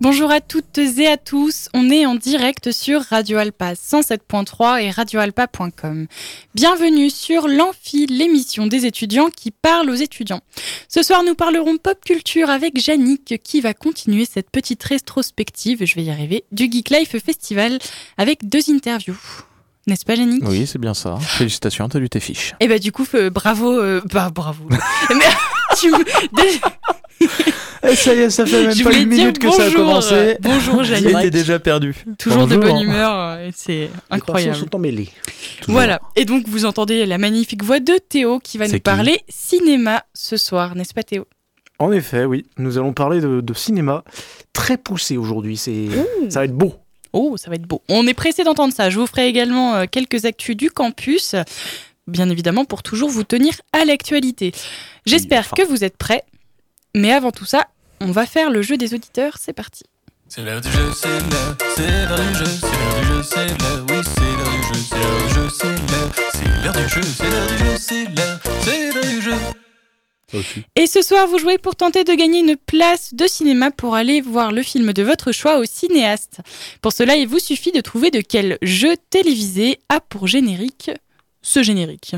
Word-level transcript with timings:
Bonjour 0.00 0.30
à 0.30 0.40
toutes 0.40 0.78
et 0.78 1.06
à 1.08 1.18
tous, 1.18 1.68
on 1.74 1.90
est 1.90 2.06
en 2.06 2.14
direct 2.14 2.72
sur 2.72 3.02
Radio 3.02 3.36
Alpa 3.36 3.74
107.3 3.74 4.82
et 4.82 4.90
radioalpa.com. 4.90 6.06
Bienvenue 6.54 7.10
sur 7.10 7.46
l'Amphi, 7.46 8.06
l'émission 8.06 8.66
des 8.66 8.86
étudiants 8.86 9.28
qui 9.28 9.50
parle 9.50 9.90
aux 9.90 9.94
étudiants. 9.94 10.40
Ce 10.88 11.02
soir, 11.02 11.22
nous 11.22 11.34
parlerons 11.34 11.76
pop 11.76 12.02
culture 12.02 12.48
avec 12.48 12.86
Yannick 12.86 13.42
qui 13.44 13.60
va 13.60 13.74
continuer 13.74 14.24
cette 14.24 14.48
petite 14.48 14.82
rétrospective, 14.82 15.84
je 15.84 15.94
vais 15.96 16.04
y 16.04 16.10
arriver, 16.10 16.44
du 16.50 16.72
Geek 16.72 16.88
Life 16.88 17.22
Festival 17.22 17.78
avec 18.16 18.48
deux 18.48 18.70
interviews. 18.70 19.18
N'est-ce 19.86 20.06
pas, 20.06 20.14
Yannick? 20.14 20.42
Oui, 20.46 20.66
c'est 20.66 20.78
bien 20.78 20.94
ça. 20.94 21.18
Félicitations, 21.20 21.90
t'as 21.90 21.98
lu 21.98 22.08
tes 22.08 22.20
fiches. 22.20 22.54
Et 22.60 22.68
bah, 22.68 22.78
du 22.78 22.90
coup, 22.90 23.04
euh, 23.14 23.28
bravo, 23.28 23.70
euh, 23.78 24.00
bah, 24.10 24.30
bravo. 24.34 24.66
Mais, 25.10 25.24
tu, 25.78 25.92
Eh, 27.82 27.96
ça 27.96 28.14
y 28.14 28.18
est, 28.18 28.30
ça 28.30 28.44
fait 28.44 28.62
même 28.64 28.74
Je 28.74 28.84
pas 28.84 28.92
une 28.92 29.08
minute 29.08 29.38
que 29.38 29.50
ça 29.50 29.62
a 29.62 29.64
bonjour, 29.66 29.86
commencé. 29.86 30.14
euh, 30.14 30.34
bonjour, 30.40 30.84
Yannick. 30.84 31.16
été 31.18 31.30
déjà 31.30 31.58
perdu. 31.58 31.94
Toujours 32.18 32.46
de 32.46 32.56
bonne 32.56 32.78
humeur, 32.80 33.10
euh, 33.14 33.50
c'est 33.54 33.72
Les 33.72 33.90
incroyable. 34.10 34.52
pinceaux 34.52 34.66
sont 34.66 34.76
emmêlés. 34.76 35.08
Voilà, 35.66 36.00
et 36.16 36.24
donc 36.26 36.46
vous 36.46 36.66
entendez 36.66 37.06
la 37.06 37.16
magnifique 37.18 37.64
voix 37.64 37.80
de 37.80 37.94
Théo 37.96 38.38
qui 38.38 38.58
va 38.58 38.66
nous 38.66 38.74
qui 38.74 38.80
parler 38.80 39.20
cinéma 39.28 40.04
ce 40.12 40.36
soir, 40.36 40.74
n'est-ce 40.74 40.92
pas 40.92 41.02
Théo? 41.02 41.26
En 41.78 41.90
effet, 41.92 42.26
oui. 42.26 42.44
Nous 42.58 42.76
allons 42.76 42.92
parler 42.92 43.20
de, 43.22 43.40
de 43.40 43.54
cinéma 43.54 44.04
très 44.52 44.76
poussé 44.76 45.16
aujourd'hui. 45.16 45.56
C'est, 45.56 45.86
ça 46.28 46.40
va 46.40 46.44
être 46.44 46.52
beau. 46.54 46.74
Oh, 47.14 47.36
ça 47.38 47.48
va 47.48 47.56
être 47.56 47.66
beau. 47.66 47.82
On 47.88 48.06
est 48.06 48.12
pressé 48.14 48.44
d'entendre 48.44 48.74
ça. 48.74 48.90
Je 48.90 48.98
vous 49.00 49.06
ferai 49.06 49.26
également 49.26 49.74
euh, 49.76 49.84
quelques 49.90 50.26
actus 50.26 50.54
du 50.56 50.70
campus, 50.70 51.34
bien 52.06 52.28
évidemment 52.28 52.66
pour 52.66 52.82
toujours 52.82 53.08
vous 53.08 53.24
tenir 53.24 53.54
à 53.72 53.86
l'actualité. 53.86 54.52
J'espère 55.06 55.40
enfin. 55.40 55.56
que 55.56 55.66
vous 55.66 55.82
êtes 55.82 55.96
prêts, 55.96 56.22
mais 56.94 57.12
avant 57.12 57.30
tout 57.32 57.46
ça, 57.46 57.66
on 58.00 58.10
va 58.12 58.26
faire 58.26 58.50
le 58.50 58.62
jeu 58.62 58.76
des 58.76 58.94
auditeurs, 58.94 59.36
c'est 59.38 59.52
parti. 59.52 59.84
C'est 60.28 60.42
l'heure 60.42 60.60
du 60.60 60.70
jeu, 60.70 60.90
c'est 60.94 61.08
l'heure, 61.08 61.56
c'est 61.74 62.08
l'heure 62.08 62.18
du 62.18 62.34
jeu, 62.34 62.44
c'est 62.44 62.66
l'heure 62.68 63.00
du 63.00 63.06
jeu, 63.06 63.22
c'est 63.22 63.46
l'heure, 63.46 63.86
oui, 63.88 63.96
c'est 64.04 64.20
l'heure 64.20 64.50
du 64.50 64.62
jeu, 64.62 64.80
c'est 64.80 64.96
l'heure 64.96 65.22
du 65.26 65.34
jeu, 65.34 65.48
c'est 65.50 65.68
l'heure, 65.68 66.12
c'est 66.32 66.64
l'heure 66.64 66.72
du 66.72 66.88
jeu, 66.88 67.02
c'est 67.02 67.30
l'heure 67.30 67.46
du 67.46 67.58
jeu, 67.58 67.76
c'est 67.76 68.04
l'heure, 68.04 68.40
c'est 68.62 68.92
l'heure 68.92 69.04
du 69.04 69.22
jeu. 69.22 69.34
Et 70.76 70.86
ce 70.86 71.02
soir, 71.02 71.26
vous 71.26 71.38
jouez 71.38 71.58
pour 71.58 71.74
tenter 71.74 72.04
de 72.04 72.14
gagner 72.14 72.38
une 72.38 72.56
place 72.56 73.14
de 73.14 73.26
cinéma 73.26 73.72
pour 73.72 73.96
aller 73.96 74.20
voir 74.20 74.52
le 74.52 74.62
film 74.62 74.92
de 74.92 75.02
votre 75.02 75.32
choix 75.32 75.58
au 75.58 75.64
cinéaste. 75.64 76.40
Pour 76.82 76.92
cela, 76.92 77.16
il 77.16 77.26
vous 77.26 77.40
suffit 77.40 77.72
de 77.72 77.80
trouver 77.80 78.12
de 78.12 78.20
quel 78.20 78.58
jeu 78.62 78.94
télévisé 79.10 79.80
a 79.88 80.00
pour 80.00 80.28
générique 80.28 80.92
ce 81.42 81.62
générique. 81.62 82.14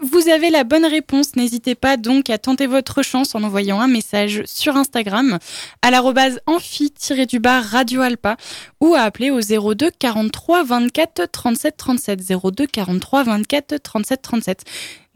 Vous 0.00 0.28
avez 0.28 0.50
la 0.50 0.64
bonne 0.64 0.84
réponse, 0.84 1.36
n'hésitez 1.36 1.74
pas 1.74 1.96
donc 1.96 2.30
à 2.30 2.38
tenter 2.38 2.66
votre 2.66 3.02
chance 3.02 3.34
en 3.34 3.42
envoyant 3.42 3.80
un 3.80 3.88
message 3.88 4.42
sur 4.44 4.76
Instagram 4.76 5.38
à 5.82 5.90
l'arrobase 5.90 6.40
amphi-du-bar 6.46 7.64
Radio 7.64 8.02
Alpa 8.02 8.36
ou 8.80 8.94
à 8.94 9.00
appeler 9.00 9.30
au 9.30 9.40
02 9.40 9.90
43 9.98 10.64
24 10.64 11.30
37 11.30 11.76
37 11.76 12.20
02 12.42 12.66
43 12.66 13.24
24 13.24 13.76
37 13.82 14.22
37. 14.22 14.64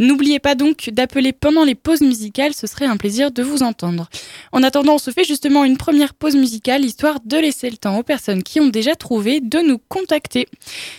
N'oubliez 0.00 0.38
pas 0.38 0.55
donc 0.55 0.88
d'appeler 0.91 1.34
pendant 1.34 1.62
les 1.62 1.75
pauses 1.75 2.00
musicales, 2.00 2.55
ce 2.55 2.66
serait 2.66 2.87
un 2.87 2.97
plaisir 2.97 3.31
de 3.31 3.43
vous 3.43 3.62
entendre. 3.62 4.09
En 4.50 4.62
attendant, 4.62 4.94
on 4.94 4.99
se 4.99 5.11
fait 5.11 5.25
justement 5.25 5.62
une 5.62 5.77
première 5.77 6.15
pause 6.15 6.37
musicale 6.37 6.87
histoire 6.87 7.21
de 7.22 7.37
laisser 7.37 7.69
le 7.69 7.77
temps 7.77 7.99
aux 7.99 8.03
personnes 8.03 8.43
qui 8.43 8.60
ont 8.60 8.69
déjà 8.69 8.97
trouvé 8.97 9.41
de 9.41 9.59
nous 9.59 9.77
contacter. 9.77 10.49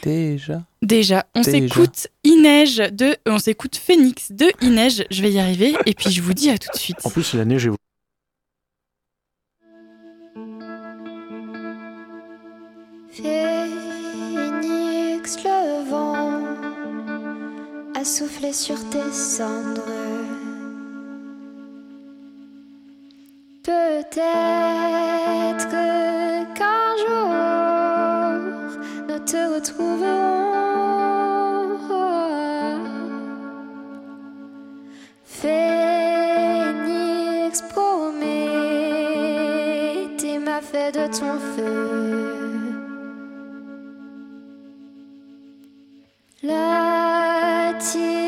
Déjà. 0.04 0.62
Déjà, 0.84 1.26
on 1.34 1.42
s'écoute 1.42 2.10
Ineige 2.24 2.78
de, 2.78 3.06
euh, 3.06 3.16
on 3.26 3.40
s'écoute 3.40 3.76
Phoenix 3.76 4.32
de 4.32 4.46
Ineige. 4.62 5.04
Je 5.10 5.24
vais 5.24 5.32
y 5.32 5.40
arriver 5.40 5.74
et 5.88 5.96
puis 5.96 6.12
je 6.12 6.22
vous 6.22 6.36
dis 6.36 6.52
à 6.52 6.60
tout 6.60 6.70
de 6.72 6.78
suite. 6.78 6.98
En 7.04 7.10
plus, 7.10 7.34
la 7.34 7.46
neige 7.46 7.66
est 7.66 7.72
Phénix, 13.12 13.78
le 15.44 15.90
vent 15.90 16.11
a 18.02 18.04
soufflé 18.04 18.52
sur 18.52 18.78
tes 18.90 19.12
cendres. 19.12 19.86
Peut-être 23.62 24.18
qu'un 26.56 26.98
jour 27.04 27.30
nous 29.08 29.20
te 29.20 29.42
retrouverons. 29.54 30.42
Phénix, 35.24 36.32
promets, 37.70 38.28
t'es 40.18 40.40
ma 40.40 40.60
fait 40.62 40.92
de 40.92 41.06
ton 41.20 41.38
feu. 41.56 42.22
起 47.82 48.21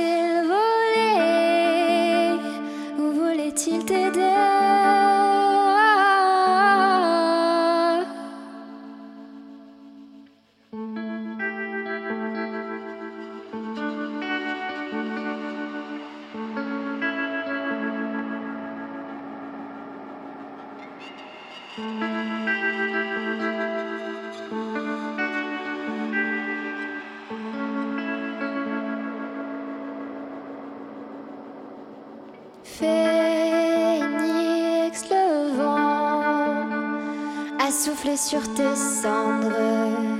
sur 38.23 38.41
tes 38.53 38.75
cendres. 38.75 40.12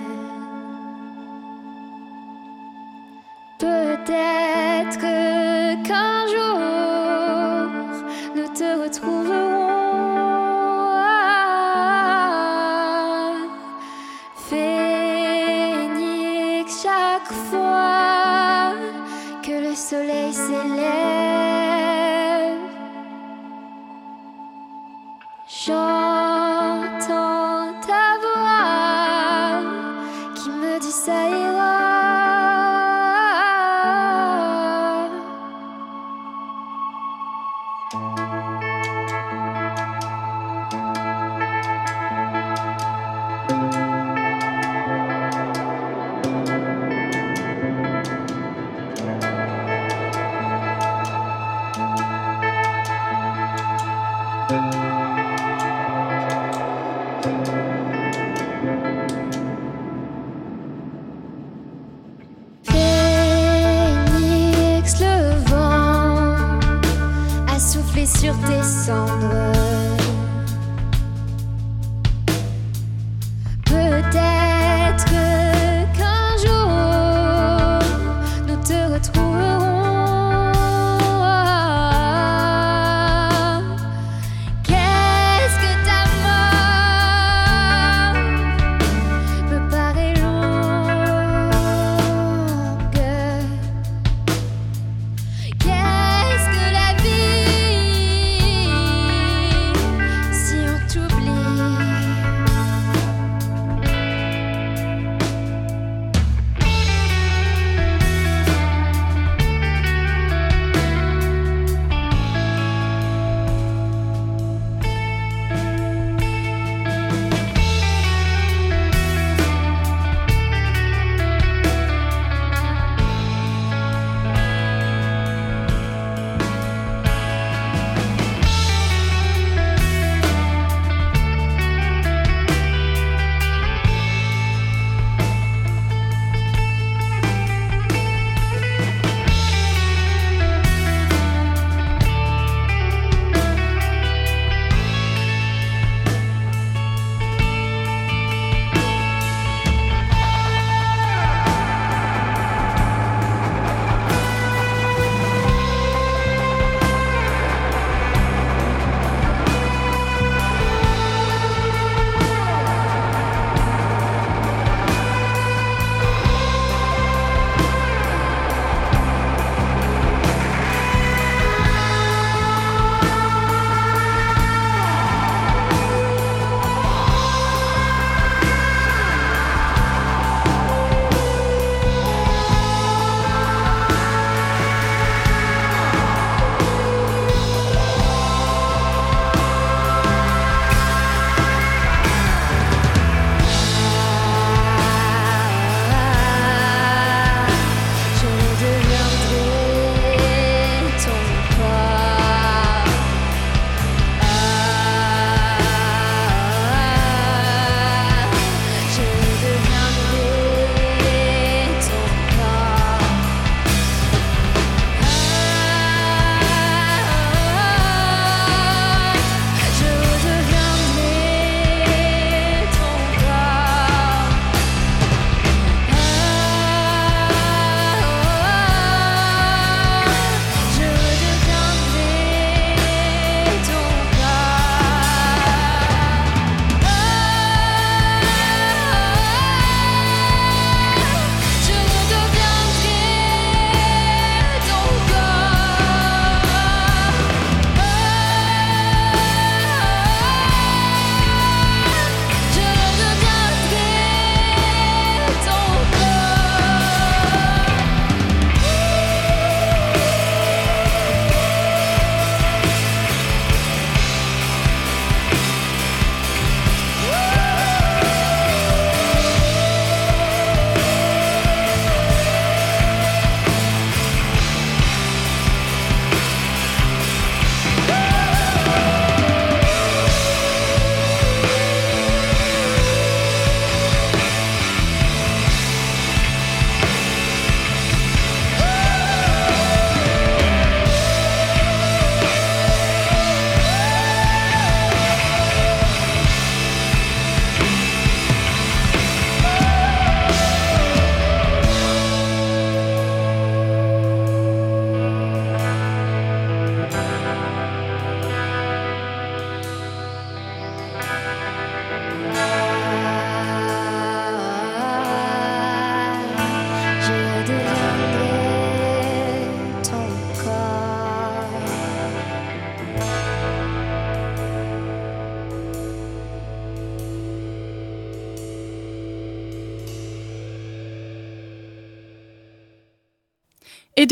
Sur 68.33 68.47
tes 68.47 68.63
cendres. 68.63 69.52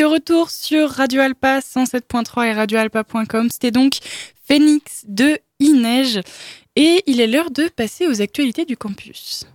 Retour 0.05 0.49
sur 0.49 0.89
Radio 0.89 1.21
Alpa 1.21 1.59
107.3 1.59 2.47
et 2.47 2.53
radioalpa.com, 2.53 3.49
c'était 3.49 3.71
donc 3.71 3.99
Phoenix 4.47 5.03
de 5.07 5.37
Ineige. 5.59 6.21
Et 6.75 7.03
il 7.07 7.19
est 7.19 7.27
l'heure 7.27 7.51
de 7.51 7.67
passer 7.67 8.07
aux 8.07 8.21
actualités 8.21 8.65
du 8.65 8.77
campus. 8.77 9.45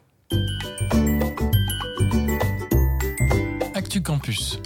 Actu 3.74 4.02
Campus. 4.02 4.60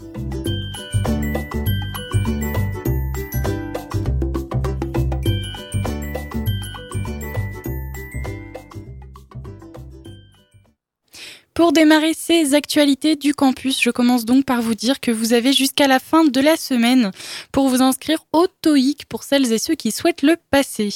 Pour 11.61 11.75
démarrer 11.75 12.15
ces 12.15 12.55
actualités 12.55 13.17
du 13.17 13.35
campus, 13.35 13.83
je 13.83 13.91
commence 13.91 14.25
donc 14.25 14.47
par 14.47 14.63
vous 14.63 14.75
dire 14.75 14.99
que 14.99 15.11
vous 15.11 15.35
avez 15.35 15.53
jusqu'à 15.53 15.87
la 15.87 15.99
fin 15.99 16.25
de 16.25 16.41
la 16.41 16.57
semaine 16.57 17.11
pour 17.53 17.69
vous 17.69 17.83
inscrire 17.83 18.25
au 18.33 18.47
TOEIC 18.63 19.05
pour 19.11 19.25
celles 19.25 19.53
et 19.53 19.59
ceux 19.59 19.75
qui 19.75 19.91
souhaitent 19.91 20.23
le 20.23 20.37
passer. 20.51 20.89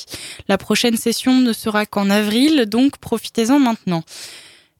La 0.49 0.56
prochaine 0.56 0.97
session 0.97 1.38
ne 1.38 1.52
sera 1.52 1.85
qu'en 1.85 2.09
avril, 2.09 2.64
donc 2.64 2.97
profitez-en 2.97 3.59
maintenant. 3.59 4.04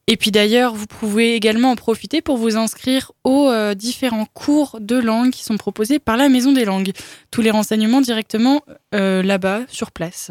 Et 0.07 0.17
puis 0.17 0.31
d'ailleurs, 0.31 0.75
vous 0.75 0.87
pouvez 0.87 1.35
également 1.35 1.73
en 1.73 1.77
profiter 1.77 2.23
pour 2.23 2.39
vous 2.39 2.57
inscrire 2.57 3.13
aux 3.23 3.51
euh, 3.51 3.75
différents 3.75 4.29
cours 4.33 4.79
de 4.81 4.97
langue 4.97 5.33
qui 5.33 5.45
sont 5.45 5.59
proposés 5.59 5.99
par 5.99 6.17
la 6.17 6.31
Maison 6.31 6.53
des 6.53 6.65
langues. 6.65 6.93
Tous 7.31 7.43
les 7.43 7.51
renseignements 7.51 8.01
directement 8.01 8.63
euh, 8.95 9.23
là-bas, 9.23 9.61
sur 9.69 9.91
place. 9.91 10.31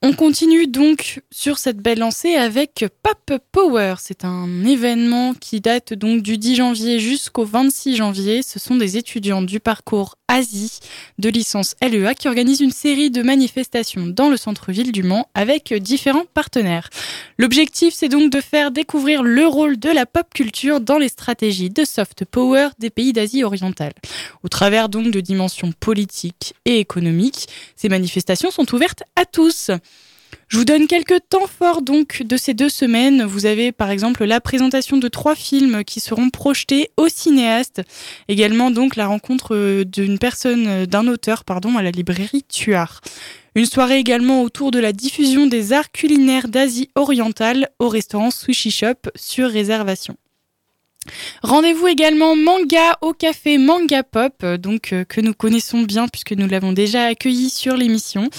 On 0.00 0.12
continue 0.12 0.68
donc 0.68 1.22
sur 1.32 1.58
cette 1.58 1.78
belle 1.78 1.98
lancée 1.98 2.36
avec 2.36 2.84
Pop 3.02 3.40
Power. 3.50 3.96
C'est 3.98 4.24
un 4.24 4.64
événement 4.64 5.34
qui 5.34 5.60
date 5.60 5.92
donc 5.92 6.22
du 6.22 6.38
10 6.38 6.54
janvier 6.54 7.00
jusqu'au 7.00 7.44
26 7.44 7.96
janvier. 7.96 8.42
Ce 8.44 8.60
sont 8.60 8.76
des 8.76 8.96
étudiants 8.96 9.42
du 9.42 9.58
parcours 9.58 10.14
Asie 10.28 10.78
de 11.18 11.28
licence 11.28 11.74
LEA 11.82 12.14
qui 12.14 12.28
organisent 12.28 12.60
une 12.60 12.70
série 12.70 13.10
de 13.10 13.22
manifestations 13.22 14.06
dans 14.06 14.28
le 14.28 14.36
centre-ville 14.36 14.92
du 14.92 15.02
Mans 15.02 15.28
avec 15.34 15.72
différents 15.74 16.26
partenaires. 16.32 16.90
L'objectif, 17.38 17.94
c'est 17.94 18.08
donc 18.08 18.30
de 18.30 18.40
faire 18.40 18.70
découvrir 18.70 19.22
le 19.22 19.46
rôle 19.46 19.78
de 19.78 19.88
la 19.88 20.06
pop 20.06 20.26
culture 20.32 20.80
dans 20.80 20.98
les 20.98 21.08
stratégies 21.08 21.70
de 21.70 21.84
soft 21.84 22.24
power 22.24 22.68
des 22.78 22.90
pays 22.90 23.12
d'Asie 23.12 23.42
orientale. 23.42 23.94
Au 24.44 24.48
travers 24.48 24.88
donc 24.88 25.10
de 25.10 25.20
dimensions 25.20 25.72
politiques 25.72 26.54
et 26.66 26.78
économiques, 26.78 27.48
ces 27.74 27.88
manifestations 27.88 28.50
sont 28.50 28.74
ouvertes 28.74 29.02
à 29.16 29.24
tous. 29.24 29.70
Je 30.48 30.56
vous 30.56 30.64
donne 30.64 30.86
quelques 30.86 31.20
temps 31.28 31.46
forts 31.46 31.82
donc 31.82 32.22
de 32.22 32.38
ces 32.38 32.54
deux 32.54 32.70
semaines. 32.70 33.22
Vous 33.22 33.44
avez 33.44 33.70
par 33.70 33.90
exemple 33.90 34.24
la 34.24 34.40
présentation 34.40 34.96
de 34.96 35.06
trois 35.08 35.34
films 35.34 35.84
qui 35.84 36.00
seront 36.00 36.30
projetés 36.30 36.88
au 36.96 37.08
cinéaste. 37.08 37.82
Également 38.28 38.70
donc 38.70 38.96
la 38.96 39.06
rencontre 39.06 39.54
euh, 39.54 39.84
d'une 39.84 40.18
personne, 40.18 40.66
euh, 40.66 40.86
d'un 40.86 41.06
auteur 41.06 41.44
pardon, 41.44 41.76
à 41.76 41.82
la 41.82 41.90
librairie 41.90 42.44
Tuard. 42.48 43.02
Une 43.56 43.66
soirée 43.66 43.98
également 43.98 44.42
autour 44.42 44.70
de 44.70 44.78
la 44.78 44.92
diffusion 44.92 45.46
des 45.46 45.74
arts 45.74 45.92
culinaires 45.92 46.48
d'Asie 46.48 46.88
orientale 46.94 47.68
au 47.78 47.90
restaurant 47.90 48.30
Sushi 48.30 48.70
Shop 48.70 49.10
sur 49.16 49.50
réservation. 49.50 50.16
Rendez-vous 51.42 51.88
également 51.88 52.36
manga 52.36 52.96
au 53.02 53.12
café 53.12 53.58
Manga 53.58 54.02
Pop, 54.02 54.32
euh, 54.44 54.56
donc 54.56 54.94
que 55.10 55.20
nous 55.20 55.34
connaissons 55.34 55.82
bien 55.82 56.08
puisque 56.08 56.32
nous 56.32 56.48
l'avons 56.48 56.72
déjà 56.72 57.04
accueilli 57.04 57.50
sur 57.50 57.76
l'émission. 57.76 58.30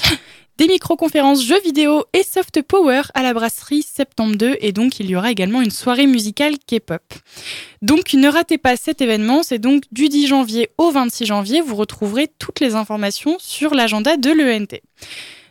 Des 0.59 0.67
micro-conférences 0.67 1.41
jeux 1.41 1.61
vidéo 1.61 2.03
et 2.11 2.21
soft 2.21 2.61
power 2.63 3.03
à 3.13 3.23
la 3.23 3.33
brasserie 3.33 3.81
Septembre 3.81 4.35
2 4.35 4.57
et 4.59 4.73
donc 4.73 4.99
il 4.99 5.09
y 5.09 5.15
aura 5.15 5.31
également 5.31 5.61
une 5.61 5.71
soirée 5.71 6.05
musicale 6.05 6.55
K-pop. 6.57 7.01
Donc 7.81 8.13
ne 8.13 8.27
ratez 8.27 8.57
pas 8.57 8.75
cet 8.75 9.01
événement, 9.01 9.41
c'est 9.41 9.57
donc 9.57 9.83
du 9.93 10.09
10 10.09 10.27
janvier 10.27 10.69
au 10.77 10.91
26 10.91 11.27
janvier, 11.27 11.61
vous 11.61 11.77
retrouverez 11.77 12.27
toutes 12.39 12.59
les 12.59 12.75
informations 12.75 13.37
sur 13.39 13.73
l'agenda 13.73 14.17
de 14.17 14.31
l'ENT. 14.31 14.81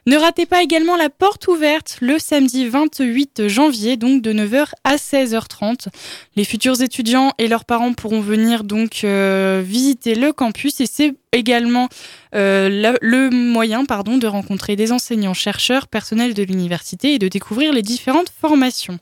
Ne 0.09 0.17
ratez 0.17 0.47
pas 0.47 0.63
également 0.63 0.97
la 0.97 1.11
porte 1.11 1.49
ouverte 1.49 1.99
le 2.01 2.19
samedi 2.19 2.67
28 2.67 3.47
janvier, 3.47 3.99
donc 3.99 4.23
de 4.23 4.33
9h 4.33 4.69
à 4.83 4.97
16h30. 4.97 5.89
Les 6.35 6.45
futurs 6.45 6.81
étudiants 6.81 7.35
et 7.37 7.47
leurs 7.47 7.67
parents 7.67 7.93
pourront 7.93 8.23
venir 8.23 8.65
donc 8.65 9.05
euh, 9.05 9.63
visiter 9.63 10.15
le 10.15 10.33
campus 10.33 10.81
et 10.81 10.87
c'est 10.87 11.15
également 11.33 11.91
euh, 12.35 12.71
le, 12.71 12.97
le 13.03 13.29
moyen 13.29 13.85
pardon, 13.85 14.17
de 14.17 14.27
rencontrer 14.27 14.77
des 14.77 14.93
enseignants, 14.93 15.35
chercheurs, 15.35 15.89
personnels 15.89 16.33
de 16.33 16.43
l'université 16.43 17.13
et 17.13 17.19
de 17.19 17.29
découvrir 17.29 17.75
les 17.75 17.83
différentes 17.83 18.33
formations. 18.41 18.99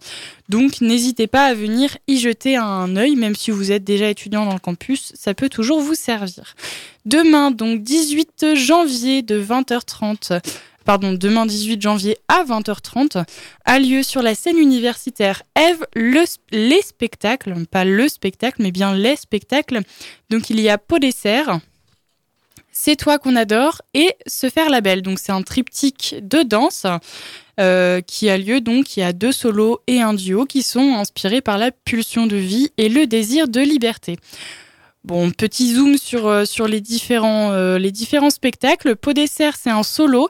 Donc 0.49 0.81
n'hésitez 0.81 1.29
pas 1.29 1.45
à 1.47 1.55
venir 1.55 1.97
y 2.09 2.19
jeter 2.19 2.57
un 2.57 2.97
œil, 2.97 3.15
même 3.15 3.37
si 3.37 3.53
vous 3.53 3.71
êtes 3.71 3.85
déjà 3.85 4.11
étudiant 4.11 4.45
dans 4.45 4.55
le 4.55 4.59
campus, 4.59 5.13
ça 5.15 5.35
peut 5.35 5.51
toujours 5.51 5.79
vous 5.79 5.95
servir. 5.95 6.57
Demain, 7.05 7.53
donc 7.53 7.85
18 7.85 8.57
janvier 8.57 9.23
de 9.23 9.41
20h30, 9.41 10.41
pardon, 10.87 11.13
demain 11.13 11.45
18 11.45 11.83
janvier 11.83 12.17
à 12.29 12.45
20h30, 12.45 13.25
a 13.65 13.79
lieu 13.79 14.03
sur 14.03 14.23
la 14.23 14.35
scène 14.35 14.57
universitaire 14.57 15.43
Eve 15.55 15.85
le, 15.95 16.25
les 16.53 16.81
spectacles, 16.81 17.67
pas 17.67 17.85
le 17.85 18.09
spectacle, 18.09 18.63
mais 18.63 18.71
bien 18.71 18.95
les 18.95 19.17
spectacles. 19.17 19.81
Donc 20.31 20.49
il 20.49 20.61
y 20.61 20.71
a 20.71 20.79
Pot 20.79 20.99
dessert, 20.99 21.61
C'est 22.73 22.97
toi 22.97 23.19
qu'on 23.19 23.37
adore 23.37 23.83
et 23.93 24.15
Se 24.27 24.49
faire 24.49 24.71
la 24.71 24.81
belle. 24.81 25.03
Donc 25.03 25.19
c'est 25.19 25.33
un 25.33 25.43
triptyque 25.43 26.15
de 26.23 26.43
danse. 26.43 26.87
euh, 27.59 28.03
qui 28.03 28.29
a 28.29 28.37
lieu 28.37 28.61
donc 28.61 28.97
il 28.97 29.01
y 29.01 29.03
a 29.03 29.15
deux 29.15 29.33
solos 29.33 29.81
et 29.87 30.03
un 30.03 30.13
duo 30.13 30.45
qui 30.45 30.63
sont 30.63 30.95
inspirés 30.95 31.41
par 31.41 31.57
la 31.57 31.71
pulsion 31.71 32.27
de 32.27 32.37
vie 32.37 32.71
et 32.77 32.91
le 32.91 33.07
désir 33.07 33.49
de 33.49 33.61
liberté. 33.61 34.19
Bon, 35.07 35.31
petit 35.31 35.75
zoom 35.75 35.99
sur, 35.99 36.27
euh, 36.27 36.45
sur 36.45 36.67
les, 36.67 36.81
différents, 36.81 37.53
euh, 37.53 37.79
les 37.79 37.93
différents 37.93 38.29
spectacles. 38.29 38.97
Pot 38.97 39.13
dessert, 39.13 39.55
c'est 39.57 39.71
un 39.71 39.85
solo 39.85 40.29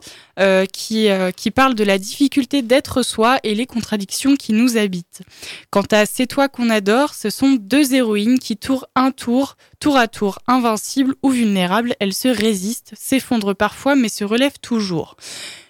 qui, 0.71 1.09
euh, 1.09 1.31
qui 1.31 1.49
parle 1.49 1.73
de 1.73 1.83
la 1.83 1.97
difficulté 1.97 2.61
d'être 2.61 3.01
soi 3.01 3.39
et 3.41 3.55
les 3.55 3.65
contradictions 3.65 4.35
qui 4.35 4.53
nous 4.53 4.77
habitent. 4.77 5.23
Quant 5.71 5.87
à 5.91 6.05
C'est 6.05 6.27
toi 6.27 6.47
qu'on 6.47 6.69
adore, 6.69 7.15
ce 7.15 7.31
sont 7.31 7.57
deux 7.59 7.95
héroïnes 7.95 8.37
qui 8.37 8.55
tournent 8.55 8.85
un 8.93 9.09
tour, 9.09 9.57
tour 9.79 9.97
à 9.97 10.07
tour, 10.07 10.37
invincibles 10.45 11.15
ou 11.23 11.31
vulnérables. 11.31 11.95
Elles 11.99 12.13
se 12.13 12.27
résistent, 12.27 12.93
s'effondrent 12.95 13.55
parfois, 13.55 13.95
mais 13.95 14.09
se 14.09 14.23
relèvent 14.23 14.59
toujours. 14.61 15.17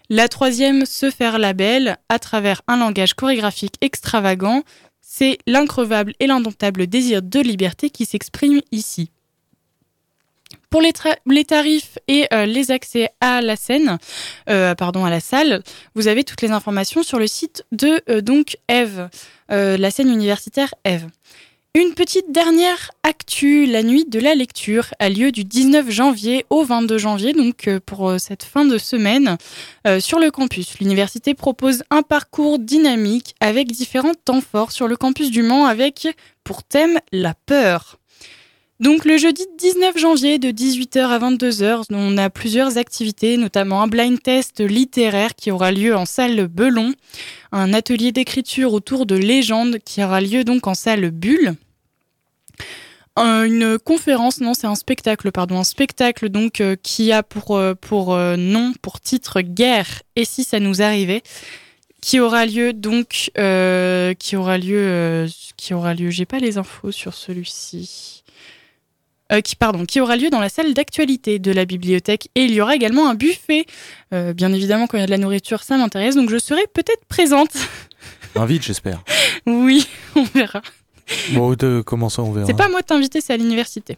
La 0.09 0.29
troisième, 0.29 0.85
Se 0.85 1.11
faire 1.11 1.37
la 1.37 1.51
belle, 1.51 1.97
à 2.07 2.17
travers 2.17 2.61
un 2.67 2.77
langage 2.77 3.13
chorégraphique 3.13 3.75
extravagant, 3.81 4.63
c'est 5.17 5.39
l'increvable 5.47 6.13
et 6.19 6.27
l'indomptable 6.27 6.85
désir 6.85 7.23
de 7.23 7.39
liberté 7.39 7.89
qui 7.89 8.05
s'exprime 8.05 8.61
ici. 8.71 9.09
Pour 10.69 10.81
les, 10.81 10.93
tarifs 11.43 11.97
et 12.07 12.27
euh, 12.31 12.45
les 12.45 12.69
accès 12.69 13.09
à 13.19 13.41
la 13.41 13.55
scène, 13.55 13.97
euh, 14.47 14.75
à 14.77 15.09
la 15.09 15.19
salle, 15.19 15.63
vous 15.95 16.07
avez 16.07 16.23
toutes 16.23 16.41
les 16.41 16.51
informations 16.51 17.01
sur 17.01 17.17
le 17.17 17.25
site 17.25 17.65
de 17.71 17.99
euh, 18.09 18.21
donc 18.21 18.57
Eve, 18.67 19.09
la 19.49 19.91
scène 19.91 20.09
universitaire 20.09 20.73
Eve. 20.83 21.07
Une 21.77 21.93
petite 21.93 22.31
dernière 22.31 22.89
actu, 23.03 23.67
la 23.67 23.83
nuit 23.83 24.05
de 24.05 24.19
la 24.19 24.33
lecture 24.33 24.95
a 24.97 25.09
lieu 25.09 25.31
du 25.31 25.43
19 25.43 25.91
janvier 25.91 26.43
au 26.49 26.63
22 26.63 26.97
janvier, 26.97 27.33
donc 27.33 27.67
euh, 27.67 27.79
pour 27.85 28.09
euh, 28.09 28.17
cette 28.17 28.41
fin 28.41 28.65
de 28.65 28.79
semaine, 28.79 29.37
euh, 29.85 29.99
sur 29.99 30.17
le 30.17 30.31
campus. 30.31 30.79
L'université 30.79 31.35
propose 31.35 31.83
un 31.91 32.01
parcours 32.01 32.57
dynamique 32.57 33.35
avec 33.41 33.71
différents 33.71 34.15
temps 34.25 34.41
forts 34.41 34.71
sur 34.71 34.87
le 34.87 34.97
campus 34.97 35.29
du 35.29 35.43
Mans 35.43 35.67
avec 35.67 36.07
pour 36.43 36.63
thème 36.63 36.97
la 37.11 37.35
peur. 37.45 37.99
Donc 38.79 39.05
le 39.05 39.19
jeudi 39.19 39.45
19 39.59 39.99
janvier 39.99 40.39
de 40.39 40.49
18h 40.49 41.01
à 41.01 41.19
22h, 41.19 41.83
on 41.91 42.17
a 42.17 42.31
plusieurs 42.31 42.79
activités, 42.79 43.37
notamment 43.37 43.83
un 43.83 43.87
blind 43.87 44.19
test 44.19 44.61
littéraire 44.61 45.35
qui 45.35 45.51
aura 45.51 45.71
lieu 45.71 45.95
en 45.95 46.05
salle 46.05 46.47
Belon, 46.47 46.93
un 47.51 47.71
atelier 47.75 48.11
d'écriture 48.11 48.73
autour 48.73 49.05
de 49.05 49.15
légendes 49.15 49.77
qui 49.85 50.03
aura 50.03 50.21
lieu 50.21 50.43
donc 50.43 50.65
en 50.65 50.73
salle 50.73 51.11
Bulle, 51.11 51.55
une 53.17 53.79
conférence, 53.79 54.41
non, 54.41 54.53
c'est 54.53 54.67
un 54.67 54.75
spectacle, 54.75 55.31
pardon, 55.31 55.59
un 55.59 55.63
spectacle 55.63 56.29
donc 56.29 56.61
euh, 56.61 56.75
qui 56.81 57.11
a 57.11 57.23
pour 57.23 57.57
euh, 57.57 57.73
pour 57.73 58.13
euh, 58.13 58.35
nom, 58.37 58.73
pour 58.81 58.99
titre 58.99 59.41
Guerre 59.41 60.03
et 60.15 60.25
si 60.25 60.43
ça 60.43 60.59
nous 60.59 60.81
arrivait, 60.81 61.23
qui 62.01 62.19
aura 62.19 62.45
lieu 62.45 62.73
donc, 62.73 63.31
euh, 63.37 64.13
qui 64.13 64.35
aura 64.35 64.57
lieu, 64.57 64.77
euh, 64.79 65.27
qui 65.57 65.73
aura 65.73 65.93
lieu. 65.93 66.09
J'ai 66.09 66.25
pas 66.25 66.39
les 66.39 66.57
infos 66.57 66.91
sur 66.91 67.13
celui-ci. 67.13 68.23
Euh, 69.33 69.41
qui 69.41 69.57
pardon, 69.57 69.85
qui 69.85 69.99
aura 69.99 70.15
lieu 70.15 70.29
dans 70.29 70.39
la 70.39 70.47
salle 70.47 70.73
d'actualité 70.73 71.37
de 71.37 71.51
la 71.51 71.65
bibliothèque 71.65 72.29
et 72.35 72.45
il 72.45 72.53
y 72.53 72.61
aura 72.61 72.75
également 72.75 73.09
un 73.09 73.13
buffet. 73.13 73.65
Euh, 74.13 74.33
bien 74.33 74.53
évidemment, 74.53 74.87
quand 74.87 74.97
il 74.97 75.01
y 75.01 75.03
a 75.03 75.05
de 75.05 75.11
la 75.11 75.17
nourriture, 75.17 75.63
ça 75.63 75.75
m'intéresse, 75.75 76.15
donc 76.15 76.29
je 76.29 76.37
serai 76.37 76.61
peut-être 76.73 77.03
présente. 77.09 77.51
Invite, 78.35 78.63
j'espère. 78.63 79.03
oui, 79.45 79.85
on 80.15 80.23
verra. 80.23 80.61
Bon, 81.31 81.53
de, 81.53 81.81
comment 81.85 82.09
ça, 82.09 82.21
on 82.21 82.31
verra 82.31 82.45
C'est 82.45 82.53
pas 82.53 82.65
à 82.65 82.69
moi 82.69 82.81
de 82.81 82.85
t'inviter, 82.85 83.21
c'est 83.21 83.33
à 83.33 83.37
l'université. 83.37 83.97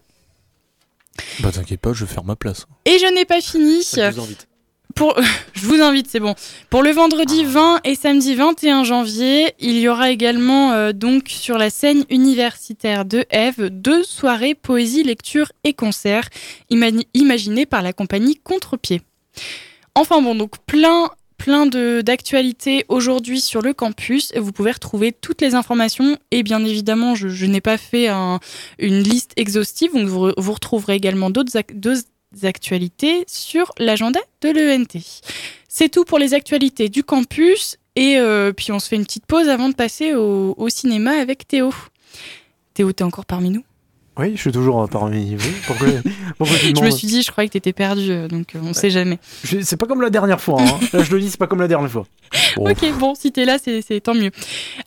Bah, 1.41 1.51
t'inquiète 1.51 1.79
pas, 1.79 1.93
je 1.93 2.05
vais 2.05 2.11
faire 2.11 2.23
ma 2.23 2.35
place. 2.35 2.65
Et 2.85 2.97
je 2.99 3.13
n'ai 3.13 3.25
pas 3.25 3.41
fini. 3.41 3.83
Ça 3.83 4.11
nous 4.11 4.21
invite. 4.21 4.47
pour, 4.95 5.15
je 5.53 5.65
vous 5.65 5.81
invite, 5.81 6.07
c'est 6.09 6.19
bon. 6.19 6.35
Pour 6.69 6.83
le 6.83 6.91
vendredi 6.91 7.43
20 7.43 7.81
et 7.83 7.95
samedi 7.95 8.35
21 8.35 8.83
janvier, 8.83 9.53
il 9.59 9.77
y 9.79 9.87
aura 9.87 10.11
également 10.11 10.73
euh, 10.73 10.91
donc 10.93 11.25
sur 11.27 11.57
la 11.57 11.69
scène 11.69 12.05
universitaire 12.09 13.05
de 13.05 13.25
Ève 13.29 13.67
deux 13.69 14.03
soirées 14.03 14.55
poésie, 14.55 15.03
lecture 15.03 15.51
et 15.63 15.73
concert 15.73 16.29
imaginées 16.69 17.65
par 17.65 17.81
la 17.81 17.93
compagnie 17.93 18.35
Contre-Pied. 18.43 19.01
Enfin 19.95 20.21
bon, 20.21 20.35
donc 20.35 20.57
plein 20.65 21.09
plein 21.39 21.65
d'actualités 21.65 22.85
aujourd'hui 22.89 23.41
sur 23.41 23.61
le 23.63 23.73
campus. 23.73 24.31
Vous 24.35 24.51
pouvez 24.51 24.71
retrouver 24.71 25.11
toutes 25.13 25.41
les 25.41 25.55
informations 25.55 26.17
et 26.31 26.43
bien 26.43 26.63
évidemment, 26.63 27.15
je, 27.15 27.45
n'ai 27.45 27.61
pas 27.61 27.77
fait 27.77 28.09
un- 28.09 28.39
une 28.77 28.99
liste 29.01 29.31
exhaustive, 29.37 29.93
donc 29.93 30.07
vous, 30.07 30.31
vous 30.37 30.53
retrouverez 30.53 30.95
également 30.95 31.29
d'autres 31.31 31.57
actualités 32.43 33.23
sur 33.27 33.71
l'agenda 33.79 34.19
de 34.41 34.49
l'ENT. 34.49 34.99
C'est 35.67 35.89
tout 35.89 36.03
pour 36.03 36.19
les 36.19 36.33
actualités 36.35 36.89
du 36.89 37.03
campus 37.03 37.77
et 37.95 38.17
euh, 38.17 38.51
puis 38.53 38.71
on 38.71 38.79
se 38.79 38.87
fait 38.89 38.97
une 38.97 39.05
petite 39.05 39.25
pause 39.25 39.47
avant 39.49 39.69
de 39.69 39.75
passer 39.75 40.13
au, 40.13 40.53
au 40.57 40.69
cinéma 40.69 41.11
avec 41.19 41.47
Théo. 41.47 41.73
Théo, 42.73 42.91
t'es 42.91 43.03
encore 43.03 43.25
parmi 43.25 43.49
nous? 43.49 43.63
Oui, 44.19 44.33
je 44.35 44.41
suis 44.41 44.51
toujours 44.51 44.87
parmi 44.89 45.35
vous. 45.35 45.49
Pourquoi, 45.65 45.87
pourquoi 46.37 46.57
tu 46.57 46.73
Je 46.77 46.83
me 46.83 46.89
suis 46.91 47.07
dit, 47.07 47.21
je 47.21 47.31
croyais 47.31 47.47
que 47.47 47.53
t'étais 47.53 47.71
perdu, 47.73 48.11
euh, 48.11 48.27
donc 48.27 48.53
euh, 48.55 48.59
on 48.61 48.73
sait 48.73 48.89
jamais. 48.89 49.17
C'est 49.43 49.77
pas 49.77 49.85
comme 49.85 50.01
la 50.01 50.09
dernière 50.09 50.41
fois. 50.41 50.61
hein. 50.61 50.79
Là, 50.91 51.03
je 51.03 51.11
le 51.15 51.21
dis, 51.21 51.29
c'est 51.29 51.39
pas 51.39 51.47
comme 51.47 51.61
la 51.61 51.67
dernière 51.69 51.89
fois. 51.89 52.05
Bon. 52.57 52.69
Ok, 52.69 52.85
bon, 52.99 53.15
si 53.15 53.31
t'es 53.31 53.45
là, 53.45 53.57
c'est 53.59 54.01
tant 54.01 54.13
mieux. 54.13 54.31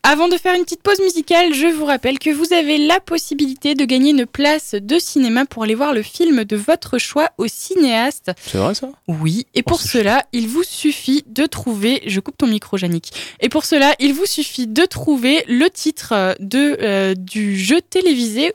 Avant 0.02 0.28
de 0.28 0.36
faire 0.36 0.54
une 0.54 0.62
petite 0.64 0.82
pause 0.82 1.00
musicale, 1.00 1.54
je 1.54 1.66
vous 1.66 1.84
rappelle 1.86 2.18
que 2.18 2.30
vous 2.30 2.52
avez 2.52 2.78
la 2.78 3.00
possibilité 3.00 3.74
de 3.74 3.84
gagner 3.84 4.10
une 4.10 4.26
place 4.26 4.74
de 4.74 4.98
cinéma 4.98 5.46
pour 5.46 5.62
aller 5.64 5.74
voir 5.74 5.92
le 5.94 6.02
film 6.02 6.44
de 6.44 6.56
votre 6.56 6.98
choix 6.98 7.30
au 7.38 7.46
cinéaste. 7.46 8.32
C'est 8.46 8.58
vrai 8.58 8.74
ça? 8.74 8.88
Oui, 9.08 9.46
et 9.54 9.62
pour 9.62 9.80
c'est 9.80 9.98
cela, 9.98 10.24
il 10.32 10.46
vous 10.48 10.62
suffit 10.62 11.24
de 11.26 11.46
trouver. 11.46 12.02
Je 12.06 12.20
coupe 12.20 12.36
ton 12.36 12.46
micro, 12.48 12.76
Yannick. 12.76 13.12
Et 13.40 13.48
pour 13.48 13.64
cela, 13.64 13.94
il 13.98 14.12
vous 14.12 14.26
suffit 14.26 14.66
de 14.66 14.84
trouver 14.84 15.44
le 15.48 15.70
titre 15.70 16.12
euh, 16.12 16.34
de, 16.40 16.76
euh, 16.82 17.14
du 17.14 17.56
jeu 17.58 17.80
télévisé 17.80 18.52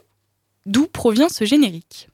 d'où 0.68 0.86
provient 0.86 1.28
ce 1.28 1.44
générique. 1.44 2.08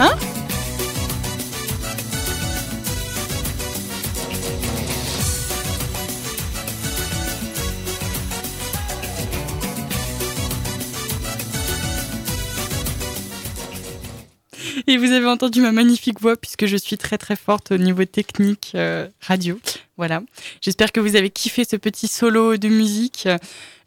Hein 0.00 0.16
Et 14.86 14.96
vous 14.96 15.12
avez 15.12 15.26
entendu 15.26 15.60
ma 15.60 15.72
magnifique 15.72 16.20
voix 16.20 16.36
puisque 16.36 16.66
je 16.66 16.76
suis 16.76 16.98
très 16.98 17.18
très 17.18 17.36
forte 17.36 17.72
au 17.72 17.78
niveau 17.78 18.04
technique 18.04 18.72
euh, 18.74 19.08
radio. 19.20 19.58
Voilà. 19.96 20.22
J'espère 20.60 20.92
que 20.92 21.00
vous 21.00 21.16
avez 21.16 21.30
kiffé 21.30 21.64
ce 21.64 21.76
petit 21.76 22.08
solo 22.08 22.56
de 22.56 22.68
musique. 22.68 23.28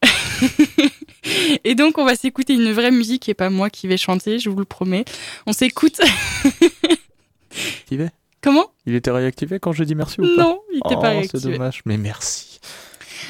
et 1.64 1.76
donc 1.76 1.98
on 1.98 2.06
va 2.06 2.16
s'écouter 2.16 2.54
une 2.54 2.72
vraie 2.72 2.92
musique 2.92 3.30
et 3.30 3.34
pas 3.34 3.50
moi 3.50 3.70
qui 3.70 3.88
vais 3.88 3.98
chanter, 3.98 4.40
je 4.40 4.50
vous 4.50 4.60
le 4.60 4.66
promets. 4.66 5.06
On 5.46 5.54
s'écoute. 5.54 6.00
Activé? 7.82 8.10
Comment? 8.42 8.72
Il 8.86 8.96
était 8.96 9.12
réactivé 9.12 9.60
quand 9.60 9.74
je 9.74 9.84
dis 9.84 9.96
merci 9.96 10.22
ou 10.22 10.36
pas? 10.36 10.44
Non, 10.44 10.62
il 10.72 10.76
n'était 10.76 10.96
oh, 10.96 11.02
pas 11.02 11.10
c'est 11.10 11.18
réactivé. 11.18 11.54
dommage, 11.54 11.82
mais 11.86 11.98
merci. 11.98 12.60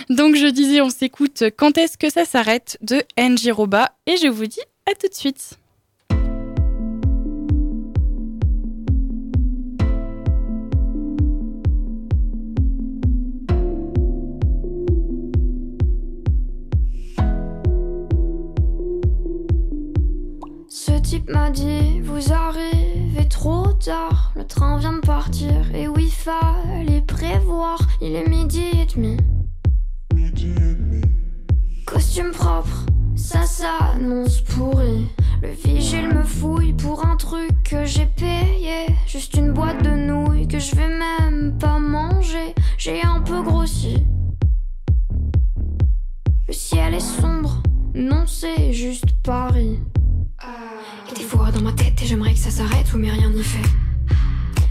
Donc 0.10 0.36
je 0.36 0.48
disais, 0.48 0.82
on 0.82 0.90
s'écoute 0.90 1.46
Quand 1.58 1.78
est-ce 1.78 1.98
que 1.98 2.10
ça 2.10 2.26
s'arrête 2.26 2.78
de 2.82 3.02
Angie 3.18 3.52
Roba 3.52 3.92
et 4.06 4.18
je 4.18 4.28
vous 4.28 4.46
dis 4.46 4.62
à 4.86 4.94
tout 4.94 5.08
de 5.08 5.14
suite. 5.14 5.58
M'a 21.28 21.50
dit 21.50 22.00
Vous 22.02 22.32
arrivez 22.32 23.28
trop 23.30 23.74
tard, 23.74 24.32
le 24.36 24.46
train 24.46 24.78
vient 24.78 24.94
de 24.94 25.06
partir. 25.06 25.50
Et 25.76 25.88
oui, 25.88 26.10
fallait 26.10 27.02
prévoir, 27.02 27.80
il 28.02 28.16
est 28.16 28.28
midi 28.28 28.64
et 28.74 28.86
demi. 28.86 29.18
Costume 31.86 32.32
propre, 32.32 32.86
ça 33.16 33.44
s'annonce 33.44 34.42
pourri. 34.42 35.08
Le 35.42 35.50
vigile 35.50 36.10
me 36.14 36.24
fouille 36.24 36.74
pour 36.74 37.06
un 37.06 37.16
truc 37.16 37.52
que 37.64 37.86
j'ai 37.86 38.08
payé. 38.08 38.88
Juste 39.06 39.36
une 39.36 39.54
boîte 39.54 39.84
de 39.84 39.92
nouilles 39.92 40.48
que 40.48 40.60
je 40.60 40.76
vais 40.76 40.90
même 40.90 41.58
pas 41.58 41.80
manger. 41.80 42.56
J'ai 42.78 43.02
un 43.04 43.22
peu 43.22 43.42
grossi. 43.42 44.04
Le 46.48 46.54
ciel 46.54 46.94
est 46.94 47.00
sombre, 47.00 47.62
non, 47.94 48.26
c'est 48.26 48.72
juste 48.72 49.12
Paris. 49.24 49.80
Fois 51.28 51.52
dans 51.52 51.62
ma 51.62 51.74
tête 51.74 52.02
et 52.02 52.06
j'aimerais 52.06 52.32
que 52.32 52.40
ça 52.40 52.50
s'arrête, 52.50 52.88
oui 52.94 53.02
mais 53.02 53.12
rien 53.12 53.30
n'y 53.30 53.44
fait. 53.44 53.68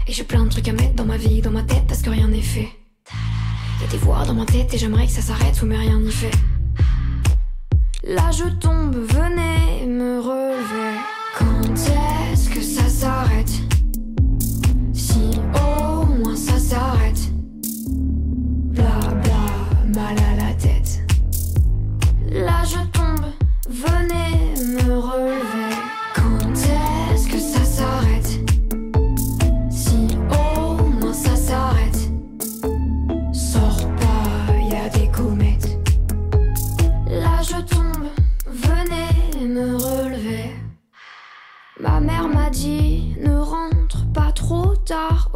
Et 0.07 0.11
j'ai 0.11 0.23
plein 0.23 0.43
de 0.43 0.49
trucs 0.49 0.67
à 0.67 0.73
mettre 0.73 0.95
dans 0.95 1.05
ma 1.05 1.15
vie, 1.15 1.39
dans 1.39 1.51
ma 1.51 1.61
tête 1.61 1.83
parce 1.87 2.01
que 2.01 2.09
rien 2.09 2.27
n'est 2.27 2.41
fait. 2.41 2.69
Et 3.83 3.91
des 3.91 3.97
voix 3.97 4.25
dans 4.25 4.33
ma 4.33 4.45
tête 4.45 4.73
et 4.73 4.77
j'aimerais 4.79 5.05
que 5.05 5.11
ça 5.11 5.21
s'arrête, 5.21 5.59
oui 5.61 5.69
mais 5.69 5.77
rien 5.77 5.99
n'y 5.99 6.11
fait. 6.11 6.31
Là 8.03 8.31
je 8.31 8.49
tombe, 8.59 8.95
venez 8.95 9.85
me 9.85 10.19
relever. 10.19 10.99
Quand 11.37 11.75
est-ce 12.33 12.49
que 12.49 12.61
ça 12.61 12.89
s'arrête? 12.89 13.66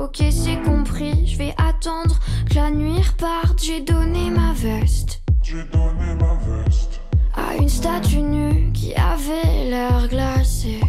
Ok, 0.02 0.18
c'est 0.32 0.60
compris, 0.64 1.28
je 1.28 1.38
vais 1.38 1.54
attendre 1.58 2.18
que 2.50 2.56
la 2.56 2.72
nuit 2.72 3.00
reparte. 3.04 3.62
J'ai 3.64 3.82
donné 3.82 4.32
ma 4.32 4.52
veste 4.52 5.22
à 7.36 7.56
une 7.56 7.70
statue 7.70 8.24
nue 8.24 8.72
qui 8.74 8.96
avait 8.96 9.70
l'air 9.70 10.08
glacée. 10.10 10.82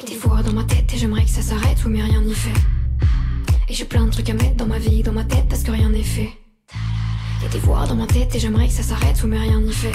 Et 0.00 0.06
des 0.06 0.14
fois 0.14 0.40
dans 0.44 0.52
ma 0.52 0.62
tête 0.62 0.94
et 0.94 0.98
j'aimerais 0.98 1.24
que 1.24 1.30
ça 1.30 1.42
s'arrête, 1.42 1.78
oui 1.84 1.94
mais 1.94 2.02
rien 2.02 2.20
n'y 2.20 2.34
fait. 2.34 2.60
Et 3.68 3.74
j'ai 3.74 3.84
plein 3.84 4.04
de 4.04 4.10
trucs 4.12 4.30
à 4.30 4.34
mettre 4.34 4.54
dans 4.54 4.66
ma 4.66 4.78
vie, 4.78 5.02
dans 5.02 5.12
ma 5.12 5.24
tête 5.24 5.48
parce 5.48 5.64
que 5.64 5.72
rien 5.72 5.88
n'est 5.88 6.04
fait. 6.04 6.30
Et 7.44 7.48
des 7.50 7.58
voix 7.58 7.86
dans 7.88 7.96
ma 7.96 8.06
tête 8.06 8.32
et 8.36 8.38
j'aimerais 8.38 8.68
que 8.68 8.72
ça 8.72 8.84
s'arrête, 8.84 9.20
oui 9.24 9.30
mais 9.30 9.38
rien 9.38 9.60
n'y 9.60 9.72
fait. 9.72 9.92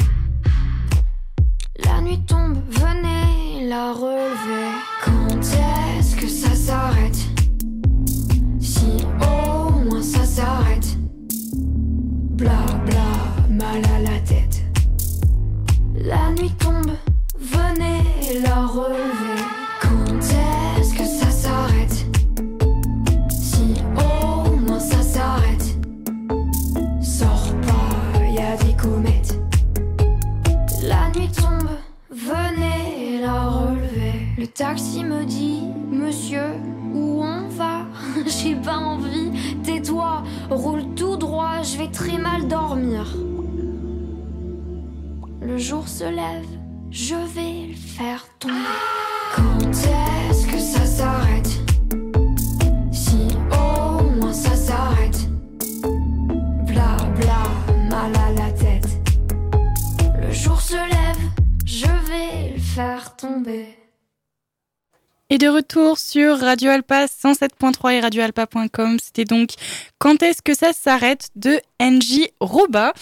Radio 66.42 66.72
Alpa 66.72 67.06
107.3 67.06 67.94
et 67.94 68.00
radioalpa.com, 68.00 68.98
c'était 69.00 69.26
donc 69.26 69.52
Quand 70.00 70.24
est-ce 70.24 70.42
que 70.42 70.56
ça 70.56 70.74
s'arrête 70.74 71.30
de 71.36 71.60
NJ 71.80 72.28
Roba. 72.40 72.94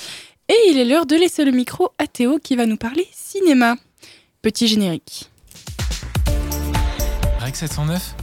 Et 0.49 0.71
il 0.71 0.77
est 0.77 0.85
l'heure 0.85 1.05
de 1.05 1.15
laisser 1.15 1.45
le 1.45 1.51
micro 1.51 1.89
à 1.97 2.07
Théo 2.07 2.39
qui 2.39 2.55
va 2.55 2.65
nous 2.65 2.77
parler 2.77 3.07
cinéma. 3.11 3.75
Petit 4.41 4.67
générique. 4.67 5.29
Rec 7.39 7.55
709 7.55 8.15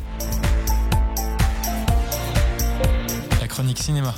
La 3.40 3.48
chronique 3.48 3.78
cinéma. 3.78 4.14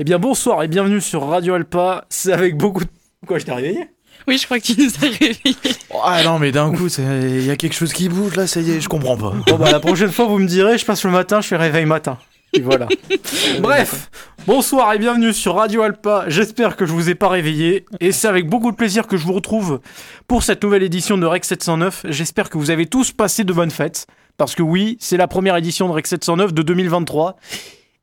Eh 0.00 0.04
bien 0.04 0.20
bonsoir 0.20 0.62
et 0.62 0.68
bienvenue 0.68 1.00
sur 1.00 1.26
Radio 1.26 1.54
Alpa. 1.54 2.04
C'est 2.08 2.32
avec 2.32 2.56
beaucoup 2.56 2.84
de... 2.84 2.90
Quoi, 3.26 3.40
je 3.40 3.44
t'ai 3.44 3.52
réveillé? 3.52 3.90
Oui, 4.28 4.38
je 4.38 4.44
crois 4.44 4.60
que 4.60 4.66
tu 4.66 4.80
nous 4.80 4.90
as 4.94 5.10
réveillés. 5.10 5.56
Ah 6.04 6.22
non, 6.22 6.38
mais 6.38 6.52
d'un 6.52 6.70
coup, 6.70 6.86
il 6.86 7.44
y 7.44 7.50
a 7.50 7.56
quelque 7.56 7.74
chose 7.74 7.92
qui 7.92 8.08
bouge 8.08 8.36
là, 8.36 8.46
ça 8.46 8.60
y 8.60 8.70
est, 8.70 8.80
je 8.80 8.88
comprends 8.88 9.16
pas. 9.16 9.32
Bon 9.48 9.56
bah 9.56 9.72
la 9.72 9.80
prochaine 9.80 10.12
fois 10.12 10.26
vous 10.26 10.38
me 10.38 10.46
direz, 10.46 10.78
je 10.78 10.84
passe 10.84 11.02
le 11.02 11.10
matin, 11.10 11.40
je 11.40 11.48
fais 11.48 11.56
réveil 11.56 11.84
matin. 11.84 12.16
Et 12.52 12.60
voilà. 12.60 12.86
Bref, 13.60 14.08
bonsoir 14.46 14.92
et 14.92 15.00
bienvenue 15.00 15.32
sur 15.32 15.56
Radio 15.56 15.82
Alpa. 15.82 16.26
J'espère 16.28 16.76
que 16.76 16.86
je 16.86 16.92
vous 16.92 17.10
ai 17.10 17.16
pas 17.16 17.28
réveillé. 17.28 17.84
Et 17.98 18.12
c'est 18.12 18.28
avec 18.28 18.48
beaucoup 18.48 18.70
de 18.70 18.76
plaisir 18.76 19.08
que 19.08 19.16
je 19.16 19.26
vous 19.26 19.32
retrouve 19.32 19.80
pour 20.28 20.44
cette 20.44 20.62
nouvelle 20.62 20.84
édition 20.84 21.18
de 21.18 21.26
Rec 21.26 21.44
709. 21.44 22.06
J'espère 22.08 22.50
que 22.50 22.58
vous 22.58 22.70
avez 22.70 22.86
tous 22.86 23.10
passé 23.10 23.42
de 23.42 23.52
bonnes 23.52 23.72
fêtes. 23.72 24.06
Parce 24.36 24.54
que 24.54 24.62
oui, 24.62 24.96
c'est 25.00 25.16
la 25.16 25.26
première 25.26 25.56
édition 25.56 25.88
de 25.88 25.92
Rec 25.92 26.06
709 26.06 26.54
de 26.54 26.62
2023. 26.62 27.34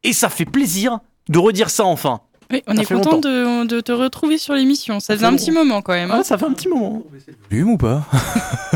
Et 0.03 0.11
ça 0.11 0.27
fait 0.27 0.43
plaisir 0.43 0.99
de 1.29 1.39
redire 1.39 1.69
ça 1.69 1.85
enfin. 1.85 2.19
Oui, 2.51 2.61
on 2.67 2.75
Ça 2.75 2.83
est 2.83 2.85
content 2.85 3.17
de, 3.17 3.65
de 3.65 3.81
te 3.81 3.91
retrouver 3.91 4.37
sur 4.37 4.53
l'émission. 4.53 4.99
Ça 4.99 5.07
Ça 5.07 5.13
faisait 5.15 5.25
un 5.25 5.35
petit 5.35 5.49
moment 5.49 5.81
quand 5.81 5.93
même. 5.93 6.11
hein. 6.11 6.17
Ah, 6.19 6.23
ça 6.23 6.37
fait 6.37 6.45
un 6.45 6.51
petit 6.53 6.67
moment. 6.67 7.01
Volume 7.49 7.71
ou 7.71 7.77
pas? 7.77 8.03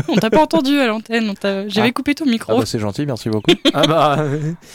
On 0.08 0.16
t'a 0.16 0.28
pas 0.28 0.40
entendu 0.42 0.76
à 0.80 0.88
l'antenne. 0.88 1.30
on 1.30 1.34
t'a- 1.34 1.68
J'avais 1.68 1.90
Ah. 1.90 1.92
coupé 1.92 2.16
ton 2.16 2.24
Ah 2.26 2.30
micro. 2.30 2.58
bah 2.58 2.64
c'est 2.66 2.80
gentil, 2.80 3.06
merci 3.06 3.28
beaucoup. 3.28 3.52
Ah 3.72 3.86
bah. 3.86 4.24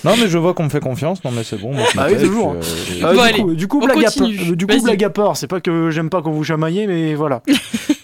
non 0.05 0.13
mais 0.17 0.29
je 0.29 0.37
vois 0.37 0.53
qu'on 0.53 0.63
me 0.63 0.69
fait 0.69 0.79
confiance, 0.79 1.21
non 1.25 1.31
mais 1.31 1.43
c'est 1.43 1.57
bon. 1.59 1.73
Moi, 1.73 1.83
Ah 1.97 2.07
oui, 2.09 2.17
toujours. 2.17 2.55
puis, 2.61 3.03
euh, 3.03 3.07
Euh, 3.07 3.13
Bon, 3.13 3.13
du, 3.15 3.19
allez, 3.27 3.41
coup, 3.41 3.53
du 3.53 3.67
coup, 3.67 3.79
blague 3.81 4.05
à 4.05 4.07
euh, 4.21 4.55
Du 4.55 4.65
coup, 4.65 4.81
blague 4.81 5.03
à 5.03 5.09
part. 5.09 5.35
C'est 5.35 5.47
pas 5.47 5.59
que 5.59 5.89
j'aime 5.91 6.09
pas 6.09 6.21
quand 6.21 6.31
vous 6.31 6.45
chamaillez, 6.45 6.87
mais 6.87 7.15
voilà. 7.15 7.41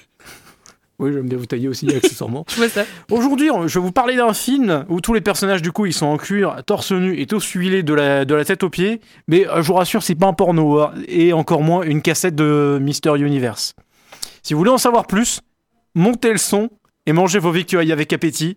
oui, 1.01 1.11
j'aime 1.13 1.27
bien 1.27 1.37
vous 1.37 1.47
tailler 1.47 1.67
aussi, 1.67 1.93
accessoirement. 1.93 2.45
Je 2.49 2.55
vois 2.57 2.69
ça. 2.69 2.85
Aujourd'hui, 3.09 3.49
je 3.65 3.79
vais 3.79 3.83
vous 3.83 3.91
parler 3.91 4.15
d'un 4.15 4.33
film 4.33 4.85
où 4.87 5.01
tous 5.01 5.13
les 5.13 5.21
personnages, 5.21 5.61
du 5.61 5.71
coup, 5.71 5.87
ils 5.87 5.93
sont 5.93 6.05
en 6.05 6.17
cuir, 6.17 6.61
torse 6.65 6.91
nu 6.91 7.19
et 7.19 7.25
tous 7.25 7.43
huilés 7.53 7.81
de 7.81 7.93
la, 7.93 8.23
de 8.23 8.35
la 8.35 8.45
tête 8.45 8.63
aux 8.63 8.69
pieds. 8.69 9.01
Mais 9.27 9.47
euh, 9.47 9.63
je 9.63 9.67
vous 9.67 9.73
rassure, 9.73 10.03
c'est 10.03 10.15
pas 10.15 10.27
un 10.27 10.33
porno, 10.33 10.79
hein, 10.79 10.93
et 11.07 11.33
encore 11.33 11.63
moins 11.63 11.81
une 11.81 12.03
cassette 12.03 12.35
de 12.35 12.77
Mister 12.79 13.17
Universe. 13.17 13.73
Si 14.43 14.53
vous 14.53 14.59
voulez 14.59 14.71
en 14.71 14.77
savoir 14.77 15.07
plus, 15.07 15.41
montez 15.95 16.31
le 16.31 16.37
son 16.37 16.69
et 17.07 17.13
mangez 17.13 17.39
vos 17.39 17.51
victuailles 17.51 17.91
avec 17.91 18.13
appétit, 18.13 18.55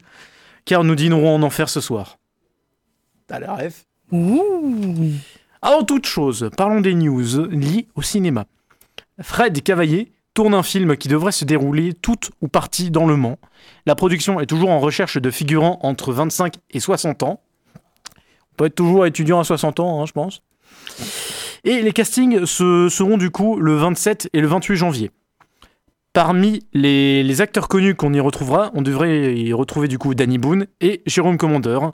car 0.66 0.84
nous 0.84 0.94
dînerons 0.94 1.34
en 1.34 1.42
enfer 1.42 1.70
ce 1.70 1.80
soir. 1.80 2.18
T'as 3.26 3.40
la 3.40 3.54
ref 3.54 3.86
avant 5.62 5.82
toute 5.82 6.04
chose, 6.04 6.50
parlons 6.58 6.82
des 6.82 6.94
news 6.94 7.46
liées 7.46 7.88
au 7.94 8.02
cinéma. 8.02 8.44
Fred 9.22 9.62
Cavaillé 9.62 10.12
tourne 10.34 10.54
un 10.54 10.62
film 10.62 10.96
qui 10.96 11.08
devrait 11.08 11.32
se 11.32 11.44
dérouler 11.44 11.94
tout 11.94 12.16
ou 12.42 12.48
partie 12.48 12.90
dans 12.90 13.06
le 13.06 13.16
Mans. 13.16 13.38
La 13.86 13.94
production 13.94 14.40
est 14.40 14.46
toujours 14.46 14.70
en 14.70 14.80
recherche 14.80 15.16
de 15.18 15.30
figurants 15.30 15.78
entre 15.82 16.12
25 16.12 16.54
et 16.70 16.80
60 16.80 17.22
ans. 17.22 17.40
On 18.16 18.56
peut 18.56 18.66
être 18.66 18.74
toujours 18.74 19.06
étudiant 19.06 19.40
à 19.40 19.44
60 19.44 19.80
ans, 19.80 20.02
hein, 20.02 20.06
je 20.06 20.12
pense. 20.12 20.42
Et 21.64 21.80
les 21.82 21.92
castings 21.92 22.44
se- 22.46 22.88
seront 22.88 23.16
du 23.16 23.30
coup 23.30 23.58
le 23.58 23.74
27 23.76 24.28
et 24.32 24.40
le 24.40 24.46
28 24.48 24.76
janvier. 24.76 25.10
Parmi 26.12 26.60
les, 26.72 27.22
les 27.24 27.40
acteurs 27.40 27.66
connus 27.66 27.94
qu'on 27.96 28.12
y 28.12 28.20
retrouvera, 28.20 28.70
on 28.74 28.82
devrait 28.82 29.34
y 29.34 29.52
retrouver 29.52 29.88
du 29.88 29.98
coup 29.98 30.14
Danny 30.14 30.38
Boone 30.38 30.66
et 30.80 31.02
Jérôme 31.06 31.38
Commandeur 31.38 31.92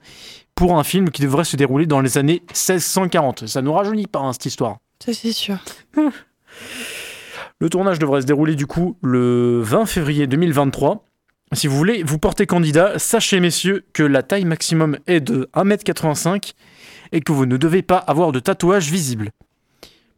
pour 0.54 0.78
un 0.78 0.84
film 0.84 1.10
qui 1.10 1.22
devrait 1.22 1.44
se 1.44 1.56
dérouler 1.56 1.86
dans 1.86 2.00
les 2.02 2.18
années 2.18 2.42
1640. 2.48 3.46
Ça 3.46 3.62
nous 3.62 3.72
rajeunit 3.72 4.06
pas 4.06 4.18
hein, 4.18 4.32
cette 4.34 4.44
histoire. 4.46 4.76
Ça, 5.02 5.14
c'est 5.14 5.32
sûr. 5.32 5.56
Le 7.62 7.68
tournage 7.68 7.98
devrait 7.98 8.22
se 8.22 8.26
dérouler 8.26 8.54
du 8.54 8.66
coup 8.66 8.96
le 9.02 9.60
20 9.60 9.84
février 9.84 10.26
2023. 10.26 11.04
Si 11.52 11.66
vous 11.66 11.76
voulez 11.76 12.02
vous 12.02 12.18
porter 12.18 12.46
candidat, 12.46 12.98
sachez 12.98 13.38
messieurs 13.38 13.84
que 13.92 14.02
la 14.02 14.22
taille 14.22 14.46
maximum 14.46 14.96
est 15.06 15.20
de 15.20 15.50
1m85 15.54 16.54
et 17.12 17.20
que 17.20 17.32
vous 17.32 17.44
ne 17.44 17.58
devez 17.58 17.82
pas 17.82 17.98
avoir 17.98 18.32
de 18.32 18.40
tatouage 18.40 18.90
visible. 18.90 19.30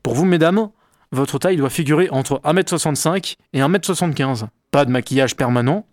Pour 0.04 0.14
vous 0.14 0.24
mesdames, 0.24 0.68
votre 1.10 1.40
taille 1.40 1.56
doit 1.56 1.68
figurer 1.68 2.08
entre 2.10 2.40
1m65 2.44 3.34
et 3.54 3.60
1m75. 3.60 4.46
Pas 4.70 4.84
de 4.84 4.92
maquillage 4.92 5.34
permanent. 5.34 5.84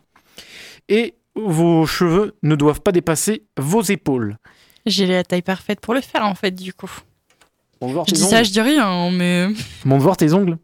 Et 0.87 1.15
vos 1.35 1.87
cheveux 1.87 2.35
ne 2.43 2.55
doivent 2.55 2.81
pas 2.81 2.91
dépasser 2.91 3.43
vos 3.57 3.81
épaules. 3.81 4.37
J'ai 4.85 5.07
la 5.07 5.23
taille 5.23 5.41
parfaite 5.41 5.79
pour 5.79 5.95
le 5.95 6.01
faire, 6.01 6.25
en 6.25 6.35
fait, 6.35 6.51
du 6.51 6.73
coup. 6.73 6.91
Voir 7.81 8.05
Je 8.07 8.13
dis 8.13 8.21
ça, 8.21 8.43
je 8.43 8.51
dis 8.51 8.61
rien, 8.61 9.09
mais 9.09 9.47
voir 9.83 10.15
tes 10.15 10.33
ongles. 10.33 10.57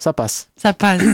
Ça 0.00 0.12
passe. 0.12 0.50
ça 0.56 0.72
passe. 0.72 1.02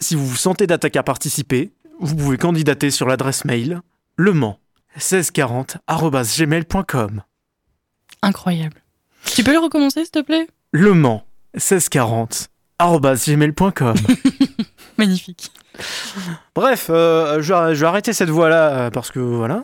Si 0.00 0.14
vous 0.16 0.26
vous 0.26 0.36
sentez 0.36 0.66
d'attaquer 0.66 0.98
à 0.98 1.02
participer, 1.04 1.70
vous 2.00 2.16
pouvez 2.16 2.36
candidater 2.36 2.90
sur 2.90 3.06
l'adresse 3.06 3.44
mail 3.44 3.80
lemans 4.16 4.58
1640@gmail.com. 4.98 7.22
Incroyable. 8.22 8.82
Tu 9.26 9.44
peux 9.44 9.52
le 9.52 9.60
recommencer, 9.60 10.02
s'il 10.04 10.10
te 10.10 10.22
plaît? 10.22 10.48
lemans 10.72 11.24
1640@gmail.com. 11.56 13.94
Magnifique. 14.98 15.52
Bref, 16.56 16.88
euh, 16.90 17.40
je, 17.40 17.54
vais, 17.54 17.74
je 17.76 17.80
vais 17.80 17.86
arrêter 17.86 18.12
cette 18.12 18.28
voix-là 18.30 18.68
euh, 18.70 18.90
parce 18.90 19.10
que 19.12 19.20
voilà. 19.20 19.62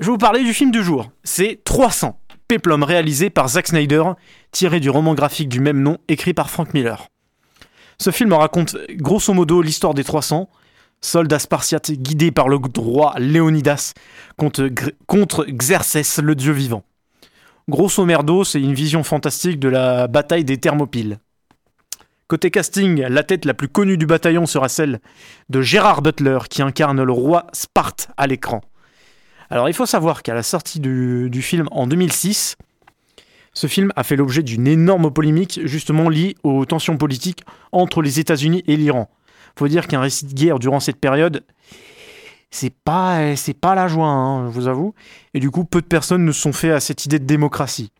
Je 0.00 0.06
vais 0.06 0.12
vous 0.12 0.18
parler 0.18 0.42
du 0.42 0.52
film 0.52 0.72
du 0.72 0.82
jour. 0.82 1.10
C'est 1.24 1.60
300, 1.64 2.18
péplum 2.48 2.82
réalisé 2.82 3.30
par 3.30 3.48
Zack 3.48 3.68
Snyder, 3.68 4.02
tiré 4.56 4.80
du 4.80 4.88
roman 4.88 5.12
graphique 5.12 5.50
du 5.50 5.60
même 5.60 5.82
nom 5.82 5.98
écrit 6.08 6.32
par 6.32 6.48
Frank 6.48 6.72
Miller. 6.72 7.08
Ce 7.98 8.10
film 8.10 8.32
raconte 8.32 8.74
grosso 8.88 9.34
modo 9.34 9.60
l'histoire 9.60 9.92
des 9.92 10.02
300, 10.02 10.48
soldats 11.02 11.38
spartiates 11.38 11.90
guidés 11.90 12.30
par 12.30 12.48
le 12.48 12.58
roi 12.78 13.12
Léonidas 13.18 13.92
contre, 14.38 15.44
Xerxès, 15.44 16.20
le 16.22 16.34
dieu 16.34 16.52
vivant. 16.52 16.84
Grosso 17.68 18.02
merdo, 18.06 18.44
c'est 18.44 18.62
une 18.62 18.72
vision 18.72 19.02
fantastique 19.04 19.60
de 19.60 19.68
la 19.68 20.08
bataille 20.08 20.46
des 20.46 20.56
Thermopyles. 20.56 21.18
Côté 22.26 22.50
casting, 22.50 23.02
la 23.02 23.24
tête 23.24 23.44
la 23.44 23.52
plus 23.52 23.68
connue 23.68 23.98
du 23.98 24.06
bataillon 24.06 24.46
sera 24.46 24.70
celle 24.70 25.00
de 25.50 25.60
Gérard 25.60 26.00
Butler 26.00 26.38
qui 26.48 26.62
incarne 26.62 27.02
le 27.02 27.12
roi 27.12 27.46
Sparte 27.52 28.08
à 28.16 28.26
l'écran. 28.26 28.62
Alors 29.50 29.68
il 29.68 29.74
faut 29.74 29.84
savoir 29.84 30.22
qu'à 30.22 30.32
la 30.32 30.42
sortie 30.42 30.80
du, 30.80 31.28
du 31.28 31.42
film 31.42 31.68
en 31.72 31.86
2006, 31.86 32.56
ce 33.56 33.68
film 33.68 33.90
a 33.96 34.04
fait 34.04 34.16
l'objet 34.16 34.42
d'une 34.42 34.66
énorme 34.66 35.10
polémique 35.10 35.60
justement 35.64 36.10
liée 36.10 36.34
aux 36.42 36.66
tensions 36.66 36.98
politiques 36.98 37.42
entre 37.72 38.02
les 38.02 38.20
États-Unis 38.20 38.62
et 38.66 38.76
l'Iran. 38.76 39.08
Faut 39.58 39.66
dire 39.66 39.88
qu'un 39.88 40.00
récit 40.00 40.26
de 40.26 40.34
guerre 40.34 40.58
durant 40.58 40.78
cette 40.78 41.00
période, 41.00 41.42
c'est 42.50 42.74
pas 42.84 43.34
c'est 43.34 43.58
pas 43.58 43.74
la 43.74 43.88
joie, 43.88 44.08
hein, 44.08 44.46
je 44.46 44.52
vous 44.52 44.68
avoue. 44.68 44.92
Et 45.32 45.40
du 45.40 45.50
coup, 45.50 45.64
peu 45.64 45.80
de 45.80 45.86
personnes 45.86 46.26
ne 46.26 46.32
sont 46.32 46.52
fait 46.52 46.70
à 46.70 46.80
cette 46.80 47.06
idée 47.06 47.18
de 47.18 47.24
démocratie. 47.24 47.92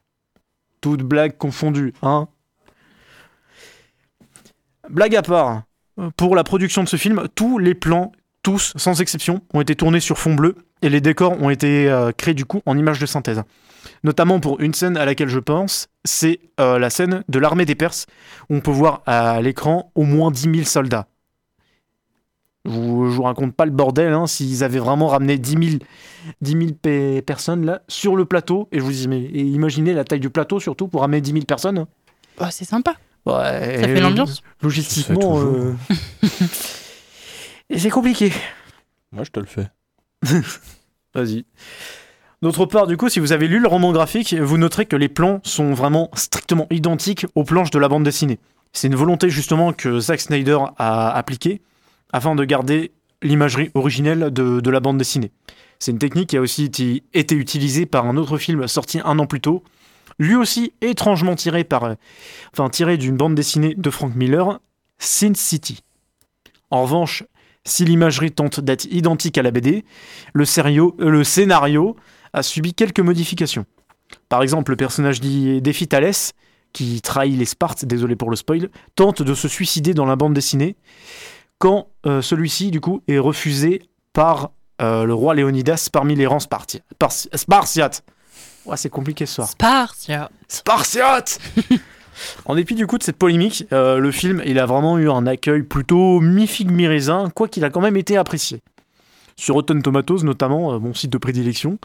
Toutes 0.82 1.02
blagues 1.02 1.38
confondues, 1.38 1.94
hein. 2.02 2.28
Blague 4.90 5.16
à 5.16 5.22
part, 5.22 5.62
pour 6.18 6.36
la 6.36 6.44
production 6.44 6.84
de 6.84 6.88
ce 6.88 6.96
film, 6.96 7.28
tous 7.34 7.58
les 7.58 7.74
plans, 7.74 8.12
tous 8.42 8.74
sans 8.76 9.00
exception, 9.00 9.40
ont 9.54 9.62
été 9.62 9.74
tournés 9.74 10.00
sur 10.00 10.18
fond 10.18 10.34
bleu 10.34 10.54
et 10.82 10.90
les 10.90 11.00
décors 11.00 11.40
ont 11.42 11.48
été 11.48 11.90
euh, 11.90 12.12
créés 12.12 12.34
du 12.34 12.44
coup 12.44 12.60
en 12.66 12.76
images 12.76 13.00
de 13.00 13.06
synthèse. 13.06 13.42
Notamment 14.06 14.38
pour 14.38 14.60
une 14.60 14.72
scène 14.72 14.96
à 14.96 15.04
laquelle 15.04 15.28
je 15.28 15.40
pense, 15.40 15.88
c'est 16.04 16.38
euh, 16.60 16.78
la 16.78 16.90
scène 16.90 17.24
de 17.28 17.38
l'armée 17.40 17.64
des 17.64 17.74
Perses 17.74 18.06
où 18.48 18.54
on 18.54 18.60
peut 18.60 18.70
voir 18.70 19.02
à 19.04 19.42
l'écran 19.42 19.90
au 19.96 20.04
moins 20.04 20.30
10 20.30 20.42
000 20.42 20.54
soldats. 20.64 21.08
Je 22.64 22.70
vous, 22.70 23.10
je 23.10 23.16
vous 23.16 23.22
raconte 23.24 23.52
pas 23.56 23.64
le 23.64 23.72
bordel, 23.72 24.12
hein, 24.12 24.28
s'ils 24.28 24.62
avaient 24.62 24.78
vraiment 24.78 25.08
ramené 25.08 25.38
10 25.38 25.50
000, 25.70 25.82
10 26.40 26.50
000 26.52 26.62
pe- 26.80 27.20
personnes 27.20 27.66
là 27.66 27.82
sur 27.88 28.14
le 28.14 28.24
plateau, 28.26 28.68
et 28.70 28.78
je 28.78 28.84
vous 28.84 28.92
dis, 28.92 29.08
mais 29.08 29.22
et 29.22 29.40
imaginez 29.42 29.92
la 29.92 30.04
taille 30.04 30.20
du 30.20 30.30
plateau 30.30 30.60
surtout 30.60 30.86
pour 30.86 31.00
ramener 31.00 31.20
10 31.20 31.32
000 31.32 31.44
personnes. 31.44 31.86
Oh, 32.40 32.44
c'est 32.50 32.64
sympa. 32.64 32.94
Ouais, 33.24 33.32
Ça 33.80 33.88
fait 33.88 34.00
l'ambiance. 34.00 34.40
Logistiquement. 34.62 35.40
Euh, 35.40 35.74
c'est 37.76 37.90
compliqué. 37.90 38.32
Moi 39.10 39.24
je 39.24 39.30
te 39.32 39.40
le 39.40 39.46
fais. 39.46 39.66
Vas-y. 41.14 41.44
D'autre 42.42 42.66
part, 42.66 42.86
du 42.86 42.98
coup, 42.98 43.08
si 43.08 43.18
vous 43.18 43.32
avez 43.32 43.48
lu 43.48 43.60
le 43.60 43.68
roman 43.68 43.92
graphique, 43.92 44.34
vous 44.34 44.58
noterez 44.58 44.84
que 44.84 44.96
les 44.96 45.08
plans 45.08 45.40
sont 45.42 45.72
vraiment 45.72 46.10
strictement 46.14 46.66
identiques 46.70 47.26
aux 47.34 47.44
planches 47.44 47.70
de 47.70 47.78
la 47.78 47.88
bande 47.88 48.04
dessinée. 48.04 48.38
C'est 48.72 48.88
une 48.88 48.94
volonté 48.94 49.30
justement 49.30 49.72
que 49.72 50.00
Zack 50.00 50.20
Snyder 50.20 50.58
a 50.76 51.10
appliquée 51.16 51.62
afin 52.12 52.34
de 52.34 52.44
garder 52.44 52.92
l'imagerie 53.22 53.70
originelle 53.74 54.30
de, 54.30 54.70
la 54.70 54.80
bande 54.80 54.98
dessinée. 54.98 55.32
C'est 55.78 55.92
une 55.92 55.98
technique 55.98 56.30
qui 56.30 56.36
a 56.36 56.42
aussi 56.42 56.64
été, 56.64 57.34
utilisée 57.34 57.86
par 57.86 58.06
un 58.06 58.18
autre 58.18 58.36
film 58.36 58.68
sorti 58.68 59.00
un 59.02 59.18
an 59.18 59.26
plus 59.26 59.40
tôt, 59.40 59.62
lui 60.18 60.34
aussi 60.34 60.74
étrangement 60.82 61.36
tiré 61.36 61.66
enfin 62.52 62.68
tiré 62.68 62.98
d'une 62.98 63.16
bande 63.16 63.34
dessinée 63.34 63.74
de 63.74 63.90
Frank 63.90 64.14
Miller, 64.14 64.60
Sin 64.98 65.32
City. 65.34 65.82
En 66.70 66.82
revanche, 66.82 67.24
si 67.64 67.84
l'imagerie 67.84 68.32
tente 68.32 68.60
d'être 68.60 68.84
identique 68.86 69.38
à 69.38 69.42
la 69.42 69.50
BD, 69.50 69.84
euh, 70.36 70.90
le 70.98 71.24
scénario 71.24 71.96
a 72.36 72.42
subi 72.42 72.74
quelques 72.74 73.00
modifications. 73.00 73.64
Par 74.28 74.42
exemple, 74.42 74.70
le 74.72 74.76
personnage 74.76 75.20
dit 75.20 75.60
d'Ephitalès, 75.60 76.32
qui 76.72 77.00
trahit 77.00 77.36
les 77.36 77.44
Spartes, 77.46 77.84
désolé 77.84 78.14
pour 78.16 78.30
le 78.30 78.36
spoil, 78.36 78.68
tente 78.94 79.22
de 79.22 79.34
se 79.34 79.48
suicider 79.48 79.94
dans 79.94 80.04
la 80.06 80.14
bande 80.16 80.34
dessinée, 80.34 80.76
quand 81.58 81.88
euh, 82.04 82.20
celui-ci, 82.22 82.70
du 82.70 82.80
coup, 82.80 83.02
est 83.08 83.18
refusé 83.18 83.82
par 84.12 84.50
euh, 84.82 85.04
le 85.04 85.14
roi 85.14 85.34
Léonidas 85.34 85.88
parmi 85.90 86.14
les 86.14 86.26
rangs 86.26 86.38
sparti- 86.38 86.82
par- 86.98 87.12
spartiates. 87.12 88.04
Ouais, 88.66 88.76
c'est 88.76 88.90
compliqué 88.90 89.24
ce 89.26 89.36
soir. 89.36 89.48
Spartia. 89.48 90.30
Spartiate 90.48 91.38
En 92.46 92.54
dépit 92.54 92.74
du 92.74 92.86
coup 92.86 92.96
de 92.96 93.02
cette 93.02 93.18
polémique, 93.18 93.66
euh, 93.72 93.98
le 93.98 94.10
film 94.10 94.42
il 94.46 94.58
a 94.58 94.64
vraiment 94.64 94.96
eu 94.98 95.10
un 95.10 95.26
accueil 95.26 95.62
plutôt 95.62 96.20
mi-figue 96.20 96.70
mi-raisin, 96.70 97.30
quoiqu'il 97.34 97.62
a 97.64 97.68
quand 97.70 97.82
même 97.82 97.96
été 97.98 98.16
apprécié. 98.16 98.62
Sur 99.38 99.54
Rotten 99.56 99.82
Tomatoes 99.82 100.22
notamment, 100.24 100.72
euh, 100.74 100.78
mon 100.78 100.94
site 100.94 101.10
de 101.10 101.18
prédilection, 101.18 101.78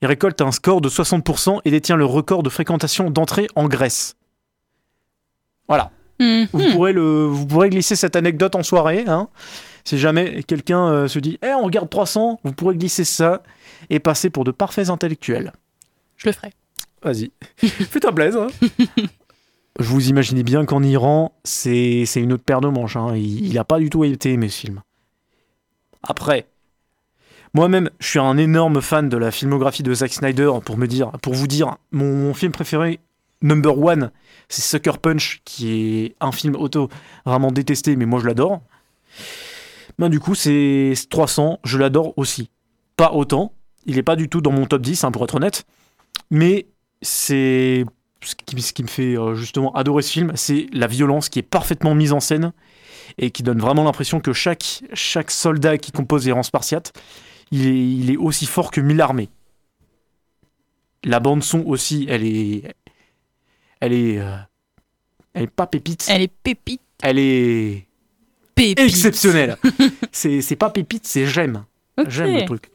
il 0.00 0.06
récolte 0.08 0.40
un 0.40 0.52
score 0.52 0.80
de 0.80 0.88
60% 0.88 1.60
et 1.64 1.70
détient 1.70 1.96
le 1.96 2.04
record 2.04 2.42
de 2.42 2.48
fréquentation 2.48 3.10
d'entrée 3.10 3.48
en 3.56 3.66
Grèce. 3.68 4.14
Voilà, 5.68 5.90
vous, 6.20 6.70
pourrez 6.72 6.92
le, 6.92 7.24
vous 7.26 7.46
pourrez 7.46 7.70
glisser 7.70 7.96
cette 7.96 8.14
anecdote 8.14 8.54
en 8.54 8.62
soirée. 8.62 9.04
Hein. 9.08 9.28
Si 9.84 9.98
jamais 9.98 10.42
quelqu'un 10.44 10.86
euh, 10.86 11.08
se 11.08 11.18
dit 11.18 11.38
Eh, 11.42 11.52
on 11.54 11.64
regarde 11.64 11.90
300, 11.90 12.38
vous 12.44 12.52
pourrez 12.52 12.76
glisser 12.76 13.04
ça 13.04 13.42
et 13.90 13.98
passer 13.98 14.30
pour 14.30 14.44
de 14.44 14.52
parfaits 14.52 14.90
intellectuels. 14.90 15.52
Je 16.16 16.28
le 16.28 16.32
ferai. 16.32 16.52
Vas-y. 17.02 17.32
Fais-toi 17.56 18.12
plaisir. 18.12 18.42
hein. 18.42 18.48
Je 19.80 19.84
vous 19.84 20.08
imaginez 20.08 20.44
bien 20.44 20.64
qu'en 20.66 20.84
Iran, 20.84 21.34
c'est 21.42 22.04
c'est 22.06 22.20
une 22.20 22.32
autre 22.32 22.44
paire 22.44 22.60
de 22.60 22.68
manches. 22.68 22.94
hein. 22.96 23.16
Il 23.16 23.52
n'a 23.54 23.64
pas 23.64 23.80
du 23.80 23.90
tout 23.90 24.04
été 24.04 24.32
aimé 24.32 24.48
ce 24.48 24.60
film. 24.60 24.82
Après, 26.04 26.46
moi-même, 27.54 27.90
je 27.98 28.08
suis 28.08 28.18
un 28.18 28.38
énorme 28.38 28.80
fan 28.80 29.08
de 29.08 29.16
la 29.16 29.30
filmographie 29.30 29.82
de 29.82 29.92
Zack 29.92 30.12
Snyder 30.12 30.50
pour 30.64 30.78
me 30.78 30.86
dire, 30.86 31.10
pour 31.22 31.34
vous 31.34 31.46
dire, 31.46 31.76
mon, 31.90 32.32
film 32.32 32.50
préféré, 32.50 33.00
number 33.42 33.78
one, 33.78 34.10
c'est 34.48 34.62
Sucker 34.62 34.98
Punch, 35.00 35.42
qui 35.44 36.04
est 36.04 36.16
un 36.20 36.32
film 36.32 36.56
auto 36.56 36.88
vraiment 37.26 37.52
détesté, 37.52 37.96
mais 37.96 38.06
moi 38.06 38.20
je 38.20 38.26
l'adore. 38.26 38.62
Ben, 39.98 40.08
du 40.08 40.18
coup, 40.18 40.34
c'est 40.34 40.94
300, 41.10 41.60
je 41.64 41.76
l'adore 41.76 42.14
aussi. 42.16 42.48
Pas 42.96 43.12
autant, 43.12 43.52
il 43.84 43.96
n'est 43.96 44.02
pas 44.02 44.16
du 44.16 44.28
tout 44.30 44.40
dans 44.40 44.52
mon 44.52 44.64
top 44.64 44.80
10, 44.80 45.04
hein, 45.04 45.12
pour 45.12 45.24
être 45.24 45.34
honnête. 45.34 45.66
Mais 46.30 46.66
c'est 47.02 47.84
ce 48.22 48.34
qui, 48.34 48.62
ce 48.62 48.72
qui 48.72 48.82
me 48.82 48.88
fait 48.88 49.18
euh, 49.18 49.34
justement 49.34 49.72
adorer 49.74 50.02
ce 50.02 50.12
film, 50.12 50.32
c'est 50.36 50.68
la 50.72 50.86
violence 50.86 51.28
qui 51.28 51.40
est 51.40 51.42
parfaitement 51.42 51.94
mise 51.94 52.12
en 52.12 52.20
scène 52.20 52.52
et 53.18 53.30
qui 53.30 53.42
donne 53.42 53.58
vraiment 53.58 53.84
l'impression 53.84 54.20
que 54.20 54.32
chaque, 54.32 54.84
chaque 54.94 55.30
soldat 55.30 55.76
qui 55.76 55.92
compose 55.92 56.24
les 56.24 56.32
rangs 56.32 56.42
spartiates, 56.42 56.92
il 57.52 57.66
est, 57.68 57.86
il 57.94 58.10
est 58.10 58.16
aussi 58.16 58.46
fort 58.46 58.70
que 58.72 58.80
mille 58.80 59.00
armées. 59.00 59.28
La 61.04 61.20
bande 61.20 61.42
son 61.42 61.60
aussi, 61.66 62.06
elle 62.08 62.24
est, 62.24 62.62
elle 63.80 63.92
est, 63.92 64.18
euh, 64.18 64.36
elle 65.34 65.44
est 65.44 65.46
pas 65.50 65.66
pépite, 65.66 66.06
Elle 66.08 66.22
est 66.22 66.32
pépite. 66.42 66.80
elle 67.02 67.18
est 67.18 67.86
Pépite. 68.54 68.78
exceptionnelle. 68.80 69.56
c'est 70.12 70.40
c'est 70.42 70.56
pas 70.56 70.70
pépite, 70.70 71.06
c'est 71.06 71.26
j'aime. 71.26 71.64
J'aime 72.08 72.34
le 72.34 72.44
truc. 72.44 72.70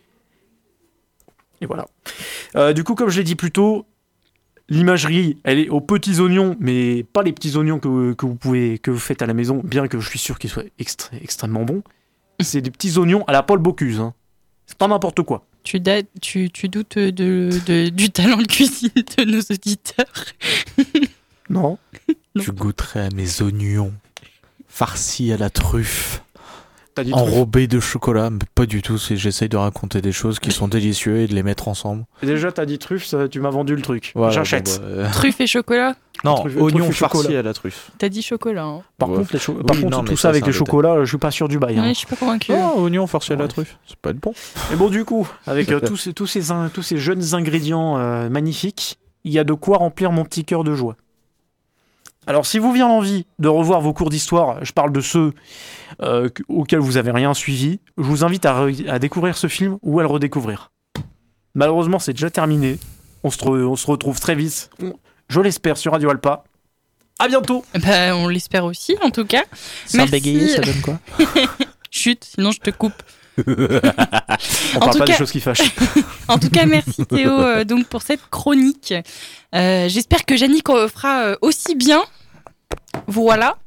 Et 1.61 1.65
voilà. 1.65 1.85
Euh, 2.55 2.73
du 2.73 2.83
coup, 2.83 2.95
comme 2.95 3.09
je 3.09 3.17
l'ai 3.17 3.23
dit 3.23 3.35
plus 3.35 3.51
tôt, 3.51 3.85
l'imagerie, 4.69 5.37
elle 5.43 5.59
est 5.59 5.69
aux 5.69 5.81
petits 5.81 6.19
oignons, 6.19 6.55
mais 6.59 7.03
pas 7.03 7.23
les 7.23 7.31
petits 7.33 7.55
oignons 7.55 7.79
que, 7.79 7.87
vous- 7.87 8.15
que 8.15 8.25
vous 8.25 8.35
pouvez 8.35 8.77
que 8.79 8.91
vous 8.91 8.99
faites 8.99 9.21
à 9.21 9.25
la 9.25 9.33
maison, 9.33 9.61
bien 9.63 9.87
que 9.87 9.99
je 9.99 10.09
suis 10.09 10.19
sûr 10.19 10.37
qu'ils 10.37 10.49
soient 10.49 10.65
extré- 10.79 11.17
extrêmement 11.21 11.63
bons. 11.63 11.81
C'est 12.41 12.61
des 12.61 12.71
petits 12.71 12.97
oignons 12.97 13.23
à 13.25 13.31
la 13.31 13.41
Paul 13.41 13.59
Bocuse. 13.59 13.99
Hein. 14.01 14.13
C'est 14.67 14.77
pas 14.77 14.87
n'importe 14.87 15.21
quoi. 15.23 15.43
Tu, 15.63 15.81
tu, 16.21 16.49
tu 16.51 16.69
doutes 16.69 16.97
de, 16.99 17.49
de- 17.65 17.89
du 17.89 18.09
talent 18.09 18.37
de 18.37 18.45
cuisine 18.47 18.89
de 19.17 19.23
nos 19.25 19.41
auditeurs. 19.41 20.05
Non. 21.49 21.77
Non. 22.35 22.43
Tu 22.43 22.51
goûterais 22.51 23.05
à 23.07 23.09
mes 23.15 23.41
oignons 23.41 23.91
farcis 24.67 25.31
à 25.33 25.37
la 25.37 25.49
truffe, 25.49 26.21
dit 27.03 27.11
truc. 27.11 27.23
enrobés 27.23 27.67
de 27.67 27.79
chocolat, 27.79 28.29
mais 28.29 28.39
pas 28.55 28.65
du 28.65 28.81
tout. 28.81 28.97
c'est- 28.97 29.15
J'essaye 29.17 29.49
de 29.49 29.57
raconter 29.57 30.01
des 30.01 30.11
choses 30.11 30.39
qui 30.39 30.51
sont 30.51 30.67
délicieuses 30.67 31.21
et 31.23 31.27
de 31.27 31.33
les 31.35 31.43
mettre 31.43 31.67
ensemble. 31.67 32.05
Déjà, 32.23 32.51
t'as 32.51 32.65
dit 32.65 32.77
truffe, 32.79 33.05
ça, 33.05 33.27
tu 33.27 33.39
m'as 33.39 33.49
vendu 33.49 33.75
le 33.75 33.81
truc. 33.81 34.11
Voilà, 34.15 34.31
J'achète. 34.33 34.79
bon, 34.81 34.85
bah, 34.87 34.91
euh, 35.05 35.11
Truffe 35.11 35.41
et 35.41 35.47
chocolat 35.47 35.95
Non, 36.23 36.35
Truffe- 36.35 36.93
farcis 36.93 37.17
chocolat. 37.21 37.39
à 37.39 37.41
la 37.43 37.53
truffe. 37.53 37.91
T'as 37.99 38.09
dit 38.09 38.21
chocolat. 38.21 38.63
Hein. 38.63 38.81
Par 38.97 39.09
Ouais. 39.09 39.17
contre, 39.17 39.29
les 39.33 39.39
cho- 39.39 39.53
Oui, 39.53 39.63
par 39.63 39.75
contre, 39.79 39.89
non, 39.91 40.01
mais 40.03 40.09
tout 40.09 40.15
ça, 40.15 40.21
ça 40.23 40.29
avec 40.29 40.43
détail. 40.43 40.57
chocolats, 40.57 40.97
je 41.03 41.05
suis 41.09 41.17
pas 41.17 41.29
sûr 41.31 41.47
du 41.47 41.59
bail. 41.59 41.77
hein. 41.77 41.83
Ouais, 41.83 41.89
je 41.89 41.99
suis 41.99 42.07
pas 42.07 42.15
convaincue. 42.15 42.53
Oh, 42.55 42.81
oignons 42.81 43.05
farcis 43.07 43.33
à 43.33 43.35
la 43.35 43.47
truffe. 43.47 43.77
Ça 43.87 43.95
peut 44.01 44.09
être 44.09 44.19
bon. 44.19 44.33
Et 44.73 44.75
bon, 44.75 44.89
du 44.89 45.05
coup, 45.05 45.27
avec 45.45 45.71
euh, 45.71 45.79
tous, 45.85 45.97
ces, 45.97 46.13
tous, 46.13 46.25
ces, 46.27 46.49
in- 46.51 46.69
tous 46.73 46.81
ces 46.81 46.97
jeunes 46.97 47.35
ingrédients 47.35 47.97
euh, 47.99 48.29
magnifiques, 48.29 48.97
il 49.23 49.31
y 49.33 49.39
a 49.39 49.43
de 49.43 49.53
quoi 49.53 49.77
remplir 49.77 50.11
mon 50.11 50.23
petit 50.23 50.43
cœur 50.45 50.63
de 50.63 50.73
joie. 50.73 50.95
Alors, 52.27 52.45
si 52.45 52.59
vous 52.59 52.71
vient 52.73 52.87
l'envie 52.89 53.25
de 53.39 53.47
revoir 53.47 53.79
vos 53.81 53.93
cours 53.93 54.09
d'histoire, 54.09 54.63
je 54.63 54.73
parle 54.73 54.91
de 54.91 54.99
ceux 55.01 55.33
euh, 56.01 56.27
que- 56.29 56.43
auxquels 56.49 56.79
vous 56.79 56.97
avez 56.97 57.11
rien 57.11 57.33
suivi, 57.33 57.79
je 57.97 58.03
vous 58.03 58.23
invite 58.25 58.45
à, 58.45 58.99
découvrir 58.99 59.37
ce 59.37 59.47
film 59.47 59.77
ou 59.81 59.99
à 59.99 60.03
le 60.03 60.09
redécouvrir. 60.09 60.71
Malheureusement, 61.55 61.99
c'est 61.99 62.13
déjà 62.13 62.29
terminé. 62.29 62.77
On 63.23 63.31
se, 63.31 63.37
re- 63.39 63.63
on 63.65 63.75
se 63.75 63.87
retrouve 63.87 64.19
très 64.19 64.35
vite, 64.35 64.69
on- 64.83 64.93
je 65.29 65.39
l'espère, 65.41 65.77
sur 65.77 65.93
Radio 65.93 66.09
Alpa. 66.09 66.43
À 67.19 67.27
bientôt 67.27 67.65
Bah, 67.81 68.15
on 68.15 68.27
l'espère 68.27 68.65
aussi, 68.65 68.95
en 69.01 69.09
tout 69.09 69.25
cas. 69.25 69.43
Sans 69.85 70.05
bégayer, 70.05 70.49
ça 70.49 70.61
donne 70.61 70.81
quoi 70.81 70.99
Chut, 71.91 72.23
sinon 72.23 72.51
je 72.51 72.59
te 72.59 72.69
coupe. 72.69 73.01
On 73.45 74.77
En 74.77 74.79
parle 74.79 74.91
tout 74.93 74.99
pas 74.99 75.05
des 75.05 75.11
cas- 75.11 75.17
choses 75.17 75.31
qui 75.31 75.39
fâchent. 75.39 75.61
En 76.27 76.37
tout 76.37 76.49
cas, 76.49 76.65
merci 76.65 77.05
Théo 77.05 77.31
euh, 77.31 77.63
donc 77.63 77.87
pour 77.87 78.01
cette 78.01 78.21
chronique. 78.29 78.93
Euh, 79.55 79.87
J'espère 79.89 80.25
que 80.25 80.33
Yannick 80.33 80.69
euh, 80.69 80.87
fera 80.87 81.35
aussi 81.41 81.75
bien. 81.75 82.03
Voilà, 83.07 83.57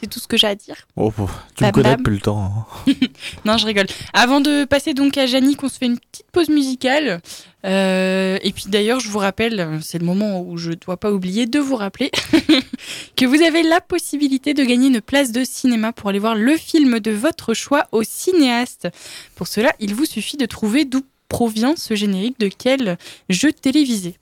c'est 0.00 0.08
tout 0.08 0.20
ce 0.20 0.28
que 0.28 0.36
j'ai 0.36 0.46
à 0.46 0.54
dire. 0.54 0.76
Oh, 0.96 1.12
oh, 1.18 1.28
tu 1.56 1.62
Bam, 1.64 1.68
me 1.68 1.72
connais 1.72 1.90
bam. 1.90 1.98
depuis 1.98 2.14
le 2.14 2.20
temps. 2.20 2.66
hein. 2.86 2.92
Non, 3.44 3.56
je 3.58 3.66
rigole. 3.66 3.86
Avant 4.12 4.40
de 4.40 4.64
passer 4.64 4.94
donc 4.94 5.16
à 5.18 5.24
Yannick, 5.26 5.62
on 5.62 5.68
se 5.68 5.78
fait 5.78 5.86
une 5.86 5.98
petite 5.98 6.26
pause 6.32 6.48
musicale. 6.48 7.20
Euh, 7.64 8.38
et 8.42 8.52
puis 8.52 8.64
d'ailleurs, 8.68 9.00
je 9.00 9.08
vous 9.08 9.18
rappelle, 9.18 9.80
c'est 9.82 9.98
le 9.98 10.04
moment 10.06 10.40
où 10.40 10.56
je 10.56 10.70
ne 10.70 10.74
dois 10.76 10.96
pas 10.96 11.10
oublier 11.10 11.46
de 11.46 11.58
vous 11.58 11.74
rappeler 11.76 12.10
que 13.16 13.24
vous 13.26 13.42
avez 13.42 13.62
la 13.62 13.80
possibilité 13.80 14.54
de 14.54 14.64
gagner 14.64 14.88
une 14.88 15.00
place 15.00 15.32
de 15.32 15.42
cinéma 15.44 15.92
pour 15.92 16.10
aller 16.10 16.18
voir 16.20 16.34
le 16.36 16.56
film 16.56 17.00
de 17.00 17.10
votre 17.10 17.54
choix 17.54 17.86
au 17.92 18.02
cinéaste. 18.04 18.88
Pour 19.34 19.48
cela, 19.48 19.72
il 19.80 19.94
vous 19.94 20.04
suffit 20.04 20.36
de 20.36 20.46
trouver 20.46 20.84
d'où 20.84 21.02
provient 21.28 21.74
ce 21.76 21.94
générique 21.94 22.38
de 22.40 22.48
quel 22.48 22.96
jeu 23.28 23.52
télévisé. 23.52 24.16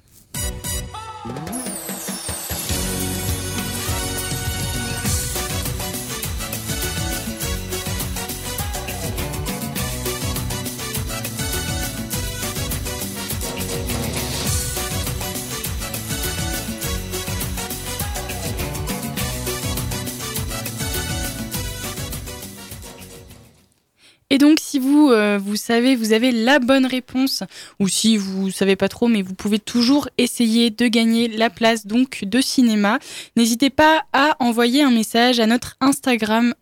Et 24.37 24.39
donc, 24.39 24.59
si 24.61 24.79
vous, 24.79 25.11
euh, 25.13 25.39
vous 25.43 25.57
savez, 25.57 25.97
vous 25.97 26.13
avez 26.13 26.31
la 26.31 26.59
bonne 26.59 26.85
réponse, 26.85 27.43
ou 27.81 27.89
si 27.89 28.19
vous 28.19 28.51
savez 28.51 28.77
pas 28.77 28.91
trop, 28.91 29.09
mais 29.09 29.23
vous 29.23 29.33
pouvez 29.33 29.59
toujours 29.59 30.11
essayer 30.19 30.69
de 30.69 30.89
gagner 30.89 31.27
la 31.27 31.49
place 31.49 31.87
donc 31.87 32.23
de 32.23 32.43
cinéma. 32.43 32.99
N'hésitez 33.39 33.71
pas 33.71 34.05
à 34.13 34.37
envoyer 34.39 34.83
un 34.83 34.91
message 34.91 35.41
à 35.41 35.47
notre 35.47 35.79
Instagram 35.81 36.53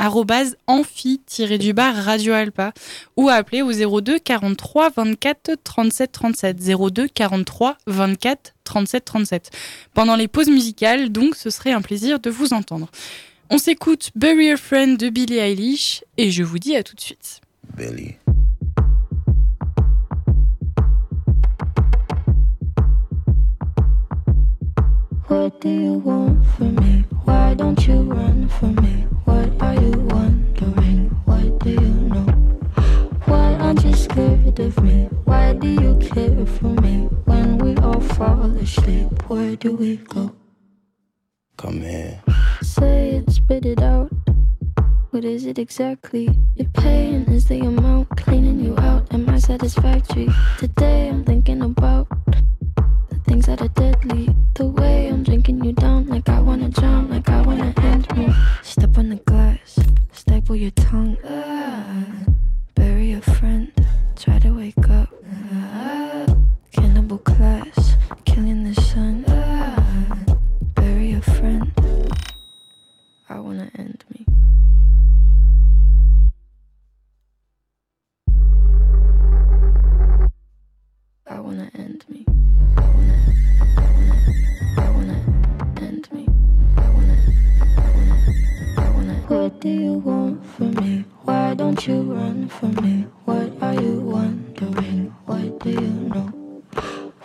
amphi-du-bas 0.68 1.90
Radio 1.90 2.32
Alpa 2.32 2.72
ou 3.16 3.28
à 3.28 3.32
appeler 3.32 3.62
au 3.62 3.72
02 3.72 4.20
43 4.20 4.90
24 4.90 5.56
37 5.64 6.12
37 6.12 6.56
02 6.56 7.08
43 7.08 7.76
24 7.88 8.54
37 8.62 9.04
37. 9.04 9.50
Pendant 9.94 10.14
les 10.14 10.28
pauses 10.28 10.46
musicales, 10.46 11.10
donc, 11.10 11.34
ce 11.34 11.50
serait 11.50 11.72
un 11.72 11.82
plaisir 11.82 12.20
de 12.20 12.30
vous 12.30 12.52
entendre. 12.52 12.88
On 13.50 13.58
s'écoute 13.58 14.12
Bury 14.14 14.52
a 14.52 14.56
Friend 14.56 14.96
de 14.96 15.08
Billie 15.08 15.38
Eilish 15.38 16.04
et 16.18 16.30
je 16.30 16.44
vous 16.44 16.60
dis 16.60 16.76
à 16.76 16.84
tout 16.84 16.94
de 16.94 17.00
suite. 17.00 17.40
Billy. 17.76 18.18
What 25.28 25.60
do 25.60 25.68
you 25.68 25.92
want 25.94 26.46
from 26.56 26.74
me? 26.76 27.04
Why 27.24 27.54
don't 27.54 27.86
you 27.86 28.02
run 28.02 28.48
from 28.48 28.74
me? 28.76 29.06
What 29.24 29.48
are 29.60 29.74
you 29.74 29.92
wondering? 29.92 31.10
What 31.24 31.58
do 31.60 31.70
you 31.70 31.94
know? 32.12 32.26
Why 33.26 33.54
aren't 33.54 33.84
you 33.84 33.94
scared 33.94 34.58
of 34.60 34.82
me? 34.82 35.08
Why 35.24 35.34
Why 35.44 35.52
do 35.52 35.68
you 35.68 35.94
care 35.98 36.46
for 36.46 36.74
me 36.80 37.06
when 37.26 37.58
we 37.58 37.76
all 37.76 38.00
fall 38.00 38.50
asleep? 38.56 39.08
Where 39.28 39.56
do 39.56 39.76
we 39.76 39.98
go? 39.98 40.34
Come 41.58 41.82
here. 41.82 42.22
Say 42.62 43.16
it, 43.16 43.30
spit 43.30 43.66
it 43.66 43.82
out. 43.82 44.23
What 45.14 45.24
is 45.24 45.46
it 45.46 45.60
exactly? 45.60 46.28
Your 46.56 46.68
pain 46.70 47.22
is 47.28 47.46
the 47.46 47.60
amount 47.60 48.08
cleaning 48.16 48.58
you 48.58 48.76
out. 48.78 49.14
Am 49.14 49.28
I 49.28 49.38
satisfactory? 49.38 50.28
Today 50.58 51.08
I'm 51.08 51.24
thinking 51.24 51.62
about 51.62 52.08
the 52.26 53.20
things 53.24 53.46
that 53.46 53.62
are 53.62 53.68
deadly. 53.68 54.34
The 54.54 54.66
way 54.66 55.06
I'm 55.06 55.22
drinking 55.22 55.62
you 55.64 55.72
down, 55.72 56.08
like 56.08 56.28
I 56.28 56.40
wanna 56.40 56.68
drown, 56.68 57.10
like 57.10 57.28
I 57.28 57.42
wanna 57.42 57.72
end 57.76 58.08
me. 58.16 58.34
Step 58.64 58.98
on 58.98 59.10
the 59.10 59.20
glass, 59.24 59.78
staple 60.10 60.56
your 60.56 60.72
tongue. 60.72 61.16
Bury 62.74 63.12
a 63.12 63.20
friend, 63.20 63.70
try 64.16 64.40
to 64.40 64.50
wake 64.50 64.88
up. 64.90 65.10
Cannibal 66.72 67.18
class, 67.18 67.94
killing 68.24 68.64
the 68.64 68.74
sun. 68.82 69.22
Bury 70.74 71.12
a 71.12 71.22
friend. 71.22 71.70
I 73.28 73.38
wanna 73.38 73.70
end 73.78 74.04
me. 74.10 74.23
Wanna 81.44 81.70
end 81.74 82.02
me. 82.08 82.24
I 82.78 82.80
wanna, 82.80 83.18
I 83.76 83.90
wanna, 83.96 84.16
I 84.78 84.90
wanna 84.96 85.18
end 85.76 86.08
me. 86.10 86.26
I 86.78 86.88
wanna, 86.88 87.18
I 87.76 87.90
wanna, 87.94 88.16
I 88.78 88.90
wanna. 88.90 89.14
What 89.28 89.60
do 89.60 89.68
you 89.68 89.92
want 89.92 90.46
from 90.46 90.74
me? 90.76 91.04
Why 91.24 91.52
don't 91.52 91.86
you 91.86 92.00
run 92.00 92.48
from 92.48 92.74
me? 92.76 93.06
What 93.26 93.52
are 93.60 93.74
you 93.74 94.00
wondering? 94.00 95.14
What 95.26 95.58
do 95.60 95.70
you 95.70 95.90
know? 96.14 96.32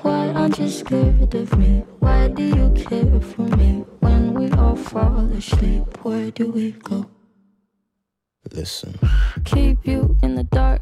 Why 0.02 0.28
aren't 0.34 0.60
you 0.60 0.68
scared 0.68 1.34
of 1.34 1.58
me? 1.58 1.86
Why 2.00 2.28
do 2.28 2.44
you 2.44 2.72
care 2.76 3.22
for 3.22 3.44
me? 3.56 3.86
When 4.02 4.34
we 4.34 4.52
all 4.52 4.76
fall 4.76 5.32
asleep, 5.32 5.86
where 6.04 6.30
do 6.32 6.52
we 6.52 6.72
go? 6.74 7.10
Listen. 8.52 9.00
keep 9.46 9.88
you 9.88 10.18
in 10.22 10.36
the 10.36 10.44
dark. 10.44 10.82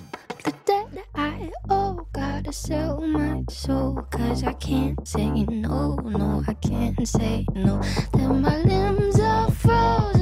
Sell 2.51 2.99
my 2.99 3.43
soul. 3.49 4.05
Cause 4.11 4.43
I 4.43 4.53
can't 4.53 5.07
say 5.07 5.29
no, 5.29 5.95
no, 5.95 6.43
I 6.47 6.53
can't 6.53 7.07
say 7.07 7.45
no. 7.55 7.81
Then 8.13 8.41
my 8.41 8.57
limbs 8.57 9.19
are 9.19 9.49
frozen, 9.51 10.20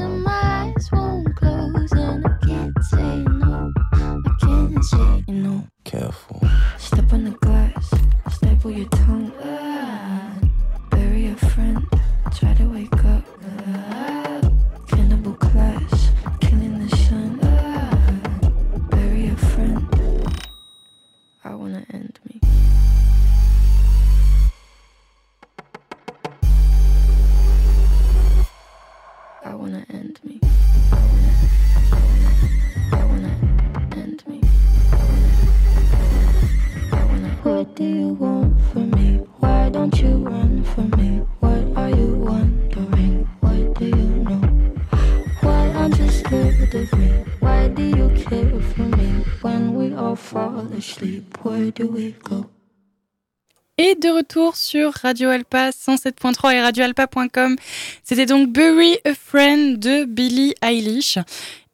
sur 54.70 54.94
Radio 55.02 55.30
Alpa 55.30 55.72
107.3 55.72 56.54
et 56.54 56.62
radioalpa.com. 56.62 57.56
C'était 58.04 58.28
donc 58.28 58.52
Bury 58.52 59.00
a 59.04 59.16
Friend 59.16 59.80
de 59.80 60.06
Billie 60.06 60.54
Eilish. 60.62 61.18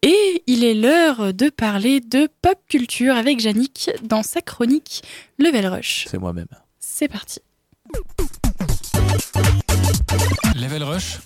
Et 0.01 0.43
il 0.47 0.63
est 0.63 0.73
l'heure 0.73 1.33
de 1.33 1.49
parler 1.49 1.99
de 1.99 2.29
pop 2.41 2.57
culture 2.69 3.17
avec 3.17 3.43
Yannick 3.43 3.89
dans 4.03 4.23
sa 4.23 4.39
chronique 4.39 5.03
Level 5.39 5.67
Rush. 5.67 6.05
C'est 6.09 6.19
moi-même. 6.19 6.47
C'est 6.79 7.09
parti. 7.09 7.41
Level 10.55 10.83
Rush, 10.83 11.19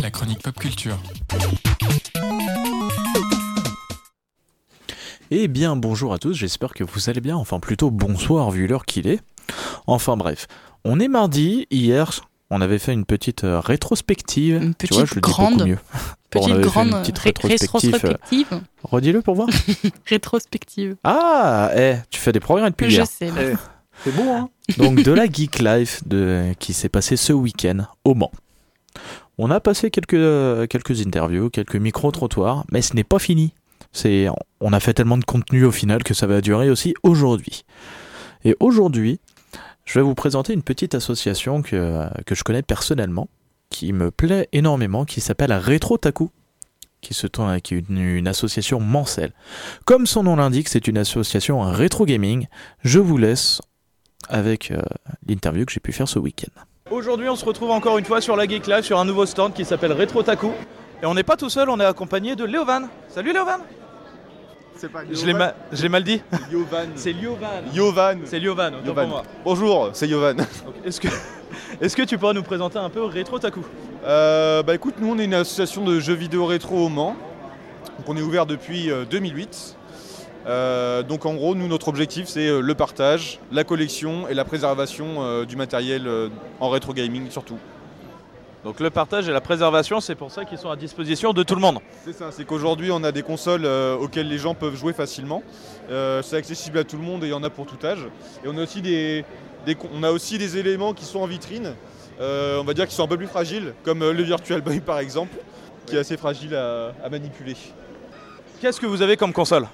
la 0.00 0.10
chronique 0.10 0.40
pop 0.40 0.58
culture. 0.58 0.98
Eh 5.30 5.48
bien, 5.48 5.76
bonjour 5.76 6.14
à 6.14 6.18
tous, 6.18 6.32
j'espère 6.32 6.72
que 6.72 6.84
vous 6.84 7.10
allez 7.10 7.20
bien, 7.20 7.36
enfin 7.36 7.60
plutôt 7.60 7.90
bonsoir 7.90 8.50
vu 8.50 8.66
l'heure 8.66 8.86
qu'il 8.86 9.08
est. 9.08 9.20
Enfin 9.86 10.16
bref, 10.16 10.46
on 10.84 10.98
est 11.00 11.08
mardi, 11.08 11.66
hier 11.70 12.10
on 12.50 12.60
avait 12.60 12.78
fait 12.78 12.92
une 12.92 13.04
petite 13.04 13.42
euh, 13.42 13.58
rétrospective. 13.58 14.62
Une 14.62 14.74
tu 14.76 14.86
vois, 14.94 15.02
petite 15.02 15.08
je 15.10 15.14
le 15.16 15.20
dis 15.20 15.30
grande- 15.32 15.52
beaucoup 15.54 15.68
mieux. 15.68 15.78
Bon, 16.32 16.40
Petite 16.46 16.60
grande 16.60 16.88
une 16.88 17.00
petite 17.00 17.18
rétrospective. 17.18 17.94
euh, 17.94 18.08
rétrospective. 18.08 18.60
Redis-le 18.84 19.22
pour 19.22 19.34
voir. 19.34 19.48
Rétrospective. 20.06 20.96
Ah, 21.04 21.70
eh, 21.76 21.94
tu 22.10 22.20
fais 22.20 22.32
des 22.32 22.40
progrès 22.40 22.70
depuis 22.70 22.86
Je 22.90 22.96
hier. 22.96 23.06
sais. 23.06 23.30
Eh, 23.36 23.54
C'est 24.04 24.14
beau, 24.14 24.30
hein 24.30 24.48
Donc 24.78 25.02
de 25.02 25.12
la 25.12 25.26
Geek 25.26 25.58
Life 25.58 26.02
de, 26.06 26.52
qui 26.58 26.72
s'est 26.72 26.88
passé 26.88 27.16
ce 27.16 27.32
week-end 27.32 27.86
au 28.04 28.14
Mans. 28.14 28.32
On 29.38 29.50
a 29.50 29.60
passé 29.60 29.90
quelques, 29.90 30.14
euh, 30.14 30.66
quelques 30.66 31.04
interviews, 31.04 31.50
quelques 31.50 31.76
micro-trottoirs, 31.76 32.64
mais 32.70 32.80
ce 32.82 32.94
n'est 32.94 33.04
pas 33.04 33.18
fini. 33.18 33.52
C'est, 33.92 34.28
on 34.60 34.72
a 34.72 34.80
fait 34.80 34.94
tellement 34.94 35.18
de 35.18 35.24
contenu 35.24 35.64
au 35.64 35.72
final 35.72 36.02
que 36.04 36.14
ça 36.14 36.26
va 36.26 36.40
durer 36.40 36.70
aussi 36.70 36.94
aujourd'hui. 37.02 37.64
Et 38.44 38.54
aujourd'hui, 38.60 39.20
je 39.86 39.98
vais 39.98 40.02
vous 40.02 40.14
présenter 40.14 40.52
une 40.52 40.62
petite 40.62 40.94
association 40.94 41.62
que, 41.62 42.08
je 42.30 42.42
connais 42.42 42.62
personnellement, 42.62 43.28
qui 43.70 43.92
me 43.92 44.10
plaît 44.10 44.48
énormément, 44.52 45.04
qui 45.04 45.20
s'appelle 45.20 45.52
Retro 45.52 45.96
Taku, 45.96 46.30
qui, 47.00 47.14
se 47.14 47.26
tourne, 47.26 47.60
qui 47.60 47.74
est 47.74 47.84
une, 47.88 47.98
une 47.98 48.28
association 48.28 48.80
mancelle. 48.80 49.32
Comme 49.84 50.06
son 50.06 50.24
nom 50.24 50.36
l'indique, 50.36 50.68
c'est 50.68 50.88
une 50.88 50.98
association 50.98 51.60
rétro 51.60 52.04
gaming. 52.04 52.48
Je 52.82 52.98
vous 52.98 53.16
laisse 53.16 53.62
avec 54.28 54.72
euh, 54.72 54.82
l'interview 55.26 55.64
que 55.64 55.72
j'ai 55.72 55.80
pu 55.80 55.92
faire 55.92 56.08
ce 56.08 56.18
week-end. 56.18 56.60
Aujourd'hui, 56.90 57.28
on 57.28 57.36
se 57.36 57.44
retrouve 57.44 57.70
encore 57.70 57.98
une 57.98 58.04
fois 58.04 58.20
sur 58.20 58.36
la 58.36 58.46
Geek 58.46 58.66
Live 58.66 58.82
sur 58.82 58.98
un 58.98 59.04
nouveau 59.04 59.24
stand 59.24 59.54
qui 59.54 59.64
s'appelle 59.64 59.92
Retro 59.92 60.22
Taku. 60.22 60.50
Et 61.02 61.06
on 61.06 61.14
n'est 61.14 61.22
pas 61.22 61.36
tout 61.36 61.50
seul, 61.50 61.70
on 61.70 61.78
est 61.78 61.84
accompagné 61.84 62.34
de 62.34 62.44
Léovan. 62.44 62.88
Salut 63.08 63.32
Léovan 63.32 63.60
C'est 64.76 64.90
pas 64.90 65.00
Je 65.10 65.24
l'ai 65.24 65.32
ma- 65.32 65.54
je 65.72 65.82
l'ai 65.82 65.88
mal 65.88 66.04
dit 66.04 66.20
Yovan. 66.52 66.88
C'est 66.96 67.12
Liovan. 67.12 67.62
Yovan. 67.74 68.18
C'est 68.24 68.38
Liovan, 68.38 68.74
autant 68.74 68.86
Yovan. 68.86 69.04
pour 69.04 69.08
moi. 69.08 69.22
Bonjour, 69.44 69.90
c'est 69.94 70.06
Yovan. 70.08 70.36
Est-ce 70.84 71.96
que, 71.96 72.02
tu 72.02 72.18
pourrais 72.18 72.34
nous 72.34 72.42
présenter 72.42 72.78
un 72.78 72.90
peu 72.90 73.02
Retro 73.04 73.38
Taku 73.38 73.60
Euh, 74.04 74.62
bah 74.62 74.74
écoute, 74.74 74.94
nous 75.00 75.08
on 75.12 75.18
est 75.18 75.24
une 75.24 75.34
association 75.34 75.84
de 75.84 75.98
jeux 76.00 76.14
vidéo 76.14 76.44
rétro 76.46 76.76
au 76.86 76.88
Mans. 76.88 77.16
Donc 77.98 78.08
on 78.08 78.16
est 78.16 78.22
ouvert 78.22 78.44
depuis 78.46 78.90
euh, 78.90 79.04
2008. 79.08 79.76
Euh, 80.46 81.02
donc 81.02 81.26
en 81.26 81.34
gros, 81.34 81.54
nous 81.54 81.66
notre 81.68 81.88
objectif 81.88 82.26
c'est 82.28 82.46
euh, 82.46 82.60
le 82.60 82.74
partage, 82.74 83.40
la 83.50 83.64
collection 83.64 84.28
et 84.28 84.34
la 84.34 84.44
préservation 84.44 85.16
euh, 85.24 85.44
du 85.44 85.56
matériel 85.56 86.06
euh, 86.06 86.28
en 86.60 86.68
rétro 86.68 86.92
gaming 86.92 87.30
surtout. 87.30 87.58
Donc 88.66 88.80
le 88.80 88.90
partage 88.90 89.28
et 89.28 89.32
la 89.32 89.40
préservation, 89.40 90.00
c'est 90.00 90.16
pour 90.16 90.32
ça 90.32 90.44
qu'ils 90.44 90.58
sont 90.58 90.70
à 90.70 90.74
disposition 90.74 91.32
de 91.32 91.44
tout 91.44 91.54
le 91.54 91.60
monde. 91.60 91.78
C'est 92.04 92.12
ça, 92.12 92.32
c'est 92.32 92.44
qu'aujourd'hui 92.44 92.90
on 92.90 93.04
a 93.04 93.12
des 93.12 93.22
consoles 93.22 93.64
euh, 93.64 93.94
auxquelles 93.94 94.26
les 94.26 94.38
gens 94.38 94.54
peuvent 94.54 94.74
jouer 94.74 94.92
facilement. 94.92 95.44
Euh, 95.88 96.20
c'est 96.20 96.36
accessible 96.36 96.78
à 96.78 96.82
tout 96.82 96.96
le 96.96 97.04
monde 97.04 97.22
et 97.22 97.28
il 97.28 97.30
y 97.30 97.32
en 97.32 97.44
a 97.44 97.48
pour 97.48 97.64
tout 97.66 97.86
âge. 97.86 98.00
Et 98.44 98.48
on 98.48 98.58
a 98.58 98.62
aussi 98.64 98.82
des, 98.82 99.24
des 99.66 99.76
con- 99.76 99.88
on 99.94 100.02
a 100.02 100.10
aussi 100.10 100.36
des 100.36 100.56
éléments 100.56 100.94
qui 100.94 101.04
sont 101.04 101.20
en 101.20 101.26
vitrine, 101.26 101.76
euh, 102.20 102.58
on 102.60 102.64
va 102.64 102.74
dire 102.74 102.88
qui 102.88 102.94
sont 102.96 103.04
un 103.04 103.06
peu 103.06 103.16
plus 103.16 103.28
fragiles, 103.28 103.72
comme 103.84 104.00
le 104.00 104.22
Virtual 104.24 104.60
Boy 104.62 104.80
par 104.80 104.98
exemple, 104.98 105.36
qui 105.86 105.94
est 105.94 106.00
assez 106.00 106.16
fragile 106.16 106.56
à, 106.56 106.92
à 107.04 107.08
manipuler. 107.08 107.54
Qu'est-ce 108.60 108.80
que 108.80 108.86
vous 108.86 109.00
avez 109.00 109.16
comme 109.16 109.32
console? 109.32 109.68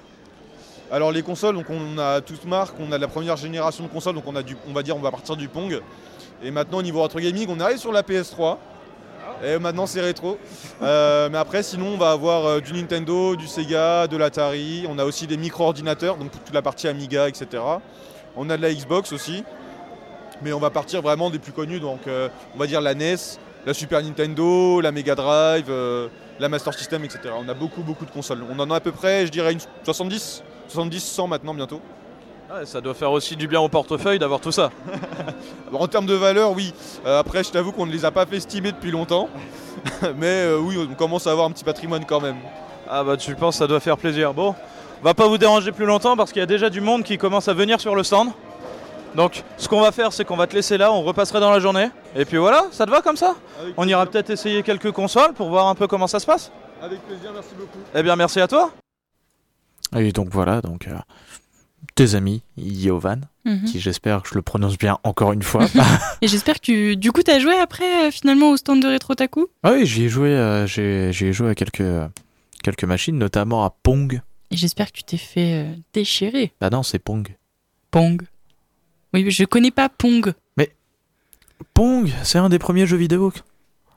Alors 0.91 1.11
les 1.11 1.23
consoles, 1.23 1.55
donc 1.55 1.65
on 1.71 1.97
a 1.97 2.21
toutes 2.21 2.45
marques, 2.45 2.75
on 2.79 2.91
a 2.91 2.99
la 2.99 3.07
première 3.07 3.37
génération 3.37 3.83
de 3.85 3.89
consoles, 3.89 4.13
donc 4.13 4.27
on 4.27 4.35
a 4.35 4.43
du, 4.43 4.55
on 4.69 4.71
va 4.73 4.83
dire 4.83 4.95
on 4.95 5.01
va 5.01 5.09
partir 5.09 5.35
du 5.35 5.47
Pong. 5.47 5.81
Et 6.43 6.51
maintenant 6.51 6.77
au 6.77 6.83
niveau 6.83 7.01
retro 7.01 7.17
gaming, 7.19 7.47
on 7.49 7.59
arrive 7.59 7.77
sur 7.79 7.91
la 7.91 8.03
PS3. 8.03 8.57
Et 9.43 9.59
maintenant 9.59 9.85
c'est 9.85 10.01
rétro. 10.01 10.37
Euh, 10.81 11.29
mais 11.31 11.37
après 11.37 11.63
sinon 11.63 11.93
on 11.93 11.97
va 11.97 12.11
avoir 12.11 12.45
euh, 12.45 12.59
du 12.59 12.73
Nintendo, 12.73 13.35
du 13.35 13.47
Sega, 13.47 14.07
de 14.07 14.17
l'Atari. 14.17 14.85
On 14.89 14.97
a 14.99 15.05
aussi 15.05 15.27
des 15.27 15.37
micro-ordinateurs, 15.37 16.17
donc 16.17 16.31
toute 16.31 16.53
la 16.53 16.61
partie 16.61 16.87
Amiga, 16.87 17.27
etc. 17.27 17.61
On 18.35 18.49
a 18.49 18.57
de 18.57 18.61
la 18.61 18.73
Xbox 18.73 19.11
aussi. 19.11 19.43
Mais 20.41 20.51
on 20.53 20.59
va 20.59 20.69
partir 20.69 21.01
vraiment 21.01 21.29
des 21.29 21.39
plus 21.39 21.51
connus, 21.51 21.79
donc 21.79 22.07
euh, 22.07 22.27
on 22.55 22.57
va 22.57 22.67
dire 22.67 22.81
la 22.81 22.95
NES, 22.95 23.15
la 23.65 23.73
Super 23.73 24.01
Nintendo, 24.01 24.81
la 24.81 24.91
Mega 24.91 25.15
Drive, 25.15 25.71
la 26.39 26.49
Master 26.49 26.73
System, 26.73 27.03
etc. 27.05 27.21
On 27.37 27.47
a 27.47 27.53
beaucoup 27.53 27.83
beaucoup 27.83 28.05
de 28.05 28.11
consoles. 28.11 28.43
On 28.49 28.59
en 28.59 28.69
a 28.71 28.75
à 28.77 28.79
peu 28.79 28.91
près, 28.91 29.25
je 29.25 29.31
dirais, 29.31 29.53
une 29.53 29.59
70 29.83 30.43
70, 30.69 30.99
100 31.03 31.27
maintenant 31.27 31.53
bientôt. 31.53 31.81
Ouais, 32.53 32.67
ça 32.67 32.81
doit 32.81 32.93
faire 32.93 33.11
aussi 33.11 33.35
du 33.35 33.47
bien 33.47 33.59
au 33.61 33.67
portefeuille 33.67 34.19
d'avoir 34.19 34.39
tout 34.39 34.51
ça. 34.51 34.69
En 35.73 35.87
termes 35.87 36.05
de 36.05 36.13
valeur, 36.13 36.51
oui. 36.51 36.71
Euh, 37.03 37.19
après, 37.19 37.43
je 37.43 37.49
t'avoue 37.49 37.71
qu'on 37.71 37.87
ne 37.87 37.91
les 37.91 38.05
a 38.05 38.11
pas 38.11 38.27
fait 38.27 38.35
estimer 38.35 38.71
depuis 38.71 38.91
longtemps. 38.91 39.27
Mais 40.17 40.27
euh, 40.27 40.59
oui, 40.59 40.77
on 40.77 40.93
commence 40.93 41.25
à 41.25 41.31
avoir 41.31 41.47
un 41.47 41.51
petit 41.51 41.63
patrimoine 41.63 42.05
quand 42.05 42.21
même. 42.21 42.35
Ah 42.87 43.03
bah 43.03 43.17
tu 43.17 43.33
penses 43.33 43.57
ça 43.57 43.65
doit 43.65 43.79
faire 43.79 43.97
plaisir. 43.97 44.35
Bon, 44.35 44.53
on 45.01 45.03
va 45.03 45.15
pas 45.15 45.27
vous 45.27 45.39
déranger 45.39 45.71
plus 45.71 45.87
longtemps 45.87 46.15
parce 46.15 46.31
qu'il 46.31 46.41
y 46.41 46.43
a 46.43 46.45
déjà 46.45 46.69
du 46.69 46.79
monde 46.79 47.03
qui 47.03 47.17
commence 47.17 47.47
à 47.47 47.53
venir 47.53 47.81
sur 47.81 47.95
le 47.95 48.03
stand. 48.03 48.29
Donc 49.15 49.43
ce 49.57 49.67
qu'on 49.67 49.81
va 49.81 49.91
faire 49.91 50.13
c'est 50.13 50.25
qu'on 50.25 50.37
va 50.37 50.45
te 50.45 50.53
laisser 50.53 50.77
là, 50.77 50.93
on 50.93 51.01
repasserait 51.01 51.39
dans 51.39 51.51
la 51.51 51.59
journée. 51.59 51.89
Et 52.15 52.25
puis 52.25 52.37
voilà, 52.37 52.65
ça 52.71 52.85
te 52.85 52.91
va 52.91 53.01
comme 53.01 53.17
ça? 53.17 53.33
Avec 53.59 53.73
On 53.77 53.87
ira 53.87 54.05
peut-être 54.05 54.29
essayer 54.29 54.61
quelques 54.61 54.91
consoles 54.91 55.33
pour 55.33 55.49
voir 55.49 55.69
un 55.69 55.75
peu 55.75 55.87
comment 55.87 56.07
ça 56.07 56.19
se 56.19 56.25
passe? 56.27 56.51
Avec 56.83 56.99
plaisir, 57.01 57.31
merci 57.33 57.55
beaucoup. 57.57 57.79
Eh 57.95 58.03
bien 58.03 58.15
merci 58.15 58.39
à 58.39 58.47
toi. 58.47 58.69
Et 59.95 60.11
donc 60.11 60.29
voilà, 60.29 60.61
donc 60.61 60.87
euh, 60.87 60.93
tes 61.95 62.15
amis, 62.15 62.41
Yovan, 62.57 63.21
Mhm. 63.45 63.65
qui 63.65 63.79
j'espère 63.79 64.23
que 64.23 64.29
je 64.29 64.35
le 64.35 64.41
prononce 64.41 64.77
bien 64.77 64.97
encore 65.03 65.33
une 65.33 65.43
fois. 65.43 65.65
Et 66.21 66.27
j'espère 66.27 66.55
que 66.55 66.61
tu... 66.61 66.95
du 66.97 67.11
coup, 67.11 67.21
t'as 67.23 67.39
joué 67.39 67.55
après, 67.57 68.07
euh, 68.07 68.11
finalement, 68.11 68.51
au 68.51 68.57
stand 68.57 68.81
de 68.81 68.87
Retro 68.87 69.15
Taku? 69.15 69.47
Ah 69.63 69.73
oui, 69.73 69.85
j'y 69.85 70.03
ai 70.05 70.09
joué, 70.09 70.29
euh, 70.29 70.65
j'ai 70.67 71.33
joué 71.33 71.49
à 71.49 71.55
quelques, 71.55 71.83
quelques 72.63 72.83
machines, 72.85 73.17
notamment 73.17 73.63
à 73.65 73.69
Pong. 73.69 74.21
Et 74.51 74.57
j'espère 74.57 74.87
que 74.91 74.97
tu 74.97 75.03
t'es 75.03 75.17
fait 75.17 75.53
euh, 75.65 75.73
déchirer. 75.93 76.53
Bah 76.61 76.69
non, 76.69 76.83
c'est 76.83 76.99
Pong. 76.99 77.35
Pong. 77.91 78.21
Oui, 79.13 79.23
mais 79.23 79.31
je 79.31 79.43
connais 79.45 79.71
pas 79.71 79.89
Pong. 79.89 80.33
Pong, 81.73 82.11
c'est 82.23 82.37
un 82.37 82.49
des 82.49 82.59
premiers 82.59 82.85
jeux 82.85 82.97
vidéo. 82.97 83.31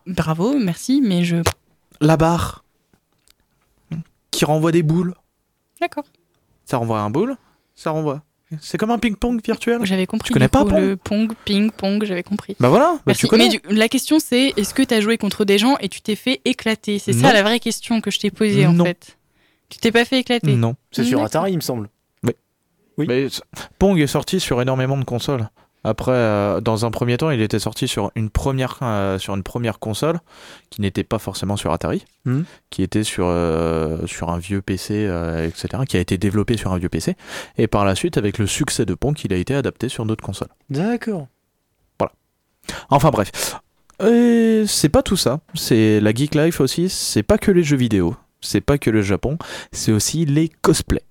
Bravo, 0.06 0.56
merci, 0.58 1.02
mais 1.04 1.24
je... 1.24 1.36
La 2.00 2.16
barre, 2.16 2.64
qui 4.30 4.44
renvoie 4.44 4.72
des 4.72 4.82
boules. 4.82 5.14
D'accord. 5.80 6.04
Ça 6.64 6.76
renvoie 6.78 7.00
un 7.00 7.10
boule, 7.10 7.36
ça 7.76 7.90
renvoie. 7.92 8.22
C'est 8.60 8.78
comme 8.78 8.90
un 8.92 8.98
ping-pong 8.98 9.40
virtuel? 9.44 9.80
J'avais 9.84 10.06
compris. 10.06 10.28
Tu 10.28 10.32
connais 10.32 10.46
pas 10.48 10.62
coup, 10.62 10.68
Pong 10.70 10.80
le 10.80 10.96
Pong, 10.96 11.32
ping, 11.44 11.70
Pong, 11.72 12.04
j'avais 12.04 12.22
compris. 12.22 12.54
Bah 12.60 12.68
voilà, 12.68 12.92
bah 12.94 13.02
Merci. 13.08 13.20
tu 13.22 13.26
connais. 13.28 13.48
Mais 13.48 13.58
du- 13.58 13.76
la 13.76 13.88
question 13.88 14.18
c'est 14.20 14.52
est-ce 14.56 14.72
que 14.72 14.82
t'as 14.82 15.00
joué 15.00 15.18
contre 15.18 15.44
des 15.44 15.58
gens 15.58 15.76
et 15.80 15.88
tu 15.88 16.00
t'es 16.00 16.14
fait 16.14 16.40
éclater? 16.44 16.98
C'est 17.00 17.12
ça 17.12 17.32
la 17.32 17.42
vraie 17.42 17.58
question 17.60 18.00
que 18.00 18.10
je 18.10 18.18
t'ai 18.20 18.30
posée 18.30 18.66
en 18.66 18.74
fait. 18.84 19.16
Tu 19.68 19.78
t'es 19.78 19.90
pas 19.90 20.04
fait 20.04 20.20
éclater? 20.20 20.54
Non. 20.54 20.76
C'est 20.92 21.04
sur. 21.04 21.22
Atari, 21.24 21.52
il 21.52 21.56
me 21.56 21.60
semble. 21.60 21.88
Oui. 22.98 23.04
Mais 23.08 23.28
c- 23.28 23.42
Pong 23.78 23.98
est 24.00 24.06
sorti 24.06 24.40
sur 24.40 24.62
énormément 24.62 24.96
de 24.96 25.04
consoles. 25.04 25.50
Après, 25.86 26.12
euh, 26.12 26.60
dans 26.60 26.84
un 26.84 26.90
premier 26.90 27.16
temps, 27.16 27.30
il 27.30 27.40
était 27.40 27.58
sorti 27.60 27.86
sur 27.86 28.10
une 28.16 28.28
première, 28.28 28.78
euh, 28.82 29.18
sur 29.18 29.34
une 29.34 29.42
première 29.44 29.78
console 29.78 30.18
qui 30.70 30.80
n'était 30.80 31.04
pas 31.04 31.18
forcément 31.18 31.56
sur 31.56 31.72
Atari, 31.72 32.04
Mhm. 32.24 32.44
qui 32.70 32.82
était 32.82 33.04
sur, 33.04 33.26
euh, 33.28 34.04
sur 34.06 34.30
un 34.30 34.38
vieux 34.38 34.62
PC, 34.62 35.04
etc., 35.46 35.84
qui 35.88 35.96
a 35.96 36.00
été 36.00 36.18
développé 36.18 36.56
sur 36.56 36.72
un 36.72 36.78
vieux 36.78 36.88
PC. 36.88 37.14
Et 37.56 37.68
par 37.68 37.84
la 37.84 37.94
suite, 37.94 38.18
avec 38.18 38.38
le 38.38 38.46
succès 38.46 38.84
de 38.84 38.94
Pong, 38.94 39.16
il 39.24 39.32
a 39.32 39.36
été 39.36 39.54
adapté 39.54 39.88
sur 39.88 40.04
d'autres 40.06 40.24
consoles. 40.24 40.48
D'accord. 40.70 41.28
Enfin 42.90 43.10
bref. 43.10 43.60
Et 44.04 44.64
c'est 44.66 44.88
pas 44.88 45.02
tout 45.04 45.16
ça. 45.16 45.38
C'est 45.54 46.00
la 46.00 46.12
Geek 46.12 46.34
Life 46.34 46.60
aussi. 46.60 46.88
C'est 46.88 47.22
pas 47.22 47.38
que 47.38 47.52
les 47.52 47.62
jeux 47.62 47.76
vidéo. 47.76 48.16
C'est 48.40 48.60
pas 48.60 48.76
que 48.76 48.90
le 48.90 49.02
Japon. 49.02 49.38
C'est 49.70 49.92
aussi 49.92 50.26
les 50.26 50.48
cosplays. 50.48 51.04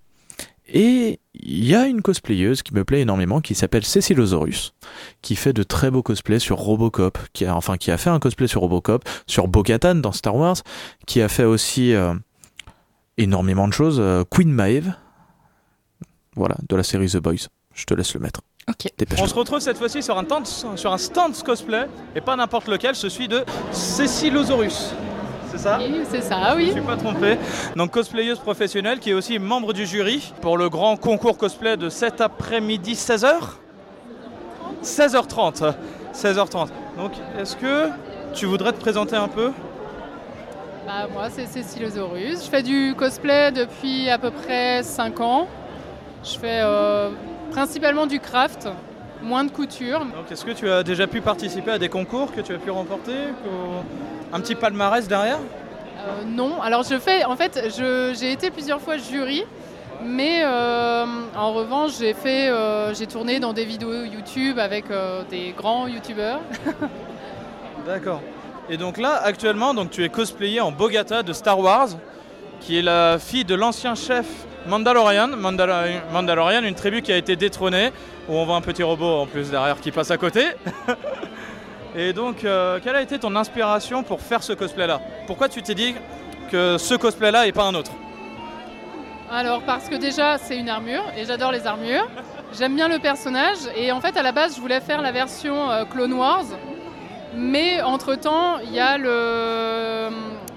Et 0.67 1.19
il 1.35 1.65
y 1.65 1.75
a 1.75 1.85
une 1.85 2.01
cosplayeuse 2.01 2.63
qui 2.63 2.73
me 2.73 2.83
plaît 2.83 3.01
énormément 3.01 3.39
qui 3.39 3.53
s'appelle 3.53 3.85
Cécilosaurus, 3.85 4.73
qui 5.21 5.35
fait 5.35 5.53
de 5.53 5.61
très 5.63 5.91
beaux 5.91 6.01
cosplays 6.01 6.39
sur 6.39 6.57
Robocop, 6.57 7.19
qui 7.33 7.45
a, 7.45 7.55
enfin 7.55 7.77
qui 7.77 7.91
a 7.91 7.97
fait 7.97 8.09
un 8.09 8.19
cosplay 8.19 8.47
sur 8.47 8.61
Robocop, 8.61 9.03
sur 9.27 9.47
Bo-Katan 9.47 9.95
dans 9.95 10.11
Star 10.11 10.35
Wars, 10.35 10.57
qui 11.05 11.21
a 11.21 11.29
fait 11.29 11.43
aussi 11.43 11.93
euh, 11.93 12.13
énormément 13.17 13.67
de 13.67 13.73
choses. 13.73 13.97
euh, 13.99 14.23
Queen 14.29 14.51
Maeve, 14.51 14.93
voilà, 16.35 16.55
de 16.67 16.75
la 16.75 16.83
série 16.83 17.09
The 17.09 17.17
Boys. 17.17 17.47
Je 17.73 17.85
te 17.85 17.93
laisse 17.93 18.13
le 18.15 18.19
mettre. 18.21 18.41
Ok. 18.67 18.91
Dépêche-toi. 18.97 19.25
On 19.25 19.29
se 19.29 19.35
retrouve 19.35 19.59
cette 19.59 19.77
fois-ci 19.77 20.01
sur 20.01 20.17
un, 20.17 20.23
stand- 20.23 20.77
sur 20.77 20.91
un 20.91 20.97
stand 20.97 21.35
cosplay 21.43 21.87
et 22.15 22.21
pas 22.21 22.35
n'importe 22.35 22.67
lequel, 22.67 22.95
je 22.95 23.07
suis 23.07 23.27
de 23.27 23.43
Cécilosaurus. 23.71 24.93
C'est 25.51 25.57
ça 25.59 25.77
Oui, 25.79 26.01
c'est 26.09 26.21
ça, 26.21 26.51
Je 26.51 26.55
oui. 26.57 26.67
ne 26.67 26.71
suis 26.73 26.81
pas 26.81 26.97
trompé. 26.97 27.37
Donc 27.75 27.91
cosplayeuse 27.91 28.39
professionnelle 28.39 28.99
qui 28.99 29.11
est 29.11 29.13
aussi 29.13 29.39
membre 29.39 29.73
du 29.73 29.85
jury 29.85 30.33
pour 30.41 30.57
le 30.57 30.69
grand 30.69 30.97
concours 30.97 31.37
cosplay 31.37 31.77
de 31.77 31.89
cet 31.89 32.21
après-midi 32.21 32.93
16h 32.93 33.33
16h30. 34.83 35.73
16h30. 36.13 36.67
Donc 36.97 37.11
est-ce 37.39 37.55
que 37.55 37.89
tu 38.33 38.45
voudrais 38.45 38.71
te 38.73 38.79
présenter 38.79 39.15
un 39.15 39.27
peu? 39.27 39.51
Bah, 40.85 41.07
moi, 41.11 41.29
c'est 41.31 41.47
Cécilosaurus. 41.47 42.43
Je 42.45 42.49
fais 42.49 42.61
du 42.61 42.93
cosplay 42.95 43.51
depuis 43.51 44.09
à 44.09 44.17
peu 44.19 44.29
près 44.29 44.83
5 44.83 45.19
ans. 45.19 45.47
Je 46.23 46.37
fais 46.37 46.59
euh, 46.61 47.09
principalement 47.51 48.05
du 48.05 48.19
craft, 48.19 48.67
moins 49.25 49.43
de 49.43 49.51
couture. 49.51 49.99
Donc 49.99 50.31
est-ce 50.31 50.45
que 50.45 50.51
tu 50.51 50.69
as 50.69 50.83
déjà 50.83 51.07
pu 51.07 51.19
participer 51.21 51.71
à 51.71 51.79
des 51.79 51.89
concours 51.89 52.31
que 52.33 52.41
tu 52.41 52.53
as 52.53 52.57
pu 52.57 52.69
remporter 52.69 53.13
Un 54.31 54.39
petit 54.39 54.55
palmarès 54.55 55.07
derrière 55.07 55.39
Euh, 55.39 56.23
non, 56.25 56.61
alors 56.61 56.83
je 56.83 56.97
fais, 56.99 57.25
en 57.25 57.35
fait, 57.35 57.59
j'ai 58.19 58.31
été 58.31 58.51
plusieurs 58.51 58.79
fois 58.79 58.97
jury, 58.97 59.43
mais 60.03 60.43
euh, 60.43 61.05
en 61.35 61.53
revanche, 61.53 61.93
j'ai 61.99 62.13
fait, 62.13 62.49
euh, 62.49 62.93
j'ai 62.93 63.07
tourné 63.07 63.39
dans 63.39 63.53
des 63.53 63.65
vidéos 63.65 64.03
YouTube 64.03 64.59
avec 64.59 64.91
euh, 64.91 65.23
des 65.29 65.53
grands 65.57 65.87
YouTubeurs. 65.87 66.41
D'accord. 67.85 68.21
Et 68.69 68.77
donc 68.77 68.97
là, 68.97 69.21
actuellement, 69.23 69.73
donc 69.73 69.91
tu 69.91 70.03
es 70.03 70.09
cosplayé 70.09 70.59
en 70.61 70.71
Bogata 70.71 71.23
de 71.23 71.33
Star 71.33 71.59
Wars, 71.59 71.89
qui 72.59 72.77
est 72.77 72.81
la 72.81 73.17
fille 73.19 73.45
de 73.45 73.55
l'ancien 73.55 73.95
chef 73.95 74.25
Mandalorian. 74.67 75.27
Mandalorian, 75.27 76.01
Mandalorian, 76.11 76.63
une 76.63 76.75
tribu 76.75 77.01
qui 77.01 77.11
a 77.11 77.17
été 77.17 77.35
détrônée, 77.35 77.91
où 78.27 78.33
on 78.35 78.45
voit 78.45 78.55
un 78.55 78.61
petit 78.61 78.83
robot 78.83 79.21
en 79.21 79.25
plus 79.25 79.51
derrière 79.51 79.79
qui 79.79 79.91
passe 79.91 80.11
à 80.11 80.17
côté. 80.17 80.45
Et 81.97 82.11
donc, 82.11 82.43
euh, 82.43 82.79
quelle 82.83 82.95
a 82.95 83.01
été 83.01 83.17
ton 83.19 83.35
inspiration 83.35 84.03
pour 84.03 84.19
faire 84.19 84.43
ce 84.43 84.51
cosplay-là? 84.53 84.99
Pourquoi 85.27 85.47
tu 85.47 85.61
t'es 85.61 85.75
dit 85.75 85.95
que 86.51 86.77
ce 86.77 86.95
cosplay-là 86.95 87.47
et 87.47 87.51
pas 87.53 87.63
un 87.63 87.73
autre? 87.73 87.91
Alors 89.31 89.61
parce 89.63 89.89
que 89.89 89.95
déjà 89.95 90.37
c'est 90.37 90.57
une 90.57 90.69
armure 90.69 91.03
et 91.17 91.25
j'adore 91.25 91.51
les 91.51 91.65
armures. 91.65 92.07
J'aime 92.57 92.75
bien 92.75 92.87
le 92.87 92.99
personnage 92.99 93.57
et 93.75 93.91
en 93.91 93.99
fait 93.99 94.15
à 94.17 94.21
la 94.23 94.31
base 94.31 94.55
je 94.55 94.61
voulais 94.61 94.79
faire 94.81 95.01
la 95.01 95.11
version 95.11 95.71
euh, 95.71 95.83
Clone 95.85 96.13
Wars. 96.13 96.45
Mais 97.33 97.81
entre 97.81 98.15
temps 98.15 98.59
il 98.63 98.71
y 98.73 98.79
a 98.79 98.97
le, 98.97 100.09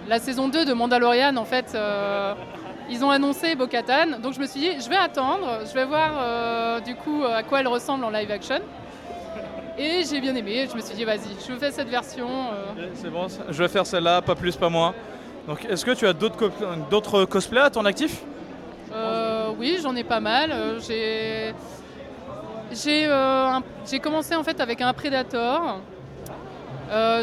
la 0.07 0.19
saison 0.19 0.49
2 0.49 0.64
de 0.66 0.73
Mandalorian 0.75 1.37
en 1.37 1.45
fait. 1.45 1.73
euh, 1.75 2.35
ils 2.91 3.05
ont 3.05 3.11
annoncé 3.11 3.55
Bo-Katan, 3.55 4.18
donc 4.22 4.34
je 4.34 4.41
me 4.41 4.47
suis 4.47 4.61
dit 4.61 4.70
je 4.80 4.89
vais 4.89 4.97
attendre, 4.97 5.61
je 5.68 5.72
vais 5.74 5.84
voir 5.84 6.11
euh, 6.18 6.80
du 6.80 6.95
coup 6.95 7.22
à 7.24 7.43
quoi 7.43 7.61
elle 7.61 7.68
ressemble 7.68 8.05
en 8.05 8.11
live 8.11 8.30
action. 8.30 8.61
Et 9.80 10.03
j'ai 10.11 10.20
bien 10.20 10.34
aimé, 10.34 10.66
je 10.70 10.76
me 10.76 10.80
suis 10.82 10.95
dit 10.97 11.05
vas-y, 11.05 11.28
je 11.49 11.53
fais 11.55 11.70
cette 11.70 11.89
version. 11.89 12.28
euh. 12.78 12.86
C'est 12.95 13.11
bon, 13.11 13.26
je 13.49 13.62
vais 13.62 13.68
faire 13.68 13.86
celle-là, 13.86 14.20
pas 14.22 14.34
plus, 14.34 14.57
pas 14.57 14.68
moins. 14.68 14.93
Donc, 15.47 15.64
est-ce 15.64 15.84
que 15.84 15.93
tu 15.93 16.07
as 16.07 16.12
d'autres 16.12 16.36
co- 16.36 16.51
d'autres 16.91 17.24
cosplays 17.24 17.61
à 17.61 17.70
ton 17.70 17.84
actif? 17.84 18.22
Euh, 18.93 19.51
oui, 19.59 19.78
j'en 19.82 19.95
ai 19.95 20.03
pas 20.05 20.18
mal. 20.20 20.53
J'ai 20.86 21.55
j'ai 22.72 23.07
un- 23.07 23.62
j'ai 23.89 23.99
commencé 24.01 24.34
en 24.34 24.43
fait 24.43 24.61
avec 24.61 24.80
un 24.80 24.93
Predator. 24.93 25.78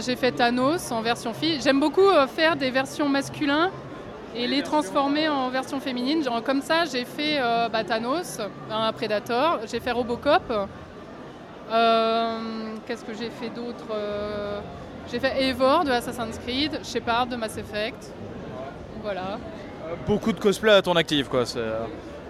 J'ai 0.06 0.16
fait 0.16 0.32
Thanos 0.32 0.92
en 0.92 1.02
version 1.02 1.34
fille. 1.34 1.60
J'aime 1.62 1.80
beaucoup 1.80 2.08
faire 2.36 2.56
des 2.56 2.70
versions 2.72 3.10
masculins 3.10 3.70
et 4.36 4.48
les 4.48 4.62
transformer 4.64 5.30
en 5.30 5.50
version 5.50 5.80
féminine. 5.80 6.24
Genre, 6.24 6.42
comme 6.44 6.62
ça, 6.62 6.86
j'ai 6.92 7.06
fait 7.06 7.38
euh, 7.40 7.70
bah, 7.70 7.84
Thanos, 7.84 8.40
un 8.72 8.92
Predator. 8.94 9.60
J'ai 9.72 9.80
fait 9.80 9.92
Robocop. 9.92 10.44
Euh, 11.72 12.38
Qu'est-ce 12.86 13.04
que 13.04 13.14
j'ai 13.14 13.30
fait 13.30 13.50
d'autre 13.50 13.86
Euh, 13.94 14.60
J'ai 15.12 15.20
fait 15.20 15.42
Eivor 15.44 15.84
de 15.84 15.92
Assassin's 15.92 16.38
Creed, 16.40 16.80
Shepard 16.84 17.28
de 17.28 17.36
Mass 17.36 17.58
Effect. 17.58 18.12
Voilà. 19.02 19.40
Beaucoup 20.08 20.32
de 20.32 20.40
cosplay 20.40 20.72
à 20.74 20.82
ton 20.82 20.96
actif, 20.96 21.28
quoi. 21.30 21.44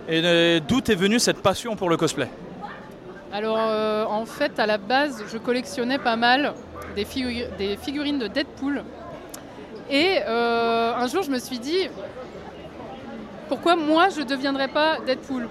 Et 0.08 0.60
d'où 0.68 0.80
est 0.80 0.96
venue 0.96 1.20
cette 1.20 1.42
passion 1.42 1.76
pour 1.76 1.90
le 1.90 1.98
cosplay? 1.98 2.30
Alors 3.34 3.58
euh, 3.60 4.06
en 4.06 4.26
fait 4.26 4.60
à 4.60 4.66
la 4.66 4.78
base 4.78 5.22
je 5.30 5.38
collectionnais 5.38 5.98
pas 5.98 6.16
mal 6.16 6.54
des, 6.96 7.04
figu- 7.04 7.48
des 7.58 7.76
figurines 7.76 8.18
de 8.20 8.28
Deadpool 8.28 8.84
et 9.90 10.20
euh, 10.26 10.94
un 10.96 11.08
jour 11.08 11.24
je 11.24 11.30
me 11.30 11.40
suis 11.40 11.60
dit 11.60 11.90
pourquoi 13.48 13.76
moi 13.76 14.10
je 14.10 14.22
ne 14.22 14.26
deviendrais 14.26 14.68
pas 14.68 14.98
Deadpool? 15.06 15.48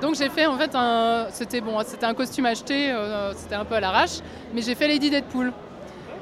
Donc 0.00 0.16
j'ai 0.16 0.28
fait 0.28 0.46
en 0.46 0.56
fait 0.56 0.74
un, 0.74 1.26
c'était 1.30 1.60
bon, 1.60 1.78
c'était 1.84 2.06
un 2.06 2.14
costume 2.14 2.46
acheté, 2.46 2.90
euh, 2.90 3.32
c'était 3.34 3.54
un 3.54 3.64
peu 3.64 3.74
à 3.74 3.80
l'arrache, 3.80 4.18
mais 4.52 4.62
j'ai 4.62 4.74
fait 4.74 4.88
Lady 4.88 5.10
Deadpool. 5.10 5.52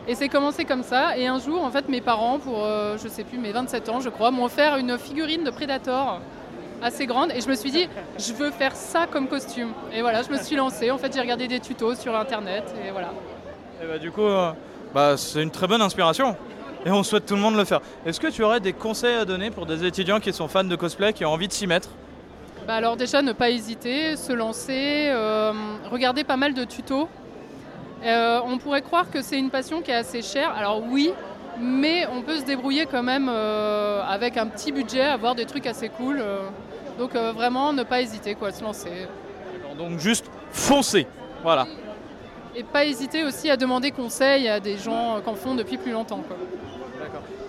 Et 0.09 0.17
c'est 0.17 0.29
commencé 0.29 0.65
comme 0.65 0.83
ça. 0.83 1.17
Et 1.17 1.29
un 1.29 1.39
jour, 1.39 1.63
en 1.63 1.71
fait, 1.71 1.89
mes 1.89 2.01
parents, 2.01 2.41
pour 2.41 2.65
euh, 2.65 2.97
je 3.03 3.07
sais 3.07 3.23
plus, 3.23 3.39
mes 3.39 3.53
27 3.53 3.89
ans, 3.89 4.01
je 4.01 4.09
crois, 4.09 4.33
m'ont 4.33 4.45
offert 4.45 4.77
une 4.77 4.99
figurine 4.99 5.45
de 5.45 5.51
Predator 5.51 6.21
assez 6.83 7.07
grande. 7.07 7.31
Et 7.31 7.41
je 7.41 7.49
me 7.49 7.55
suis 7.55 7.71
dit, 7.71 7.89
je 8.19 8.33
veux 8.33 8.51
faire 8.51 8.75
ça 8.75 9.07
comme 9.07 9.29
costume. 9.29 9.69
Et 9.93 10.01
voilà, 10.01 10.23
je 10.23 10.31
me 10.31 10.39
suis 10.39 10.57
lancée. 10.57 10.91
En 10.91 10.99
fait, 10.99 11.15
j'ai 11.15 11.21
regardé 11.21 11.47
des 11.47 11.61
tutos 11.61 11.95
sur 11.95 12.17
internet 12.17 12.65
et 12.85 12.91
voilà. 12.91 13.11
Et 13.81 13.87
bah, 13.87 13.99
du 13.99 14.11
coup, 14.11 14.23
euh, 14.23 14.53
bah, 14.93 15.17
c'est 15.17 15.43
une 15.43 15.53
très 15.53 15.69
bonne 15.69 15.83
inspiration. 15.83 16.37
Et 16.85 16.91
on 16.91 17.03
souhaite 17.03 17.27
tout 17.27 17.35
le 17.35 17.41
monde 17.41 17.57
le 17.57 17.65
faire. 17.65 17.81
Est-ce 18.05 18.19
que 18.19 18.27
tu 18.29 18.43
aurais 18.43 18.61
des 18.61 18.73
conseils 18.73 19.15
à 19.15 19.25
donner 19.25 19.51
pour 19.51 19.67
des 19.67 19.85
étudiants 19.85 20.21
qui 20.21 20.33
sont 20.33 20.49
fans 20.49 20.65
de 20.65 20.77
cosplay, 20.77 21.13
qui 21.13 21.25
ont 21.25 21.33
envie 21.33 21.49
de 21.49 21.53
s'y 21.53 21.67
mettre? 21.67 21.89
Bah 22.67 22.75
alors 22.75 22.97
déjà, 22.97 23.23
ne 23.23 23.33
pas 23.33 23.51
hésiter, 23.51 24.17
se 24.17 24.33
lancer, 24.33 25.09
euh, 25.09 25.53
regarder 25.91 26.25
pas 26.25 26.37
mal 26.37 26.55
de 26.55 26.65
tutos. 26.65 27.09
Euh, 28.05 28.41
on 28.45 28.59
pourrait 28.59 28.83
croire 28.83 29.11
que 29.11 29.23
c'est 29.23 29.39
une 29.39 29.51
passion 29.51 29.81
qui 29.81 29.91
est 29.91 29.95
assez 29.95 30.23
chère. 30.23 30.53
Alors 30.57 30.83
oui, 30.89 31.13
mais 31.61 32.07
on 32.13 32.23
peut 32.23 32.39
se 32.39 32.45
débrouiller 32.45 32.87
quand 32.87 33.03
même 33.03 33.29
euh, 33.29 34.03
avec 34.03 34.37
un 34.37 34.47
petit 34.47 34.73
budget, 34.73 35.03
avoir 35.03 35.35
des 35.35 35.47
trucs 35.47 35.67
assez 35.67 35.89
cool. 35.89 36.23
donc 36.99 37.15
vraiment, 37.15 37.73
ne 37.73 37.85
pas 37.85 38.01
hésiter, 38.01 38.35
quoi, 38.35 38.51
se 38.53 38.63
lancer. 38.63 39.07
Donc 39.79 39.99
juste 39.99 40.27
foncez. 40.51 41.07
Voilà. 41.43 41.67
Et 42.55 42.65
pas 42.65 42.85
hésiter 42.85 43.25
aussi 43.25 43.49
à 43.51 43.57
demander 43.57 43.91
conseil 43.91 44.47
à 44.49 44.61
des 44.61 44.77
gens 44.77 45.17
euh, 45.17 45.21
qui 45.21 45.29
en 45.31 45.35
font 45.35 45.55
depuis 45.55 45.79
plus 45.79 45.93
longtemps. 45.93 46.23
Quoi. 46.27 46.37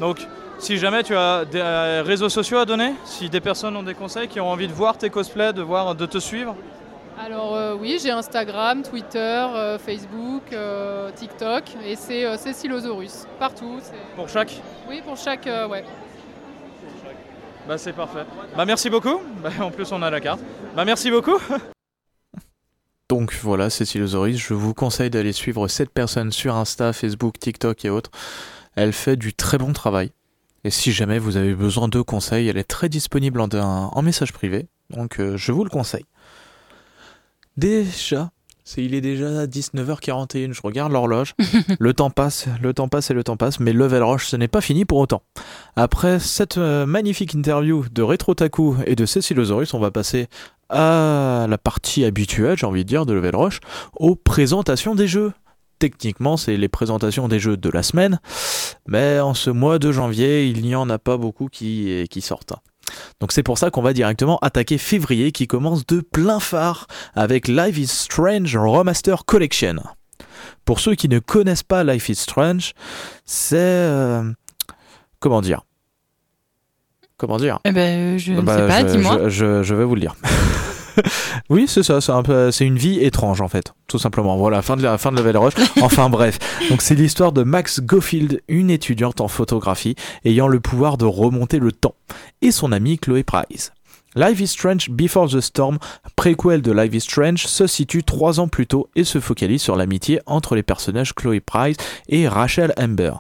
Donc, 0.04 0.28
si 0.60 0.78
jamais 0.78 1.01
tu 1.01 1.16
as 1.16 1.45
des 1.45 1.62
euh, 1.62 2.04
réseaux 2.06 2.28
sociaux 2.28 2.58
à 2.58 2.66
donner, 2.66 2.93
si 3.06 3.30
des 3.30 3.39
personnes 3.39 3.74
ont 3.78 3.84
des 3.84 3.93
conseils, 3.93 4.28
qui 4.28 4.41
ont 4.41 4.49
envie 4.49 4.68
de 4.68 4.74
voir 4.74 4.97
tes 4.97 5.10
cosplays, 5.10 5.54
de 5.54 5.62
voir, 5.62 5.95
de 5.95 6.06
te 6.06 6.18
suivre, 6.18 6.58
Alors 7.18 7.56
euh, 7.56 7.74
oui, 7.80 7.97
j'ai 8.04 8.12
Instagram, 8.12 8.84
Twitter, 8.84 9.18
euh, 9.56 9.80
Facebook, 9.80 10.43
euh, 10.51 11.10
TikTok, 11.16 11.64
et 11.88 11.95
c'est 11.95 12.26
euh, 12.26 12.36
Cécilosaurus, 12.36 13.28
partout. 13.39 13.80
pour 14.18 14.28
chaque, 14.28 14.62
Oui, 14.89 15.01
pour 15.06 15.16
chaque, 15.16 15.47
euh, 15.47 15.70
ouais. 15.70 15.86
bah 17.66 17.78
c'est 17.78 17.93
parfait. 17.93 18.26
Bah 18.58 18.66
merci 18.66 18.89
beaucoup. 18.89 19.22
Bah, 19.41 19.51
en 19.62 19.72
plus 19.72 19.89
on 19.93 20.01
a 20.01 20.10
la 20.10 20.20
carte. 20.20 20.41
Bah 20.76 20.84
merci 20.84 21.12
beaucoup. 21.12 21.39
Donc 23.10 23.34
voilà, 23.41 23.70
Cécilosaurus, 23.70 24.36
je 24.38 24.54
vous 24.54 24.74
conseille 24.74 25.10
d'aller 25.10 25.32
suivre 25.32 25.70
cette 25.70 25.91
personne 25.93 26.34
sur 26.34 26.56
Insta, 26.58 26.91
Facebook, 26.91 27.39
TikTok 27.39 27.86
et 27.86 27.89
autres. 27.89 28.12
Elle 28.76 28.94
fait 28.94 29.16
du 29.16 29.34
très 29.34 29.58
bon 29.58 29.74
travail. 29.74 30.12
Et 30.64 30.70
si 30.70 30.92
jamais 30.94 31.20
vous 31.20 31.38
avez 31.38 31.54
besoin 31.56 31.88
de 31.88 32.02
conseils, 32.02 32.48
elle 32.48 32.58
est 32.58 32.64
très 32.64 32.90
disponible 32.90 33.42
en, 33.42 33.50
en 33.54 34.02
message 34.02 34.32
privé. 34.32 34.68
Donc 34.90 35.20
euh, 35.20 35.38
je 35.38 35.52
vous 35.52 35.64
le 35.64 35.70
conseille. 35.70 36.06
Déjà, 37.58 38.32
il 38.78 38.96
est 38.96 39.02
déjà 39.02 39.46
19h41, 39.46 40.54
je 40.54 40.62
regarde 40.62 40.92
l'horloge. 40.92 41.36
le 41.80 41.94
temps 41.94 42.10
passe, 42.10 42.48
le 42.62 42.74
temps 42.74 42.88
passe 42.88 43.12
et 43.12 43.14
le 43.14 43.24
temps 43.24 43.38
passe, 43.38 43.60
mais 43.60 43.74
Level 43.74 44.04
Rush, 44.04 44.28
ce 44.28 44.36
n'est 44.36 44.48
pas 44.48 44.62
fini 44.62 44.86
pour 44.86 44.98
autant. 45.00 45.22
Après 45.76 46.20
cette 46.20 46.58
euh, 46.58 46.86
magnifique 46.86 47.34
interview 47.34 47.86
de 47.92 48.02
Retro 48.02 48.34
Taku 48.34 48.78
et 48.86 48.96
de 48.96 49.06
Cécilosaurus, 49.06 49.74
on 49.74 49.80
va 49.80 49.92
passer 49.92 50.28
à 50.70 51.46
la 51.48 51.58
partie 51.58 52.06
habituelle, 52.06 52.58
j'ai 52.58 52.66
envie 52.66 52.84
de 52.84 52.90
dire, 52.90 53.06
de 53.06 53.14
Level 53.14 53.36
Rush, 53.36 53.60
aux 53.96 54.16
présentations 54.16 54.96
des 54.96 55.08
jeux. 55.08 55.34
Techniquement, 55.84 56.38
c'est 56.38 56.56
les 56.56 56.70
présentations 56.70 57.28
des 57.28 57.40
jeux 57.40 57.58
de 57.58 57.70
la 57.70 57.84
semaine, 57.84 58.22
mais 58.88 59.20
en 59.20 59.34
ce 59.34 59.50
mois 59.50 59.80
de 59.80 59.92
janvier, 59.92 60.48
il 60.48 60.62
n'y 60.62 60.76
en 60.76 60.90
a 60.90 60.98
pas 60.98 61.18
beaucoup 61.18 61.48
qui, 61.50 62.08
qui 62.10 62.22
sortent. 62.22 62.54
Donc 63.20 63.34
c'est 63.34 63.44
pour 63.44 63.58
ça 63.58 63.70
qu'on 63.70 63.82
va 63.82 63.92
directement 63.92 64.40
attaquer 64.42 64.78
février 64.78 65.34
qui 65.34 65.46
commence 65.46 65.86
de 65.86 66.00
plein 66.00 66.40
phare 66.40 66.88
avec 67.16 67.50
Life 67.50 67.78
is 67.78 67.88
Strange 67.88 68.56
Remaster 68.56 69.26
Collection. 69.26 69.76
Pour 70.64 70.80
ceux 70.80 70.96
qui 70.96 71.10
ne 71.10 71.20
connaissent 71.20 71.64
pas 71.64 71.84
Life 71.84 72.08
is 72.08 72.16
Strange, 72.16 72.72
c'est... 73.26 73.58
euh, 73.58 74.24
comment 75.20 75.42
dire? 75.42 75.64
Comment 77.18 77.36
dire? 77.36 77.60
Eh 77.66 77.74
ben, 77.74 78.18
je 78.18 78.32
ne 78.32 78.40
bah, 78.40 78.56
sais 78.58 78.68
pas, 78.68 78.84
dis-moi. 78.90 79.24
Je, 79.26 79.30
je- 79.30 79.64
je 79.64 79.76
vais 79.76 79.84
vous 79.84 79.96
le 79.96 80.02
dire. 80.02 80.16
Oui, 81.50 81.66
c'est 81.68 81.84
ça, 81.84 82.02
c'est 82.02 82.12
un 82.12 82.24
peu, 82.24 82.52
c'est 82.52 82.66
une 82.66 82.78
vie 82.78 83.00
étrange 83.00 83.41
en 83.41 83.48
fait, 83.48 83.74
tout 83.88 84.00
simplement. 84.00 84.38
Voilà, 84.38 84.62
fin 84.62 84.76
de 84.76 84.84
la 84.84 84.98
fin 84.98 85.12
de 85.12 85.18
Level 85.18 85.38
Rush. 85.38 85.54
Enfin 85.82 86.10
bref, 86.10 86.39
donc 86.70 86.82
c'est 86.82 86.96
l'histoire 86.96 87.32
de 87.32 87.44
Max 87.44 87.82
Gofield, 87.82 88.41
une 88.48 88.70
étudiante 88.70 89.22
en 89.22 89.28
photographie 89.28 89.96
ayant 90.26 90.48
le 90.48 90.60
pouvoir 90.60 90.98
de 90.98 91.06
remonter 91.06 91.60
le 91.60 91.72
temps, 91.72 91.96
et 92.41 92.52
son 92.52 92.72
amie 92.72 92.98
Chloé 92.98 93.24
Price. 93.24 93.72
Life 94.16 94.39
is 94.39 94.48
Strange 94.48 94.91
Before 94.91 95.28
the 95.28 95.41
Storm, 95.41 95.80
préquel 96.16 96.62
de 96.62 96.72
Life 96.72 96.94
is 96.94 97.02
Strange, 97.02 97.48
se 97.48 97.66
situe 97.66 98.04
trois 98.04 98.39
ans 98.39 98.48
plus 98.48 98.68
tôt 98.68 98.88
et 98.96 99.04
se 99.04 99.20
focalise 99.20 99.62
sur 99.62 99.76
l'amitié 99.76 100.22
entre 100.28 100.56
les 100.56 100.62
personnages 100.62 101.16
Chloé 101.16 101.39
Price 101.39 101.78
et 102.10 102.28
Rachel 102.28 102.74
Amber. 102.78 103.14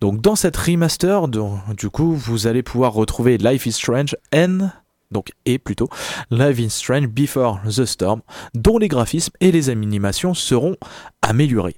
Donc 0.00 0.22
dans 0.22 0.34
cette 0.34 0.56
remaster, 0.56 1.28
du 1.28 1.90
coup, 1.90 2.14
vous 2.14 2.46
allez 2.46 2.62
pouvoir 2.62 2.94
retrouver 2.94 3.36
Life 3.36 3.66
is 3.66 3.72
Strange 3.72 4.16
N, 4.32 4.72
donc 5.12 5.30
et 5.44 5.58
plutôt, 5.58 5.88
Life 6.30 6.58
is 6.58 6.70
Strange 6.70 7.08
Before 7.08 7.60
the 7.64 7.84
Storm, 7.84 8.22
dont 8.54 8.78
les 8.78 8.88
graphismes 8.88 9.32
et 9.40 9.52
les 9.52 9.70
animations 9.70 10.34
seront 10.34 10.76
améliorés. 11.22 11.76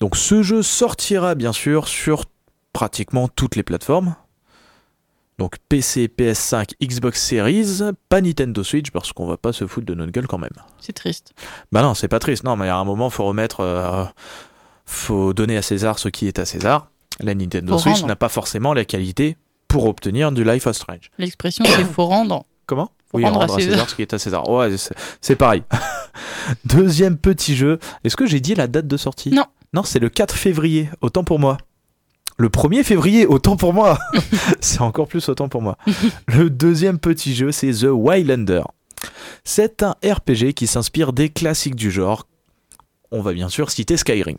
Donc 0.00 0.16
ce 0.16 0.42
jeu 0.42 0.62
sortira 0.62 1.34
bien 1.34 1.52
sûr 1.52 1.86
sur 1.86 2.24
pratiquement 2.72 3.28
toutes 3.28 3.56
les 3.56 3.62
plateformes. 3.62 4.14
Donc 5.38 5.56
PC, 5.70 6.08
PS5, 6.08 6.72
Xbox 6.82 7.22
Series, 7.22 7.80
pas 8.10 8.20
Nintendo 8.20 8.62
Switch 8.62 8.90
parce 8.90 9.12
qu'on 9.12 9.26
va 9.26 9.38
pas 9.38 9.52
se 9.52 9.66
foutre 9.66 9.86
de 9.86 9.94
notre 9.94 10.12
gueule 10.12 10.26
quand 10.26 10.38
même. 10.38 10.50
C'est 10.78 10.92
triste. 10.92 11.32
Bah 11.72 11.80
non, 11.82 11.94
c'est 11.94 12.08
pas 12.08 12.18
triste. 12.18 12.44
Non, 12.44 12.56
mais 12.56 12.68
à 12.68 12.76
un 12.76 12.84
moment, 12.84 13.08
faut 13.08 13.24
remettre, 13.24 13.60
euh, 13.60 14.04
faut 14.84 15.32
donner 15.32 15.56
à 15.56 15.62
César 15.62 15.98
ce 15.98 16.10
qui 16.10 16.28
est 16.28 16.38
à 16.38 16.44
César. 16.44 16.90
La 17.20 17.34
Nintendo 17.34 17.78
Switch 17.78 18.04
n'a 18.04 18.16
pas 18.16 18.28
forcément 18.28 18.74
la 18.74 18.84
qualité 18.84 19.36
pour 19.70 19.86
obtenir 19.86 20.32
du 20.32 20.44
Life 20.44 20.66
is 20.70 20.74
Strange. 20.74 21.10
L'expression, 21.18 21.64
c'est 21.64 21.84
faut 21.84 22.06
rendre. 22.06 22.44
Comment 22.66 22.90
Faut 23.10 23.18
Oui, 23.18 23.24
rendre 23.24 23.36
à 23.36 23.40
rendre 23.46 23.54
à 23.54 23.58
César. 23.58 23.72
César 23.72 23.88
ce 23.90 23.94
qui 23.94 24.02
est 24.02 24.12
à 24.12 24.18
César. 24.18 24.48
Ouais, 24.48 24.76
c'est- 24.76 24.94
c'est 25.20 25.36
pareil. 25.36 25.62
Deuxième 26.64 27.16
petit 27.16 27.56
jeu. 27.56 27.78
Est-ce 28.04 28.16
que 28.16 28.26
j'ai 28.26 28.40
dit 28.40 28.54
la 28.54 28.66
date 28.66 28.86
de 28.86 28.96
sortie? 28.96 29.30
Non. 29.30 29.44
Non, 29.72 29.82
c'est 29.84 29.98
le 30.00 30.08
4 30.08 30.34
février. 30.36 30.90
Autant 31.00 31.24
pour 31.24 31.38
moi. 31.38 31.56
Le 32.36 32.48
1er 32.48 32.82
février, 32.84 33.26
autant 33.26 33.56
pour 33.56 33.72
moi. 33.74 33.98
c'est 34.60 34.80
encore 34.80 35.06
plus 35.08 35.28
autant 35.28 35.48
pour 35.48 35.62
moi. 35.62 35.76
le 36.26 36.48
deuxième 36.50 36.98
petit 36.98 37.34
jeu, 37.34 37.52
c'est 37.52 37.70
The 37.72 37.88
Wildlander. 37.90 38.62
C'est 39.44 39.82
un 39.82 39.94
RPG 40.04 40.52
qui 40.54 40.66
s'inspire 40.66 41.12
des 41.12 41.28
classiques 41.28 41.74
du 41.76 41.90
genre. 41.90 42.26
On 43.12 43.20
va 43.22 43.32
bien 43.32 43.48
sûr 43.48 43.70
citer 43.70 43.96
Skyrim. 43.96 44.36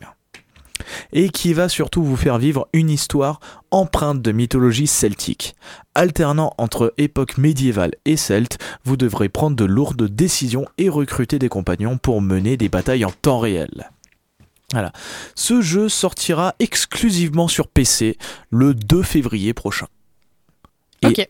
Et 1.13 1.29
qui 1.29 1.53
va 1.53 1.69
surtout 1.69 2.03
vous 2.03 2.15
faire 2.17 2.37
vivre 2.37 2.67
une 2.73 2.89
histoire 2.89 3.39
empreinte 3.71 4.21
de 4.21 4.31
mythologie 4.31 4.87
celtique. 4.87 5.55
Alternant 5.95 6.53
entre 6.57 6.93
époque 6.97 7.37
médiévale 7.37 7.93
et 8.05 8.17
celte, 8.17 8.57
vous 8.83 8.97
devrez 8.97 9.29
prendre 9.29 9.55
de 9.55 9.65
lourdes 9.65 10.03
décisions 10.07 10.65
et 10.77 10.89
recruter 10.89 11.39
des 11.39 11.49
compagnons 11.49 11.97
pour 11.97 12.21
mener 12.21 12.57
des 12.57 12.69
batailles 12.69 13.05
en 13.05 13.11
temps 13.11 13.39
réel. 13.39 13.89
Voilà. 14.71 14.93
Ce 15.35 15.61
jeu 15.61 15.89
sortira 15.89 16.55
exclusivement 16.59 17.47
sur 17.49 17.67
PC 17.67 18.17
le 18.51 18.73
2 18.73 19.03
février 19.03 19.53
prochain. 19.53 19.87
Et- 21.01 21.07
Ok, 21.07 21.29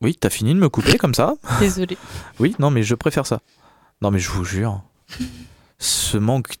Oui, 0.00 0.14
t'as 0.14 0.30
fini 0.30 0.54
de 0.54 0.58
me 0.60 0.68
couper 0.68 0.96
comme 0.98 1.14
ça 1.14 1.34
désolé. 1.58 1.96
Oui, 2.38 2.54
non, 2.58 2.70
mais 2.70 2.82
je 2.82 2.94
préfère 2.94 3.26
ça. 3.26 3.40
Non, 4.02 4.10
mais 4.12 4.18
je 4.20 4.30
vous 4.30 4.44
jure, 4.44 4.82
ce 5.78 6.18
manque 6.18 6.54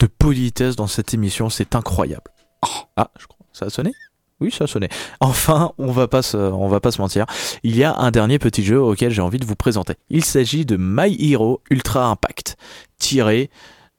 de 0.00 0.06
politesse 0.06 0.74
dans 0.76 0.86
cette 0.86 1.14
émission, 1.14 1.48
c'est 1.50 1.76
incroyable. 1.76 2.32
Ah, 2.96 3.10
je 3.18 3.26
crois. 3.26 3.46
Ça 3.52 3.66
a 3.66 3.70
sonné? 3.70 3.92
Oui, 4.40 4.50
ça 4.50 4.64
a 4.64 4.66
sonné. 4.66 4.88
Enfin, 5.20 5.72
on 5.76 5.92
va 5.92 6.08
pas 6.08 6.22
se, 6.22 6.36
on 6.36 6.68
va 6.68 6.80
pas 6.80 6.90
se 6.90 7.00
mentir. 7.00 7.26
Il 7.62 7.76
y 7.76 7.84
a 7.84 7.94
un 7.96 8.10
dernier 8.10 8.38
petit 8.38 8.64
jeu 8.64 8.80
auquel 8.80 9.12
j'ai 9.12 9.20
envie 9.20 9.38
de 9.38 9.44
vous 9.44 9.56
présenter. 9.56 9.94
Il 10.08 10.24
s'agit 10.24 10.64
de 10.64 10.76
My 10.78 11.14
Hero 11.20 11.60
Ultra 11.70 12.06
Impact, 12.06 12.56
tiré 12.98 13.50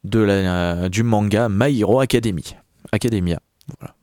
de 0.03 0.19
la, 0.19 0.33
euh, 0.33 0.89
du 0.89 1.03
manga 1.03 1.47
My 1.49 1.79
Hero 1.79 1.99
Academy. 1.99 2.55
Academia. 2.91 3.39
Voilà. 3.79 3.93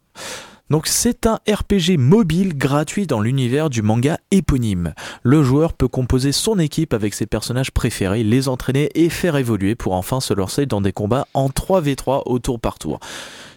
Donc 0.70 0.86
c'est 0.86 1.26
un 1.26 1.38
RPG 1.48 1.96
mobile 1.98 2.56
gratuit 2.56 3.06
dans 3.06 3.20
l'univers 3.20 3.70
du 3.70 3.80
manga 3.80 4.18
éponyme. 4.30 4.94
Le 5.22 5.42
joueur 5.42 5.72
peut 5.72 5.88
composer 5.88 6.32
son 6.32 6.58
équipe 6.58 6.92
avec 6.92 7.14
ses 7.14 7.26
personnages 7.26 7.70
préférés, 7.70 8.22
les 8.22 8.48
entraîner 8.48 8.90
et 8.94 9.08
faire 9.08 9.36
évoluer 9.36 9.74
pour 9.74 9.94
enfin 9.94 10.20
se 10.20 10.34
lancer 10.34 10.66
dans 10.66 10.80
des 10.80 10.92
combats 10.92 11.26
en 11.32 11.48
3v3 11.48 12.22
au 12.26 12.38
tour 12.38 12.60
par 12.60 12.78
tour. 12.78 13.00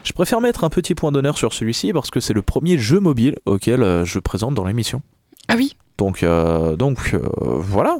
Je 0.03 0.14
préfère 0.14 0.41
mettre 0.41 0.64
un 0.64 0.70
petit 0.70 0.95
point 0.95 1.12
d'honneur 1.12 1.38
sur 1.38 1.53
celui-ci 1.53 1.93
parce 1.93 2.12
que 2.12 2.20
c'est 2.20 2.34
le 2.34 2.41
premier 2.41 2.78
jeu 2.78 2.99
mobile 2.99 3.36
auquel 3.45 3.84
euh, 3.84 4.05
je 4.05 4.20
présente 4.20 4.55
dans 4.55 4.66
l'émission. 4.66 5.01
Ah 5.47 5.55
oui, 5.57 5.76
Donc, 5.97 6.24
euh, 6.24 6.78
donc 6.78 7.14
euh, 7.14 7.22
voilà, 7.57 7.97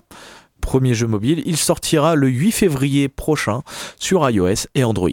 premier 0.62 0.93
jeu 0.93 1.07
mobile. 1.07 1.43
Il 1.45 1.57
sortira 1.57 2.16
le 2.16 2.30
8 2.30 2.51
février 2.51 3.09
prochain 3.09 3.62
sur 3.99 4.28
iOS 4.30 4.68
et 4.74 4.84
Android. 4.86 5.09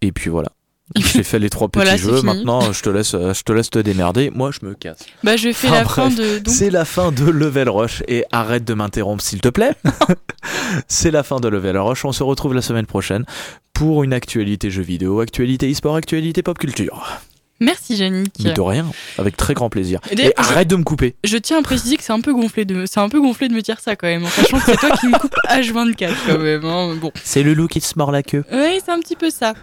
Et 0.00 0.12
puis 0.12 0.30
voilà. 0.30 0.52
Je 0.98 1.12
t'ai 1.12 1.22
fait 1.22 1.38
les 1.38 1.50
trois 1.50 1.68
petits 1.68 1.82
Voilà, 1.84 1.96
jeux. 1.96 2.20
Maintenant, 2.22 2.72
je 2.72 2.82
te 2.82 2.90
laisse, 2.90 3.14
euh, 3.14 3.32
je 3.32 3.42
te 3.42 3.52
laisse 3.52 3.70
te 3.70 3.78
démerder. 3.78 4.30
Moi, 4.34 4.50
je 4.50 4.66
me 4.66 4.74
casse. 4.74 5.06
Bah, 5.22 5.36
je 5.36 5.52
fais 5.52 5.68
Enfin, 5.68 5.78
la 5.78 5.84
fin 5.88 6.08
de. 6.10 6.38
donc- 6.40 6.52
C'est 6.54 6.70
la 6.70 6.84
fin 6.84 7.12
de 7.12 7.24
Level 7.24 7.68
Rush 7.68 8.02
et 8.08 8.24
arrête 8.32 8.64
de 8.64 8.74
m'interrompre 8.74 9.22
s'il 9.22 9.40
te 9.40 9.48
plaît. 9.48 9.74
c'est 10.88 11.10
la 11.10 11.22
fin 11.22 11.38
de 11.40 11.48
Level 11.48 11.76
Rush. 11.78 12.04
On 12.04 12.12
se 12.12 12.22
retrouve 12.22 12.54
la 12.54 12.62
semaine 12.62 12.86
prochaine 12.86 13.24
pour 13.72 14.02
une 14.02 14.12
actualité 14.12 14.70
jeux 14.70 14.82
vidéo, 14.82 15.20
actualité 15.20 15.70
e-sport, 15.70 15.96
actualité 15.96 16.42
pop 16.42 16.58
culture. 16.58 17.20
Merci, 17.60 17.94
Yannick. 17.96 18.32
Mais 18.42 18.52
de 18.52 18.60
rien, 18.60 18.86
avec 19.18 19.36
très 19.36 19.52
grand 19.54 19.68
plaisir. 19.68 20.00
Et 20.10 20.14
d'ailleurs, 20.14 20.32
Et 20.36 20.40
arrête 20.40 20.68
de 20.68 20.76
me 20.76 20.82
couper. 20.82 21.14
Je 21.24 21.36
tiens 21.36 21.58
à 21.58 21.62
préciser 21.62 21.96
que 21.98 22.02
c'est 22.02 22.12
un 22.12 22.20
peu 22.20 22.32
gonflé 22.32 22.64
de, 22.64 22.86
c'est 22.86 23.00
un 23.00 23.08
peu 23.10 23.20
gonflé 23.20 23.48
de 23.48 23.54
me 23.54 23.60
dire 23.60 23.80
ça 23.80 23.96
quand 23.96 24.06
même, 24.06 24.24
en 24.24 24.28
sachant 24.28 24.58
que 24.58 24.64
c'est 24.66 24.76
toi 24.78 24.96
qui 24.96 25.08
me 25.08 25.18
coupe 25.18 25.34
H24 25.48 26.12
quand 26.26 26.38
même. 26.38 26.64
hein. 26.64 26.96
Bon, 27.00 27.12
C'est 27.22 27.42
le 27.42 27.52
loup 27.54 27.66
qui 27.68 27.80
se 27.80 27.94
mord 27.98 28.12
la 28.12 28.22
queue. 28.22 28.44
oui, 28.50 28.80
c'est 28.84 28.90
un 28.92 29.00
petit 29.00 29.16
peu 29.16 29.30
ça. 29.30 29.54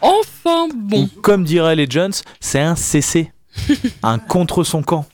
Enfin, 0.00 0.68
bon, 0.74 1.02
Ou 1.16 1.20
comme 1.20 1.44
diraient 1.44 1.76
les 1.76 1.86
Jones, 1.88 2.12
c'est 2.40 2.60
un 2.60 2.76
CC. 2.76 3.30
un 4.02 4.18
contre 4.18 4.64
son 4.64 4.82
camp. 4.82 5.04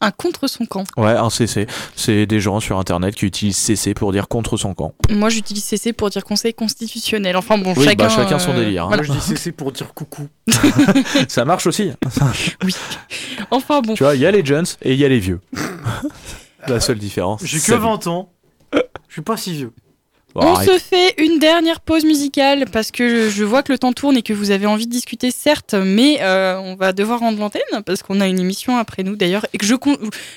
Un 0.00 0.10
contre 0.10 0.46
son 0.48 0.64
camp. 0.66 0.84
Ouais, 0.96 1.10
un 1.12 1.30
CC. 1.30 1.66
C'est 1.96 2.26
des 2.26 2.40
gens 2.40 2.60
sur 2.60 2.78
internet 2.78 3.14
qui 3.14 3.26
utilisent 3.26 3.56
CC 3.56 3.94
pour 3.94 4.12
dire 4.12 4.28
contre 4.28 4.56
son 4.56 4.74
camp. 4.74 4.94
Moi, 5.10 5.28
j'utilise 5.28 5.64
CC 5.64 5.92
pour 5.92 6.10
dire 6.10 6.24
Conseil 6.24 6.54
constitutionnel. 6.54 7.36
Enfin 7.36 7.58
bon, 7.58 7.74
Oui, 7.76 7.84
chacun. 7.84 8.04
bah, 8.04 8.08
chacun 8.14 8.38
son 8.38 8.54
délire, 8.54 8.84
hein. 8.84 8.88
voilà. 8.88 9.02
Moi, 9.02 9.14
je 9.14 9.20
dis 9.20 9.26
CC 9.26 9.52
pour 9.52 9.72
dire 9.72 9.92
coucou. 9.94 10.28
Ça 11.28 11.44
marche 11.44 11.66
aussi. 11.66 11.90
Enfin 13.50 13.80
bon. 13.80 13.94
Tu 13.94 14.02
vois, 14.02 14.14
il 14.14 14.20
y 14.20 14.26
a 14.26 14.30
les 14.30 14.44
Jones 14.44 14.66
et 14.82 14.92
il 14.94 14.98
y 14.98 15.04
a 15.04 15.08
les 15.08 15.18
vieux. 15.20 15.40
La 16.66 16.80
seule 16.80 16.98
différence. 16.98 17.42
J'ai 17.44 17.58
que 17.58 17.64
c'est- 17.64 17.76
20 17.76 18.06
ans. 18.08 18.30
Je 18.72 19.12
suis 19.14 19.22
pas 19.22 19.36
si 19.36 19.52
vieux. 19.54 19.72
On 20.34 20.54
arrête. 20.54 20.68
se 20.70 20.78
fait 20.78 21.14
une 21.18 21.38
dernière 21.38 21.80
pause 21.80 22.04
musicale 22.04 22.66
parce 22.70 22.90
que 22.90 23.08
je, 23.08 23.30
je 23.30 23.44
vois 23.44 23.62
que 23.62 23.72
le 23.72 23.78
temps 23.78 23.92
tourne 23.92 24.16
et 24.16 24.22
que 24.22 24.32
vous 24.32 24.50
avez 24.50 24.66
envie 24.66 24.86
de 24.86 24.92
discuter, 24.92 25.30
certes, 25.30 25.74
mais 25.74 26.18
euh, 26.20 26.58
on 26.58 26.74
va 26.74 26.92
devoir 26.92 27.20
rendre 27.20 27.38
l'antenne 27.38 27.62
parce 27.86 28.02
qu'on 28.02 28.20
a 28.20 28.26
une 28.26 28.38
émission 28.38 28.76
après 28.76 29.02
nous 29.02 29.16
d'ailleurs 29.16 29.46
et 29.52 29.58
que 29.58 29.66
je, 29.66 29.74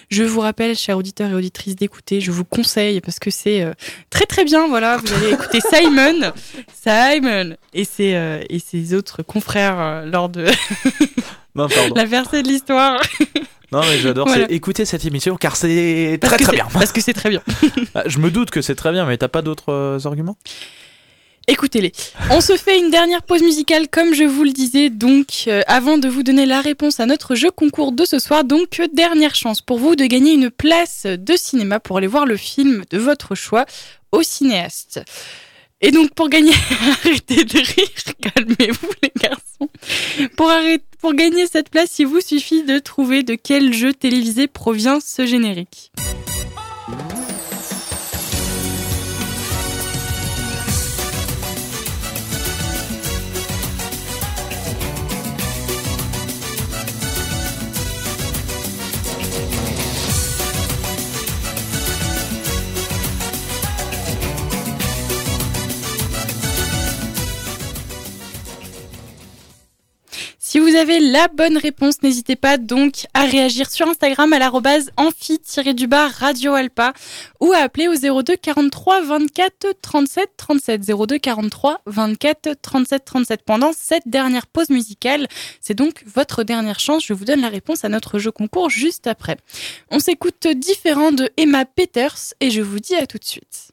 je 0.09 0.23
vous 0.23 0.39
rappelle, 0.39 0.75
chers 0.75 0.97
auditeurs 0.97 1.29
et 1.29 1.33
auditrices, 1.33 1.75
d'écouter. 1.75 2.21
Je 2.21 2.31
vous 2.31 2.45
conseille 2.45 3.01
parce 3.01 3.19
que 3.19 3.29
c'est 3.29 3.63
euh, 3.63 3.73
très 4.09 4.25
très 4.25 4.45
bien. 4.45 4.67
Voilà, 4.67 4.97
vous 4.97 5.13
allez 5.13 5.33
écouter 5.33 5.59
Simon, 5.61 6.31
Simon 6.73 7.55
et 7.73 7.83
ses, 7.83 8.15
euh, 8.15 8.41
et 8.49 8.59
ses 8.59 8.93
autres 8.93 9.23
confrères 9.23 10.05
lors 10.05 10.29
de 10.29 10.47
Non, 11.56 11.68
pardon. 11.68 11.95
la 11.95 12.06
versée 12.06 12.43
de 12.43 12.47
l'histoire. 12.47 13.02
Non, 13.72 13.82
mais 13.82 13.99
j'adore. 13.99 14.28
Voilà. 14.28 14.47
c'est 14.47 14.54
écouter 14.54 14.84
cette 14.84 15.06
émission 15.06 15.38
car 15.38 15.56
c'est 15.56 16.20
très 16.22 16.38
très 16.38 16.52
bien. 16.52 16.68
Parce 16.74 16.91
que 16.91 16.99
c'est 16.99 17.14
très 17.14 17.30
bien. 17.30 17.41
Bah, 17.93 18.04
Je 18.06 18.20
me 18.20 18.30
doute 18.30 18.52
que 18.52 18.62
c'est 18.62 18.76
très 18.76 18.91
bien, 18.91 19.06
mais 19.06 19.18
t'as 19.18 19.30
pas 19.30 19.41
d'autres 19.41 19.72
euh, 19.72 19.99
arguments? 20.04 20.38
Écoutez-les. 21.47 21.91
On 22.30 22.39
se 22.39 22.56
fait 22.56 22.78
une 22.80 22.91
dernière 22.91 23.24
pause 23.24 23.41
musicale, 23.41 23.88
comme 23.89 24.14
je 24.14 24.24
vous 24.24 24.43
le 24.43 24.52
disais, 24.52 24.89
donc 24.89 25.45
euh, 25.47 25.62
avant 25.68 25.97
de 25.97 26.08
vous 26.08 26.22
donner 26.22 26.45
la 26.45 26.62
réponse 26.62 26.99
à 26.99 27.06
notre 27.06 27.34
jeu 27.34 27.49
concours 27.49 27.93
de 27.93 28.06
ce 28.06 28.20
soir. 28.20 28.43
Donc, 28.43 28.80
euh, 28.80 28.88
dernière 28.93 29.36
chance 29.36 29.62
pour 29.62 29.80
vous 29.80 29.95
de 29.95 30.06
gagner 30.06 30.34
une 30.34 30.52
place 30.52 31.06
de 31.06 31.36
cinéma 31.36 31.80
pour 31.80 31.97
aller 31.97 32.08
voir 32.08 32.26
le 32.26 32.38
film 32.38 32.84
de 32.89 32.97
votre 32.97 33.36
choix 33.36 33.66
au 34.12 34.22
cinéaste. 34.22 35.02
Et 35.80 35.91
donc, 35.91 36.14
pour 36.14 36.30
gagner, 36.30 36.54
arrêtez 37.06 37.43
de 37.43 37.58
rire, 37.58 38.34
calmez-vous 38.36 38.89
les 39.02 39.12
garçons. 39.20 39.51
Pour, 40.38 41.14
gagner 41.14 41.47
cette 41.47 41.70
place, 41.70 41.99
il 41.99 42.07
vous 42.07 42.22
suffit 42.22 42.64
de 42.64 42.80
trouver 42.80 43.24
de 43.24 43.36
quel 43.36 43.74
jeu 43.74 43.93
télévisé 43.93 44.47
provient 44.47 44.99
ce 44.99 45.26
générique. 45.26 45.91
Si 70.52 70.60
vous 70.60 70.76
avez 70.76 70.99
la 70.99 71.30
bonne 71.30 71.58
réponse, 71.58 72.04
n'hésitez 72.04 72.36
pas 72.36 72.58
donc 72.58 73.06
à 73.14 73.24
réagir 73.24 73.72
sur 73.72 73.88
Instagram 73.88 74.34
à 74.34 74.38
l'arrobase 74.38 74.91
amphi-du-bas 74.97 76.10
Radio 76.10 76.56
Alpa 76.56 76.91
ou 77.39 77.54
à 77.54 77.60
appeler 77.60 77.88
au 77.88 78.22
02 78.22 78.36
43 78.36 78.99
24 78.99 79.68
37 79.82 80.30
37 80.36 80.82
02 80.82 81.20
43 81.20 81.80
24 81.86 82.49
37 82.62 83.06
37 83.06 83.41
pendant 83.45 83.72
cette 83.72 84.10
dernière 84.10 84.45
pause 84.45 84.72
musicale. 84.72 85.30
C'est 85.62 85.74
donc 85.74 86.04
votre 86.06 86.43
dernière 86.43 86.82
chance. 86.82 87.06
Je 87.06 87.14
vous 87.14 87.24
donne 87.24 87.39
la 87.39 87.47
réponse 87.47 87.86
à 87.86 87.88
notre 87.88 88.20
jeu 88.20 88.32
concours 88.32 88.70
juste 88.70 89.08
après. 89.08 89.38
On 89.89 89.99
s'écoute 89.99 90.47
différent 90.47 91.14
de 91.14 91.30
Emma 91.38 91.64
Peters 91.64 92.34
et 92.41 92.52
je 92.52 92.62
vous 92.62 92.82
dis 92.82 92.95
à 92.95 93.08
tout 93.08 93.20
de 93.20 93.24
suite. 93.24 93.72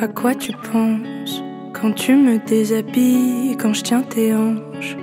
À 0.00 0.06
quoi 0.06 0.34
tu 0.34 0.52
penses 0.52 1.42
quand 1.72 1.92
tu 1.92 2.14
me 2.14 2.38
déshabilles, 2.38 3.56
quand 3.56 3.74
je 3.74 3.82
tiens 3.82 4.02
tes 4.02 4.34
hanches 4.34 4.96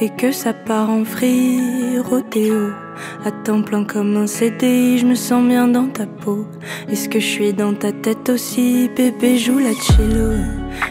et 0.00 0.10
que 0.10 0.32
ça 0.32 0.52
part 0.52 0.90
en 0.90 1.04
free 1.04 1.98
rodéo? 1.98 2.87
À 3.24 3.30
temps 3.30 3.62
plein 3.62 3.84
comme 3.84 4.16
un 4.16 4.26
CDI, 4.26 4.98
je 4.98 5.06
me 5.06 5.14
sens 5.14 5.46
bien 5.46 5.68
dans 5.68 5.86
ta 5.86 6.06
peau. 6.06 6.46
Est-ce 6.88 7.08
que 7.08 7.20
je 7.20 7.26
suis 7.26 7.52
dans 7.52 7.74
ta 7.74 7.92
tête 7.92 8.28
aussi, 8.28 8.90
bébé? 8.96 9.38
Joue 9.38 9.58
la 9.58 9.72
cello 9.72 10.34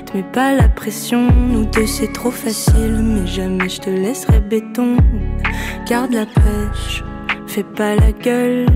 Te 0.05 0.17
mets 0.17 0.25
pas 0.33 0.53
la 0.53 0.69
pression, 0.69 1.29
nous 1.31 1.65
deux 1.65 1.87
c'est 1.87 2.11
trop 2.13 2.31
facile, 2.31 3.01
mais 3.03 3.27
jamais 3.27 3.69
je 3.69 3.81
te 3.81 3.89
laisserai 3.89 4.39
béton. 4.39 4.97
Garde 5.87 6.13
la 6.13 6.25
pêche, 6.25 7.03
fais 7.47 7.63
pas 7.63 7.95
la 7.95 8.11
gueule, 8.11 8.67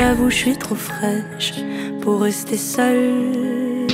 avoue 0.00 0.30
je 0.30 0.36
suis 0.36 0.56
trop 0.56 0.74
fraîche 0.74 1.54
pour 2.00 2.22
rester 2.22 2.56
seule. 2.56 3.86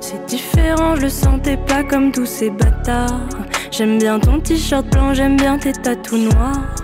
C'est 0.00 0.24
différent, 0.26 0.96
je 0.96 1.02
le 1.02 1.08
sentais 1.08 1.56
pas 1.56 1.82
comme 1.82 2.12
tous 2.12 2.26
ces 2.26 2.50
bâtards. 2.50 3.28
J'aime 3.70 3.98
bien 3.98 4.20
ton 4.20 4.38
t-shirt 4.38 4.86
blanc, 4.92 5.14
j'aime 5.14 5.36
bien 5.36 5.58
tes 5.58 5.72
tatous 5.72 6.18
noirs. 6.32 6.83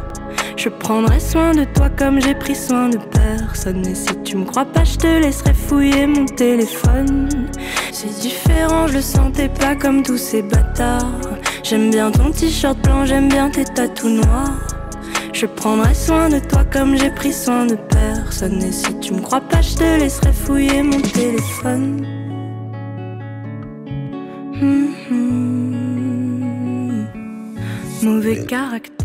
Je 0.62 0.68
prendrai 0.68 1.18
soin 1.20 1.52
de 1.52 1.64
toi 1.64 1.88
comme 1.88 2.20
j'ai 2.20 2.34
pris 2.34 2.54
soin 2.54 2.90
de 2.90 2.98
personne. 2.98 3.86
Et 3.86 3.94
si 3.94 4.14
tu 4.24 4.36
me 4.36 4.44
crois 4.44 4.66
pas, 4.66 4.84
je 4.84 4.98
te 4.98 5.06
laisserai 5.06 5.54
fouiller 5.54 6.06
mon 6.06 6.26
téléphone. 6.26 7.30
C'est 7.90 8.20
différent, 8.20 8.86
je 8.86 8.96
le 8.96 9.00
sentais 9.00 9.48
pas 9.48 9.74
comme 9.74 10.02
tous 10.02 10.18
ces 10.18 10.42
bâtards. 10.42 11.18
J'aime 11.62 11.90
bien 11.90 12.10
ton 12.10 12.30
t-shirt 12.30 12.78
blanc, 12.82 13.06
j'aime 13.06 13.30
bien 13.30 13.48
tes 13.48 13.64
tatous 13.64 14.10
noirs. 14.10 14.60
Je 15.32 15.46
prendrai 15.46 15.94
soin 15.94 16.28
de 16.28 16.40
toi 16.40 16.62
comme 16.70 16.94
j'ai 16.94 17.10
pris 17.10 17.32
soin 17.32 17.64
de 17.64 17.76
personne. 17.76 18.62
Et 18.62 18.72
si 18.72 18.92
tu 19.00 19.14
me 19.14 19.20
crois 19.22 19.40
pas, 19.40 19.62
je 19.62 19.76
te 19.76 19.98
laisserai 19.98 20.34
fouiller 20.34 20.82
mon 20.82 21.00
téléphone. 21.00 22.06
Mhm. 24.60 25.40
Mauvais 28.02 28.44
caractère. 28.44 28.99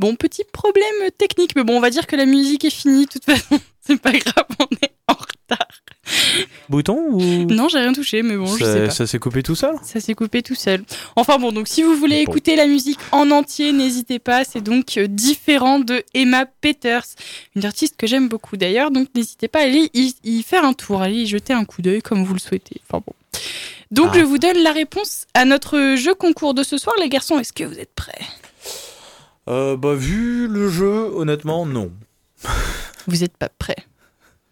Bon, 0.00 0.16
petit 0.16 0.42
problème 0.50 1.10
technique, 1.18 1.54
mais 1.54 1.62
bon, 1.62 1.76
on 1.76 1.80
va 1.80 1.90
dire 1.90 2.06
que 2.08 2.16
la 2.16 2.24
musique 2.26 2.64
est 2.64 2.70
finie. 2.70 3.04
De 3.06 3.10
toute 3.10 3.24
façon, 3.24 3.60
c'est 3.86 4.00
pas 4.00 4.12
grave, 4.12 4.46
on 4.58 4.66
est 4.82 4.90
en 5.06 5.12
retard. 5.12 5.68
Bouton 6.68 6.98
ou? 7.12 7.20
Non, 7.44 7.68
j'ai 7.68 7.78
rien 7.78 7.92
touché, 7.92 8.22
mais 8.22 8.36
bon, 8.36 8.46
je 8.46 8.64
sais 8.64 8.72
ça, 8.72 8.80
pas. 8.86 8.90
ça 8.90 9.06
s'est 9.06 9.18
coupé 9.18 9.42
tout 9.42 9.54
seul? 9.54 9.74
Ça 9.84 10.00
s'est 10.00 10.14
coupé 10.14 10.42
tout 10.42 10.54
seul. 10.54 10.82
Enfin 11.16 11.38
bon, 11.38 11.52
donc 11.52 11.68
si 11.68 11.82
vous 11.82 11.94
voulez 11.94 12.24
Bon. 12.24 12.32
écouter 12.32 12.56
la 12.56 12.66
musique 12.66 12.98
en 13.12 13.30
entier, 13.30 13.72
n'hésitez 13.72 14.18
pas. 14.18 14.42
C'est 14.44 14.62
donc 14.62 14.96
euh, 14.96 15.06
différent 15.06 15.78
de 15.78 16.02
Emma 16.14 16.46
Peters, 16.46 17.04
une 17.54 17.64
artiste 17.64 17.96
que 17.96 18.06
j'aime 18.06 18.28
beaucoup 18.28 18.56
d'ailleurs. 18.56 18.90
Donc 18.90 19.08
n'hésitez 19.14 19.48
pas 19.48 19.60
à 19.60 19.64
aller 19.64 19.90
y, 19.94 20.14
y 20.24 20.42
faire 20.42 20.64
un 20.64 20.72
tour, 20.72 21.02
aller 21.02 21.16
y 21.22 21.26
jeter 21.26 21.52
un 21.52 21.64
coup 21.66 21.82
d'œil 21.82 22.00
comme 22.02 22.24
vous 22.24 22.34
le 22.34 22.40
souhaitez. 22.40 22.80
Enfin 22.88 23.02
bon. 23.06 23.12
Donc 23.90 24.10
Ah. 24.14 24.18
je 24.18 24.24
vous 24.24 24.38
donne 24.38 24.58
la 24.62 24.72
réponse 24.72 25.26
à 25.34 25.44
notre 25.44 25.94
jeu 25.96 26.14
concours 26.14 26.54
de 26.54 26.62
ce 26.62 26.78
soir, 26.78 26.94
les 27.00 27.08
garçons. 27.08 27.38
Est-ce 27.38 27.52
que 27.52 27.64
vous 27.64 27.78
êtes 27.78 27.94
prêts? 27.94 28.18
Euh, 29.50 29.76
Bah, 29.76 29.94
vu 29.94 30.48
le 30.48 30.68
jeu, 30.68 31.10
honnêtement, 31.14 31.66
non. 31.66 31.90
Vous 33.06 33.16
n'êtes 33.18 33.36
pas 33.36 33.48
prêts. 33.48 33.76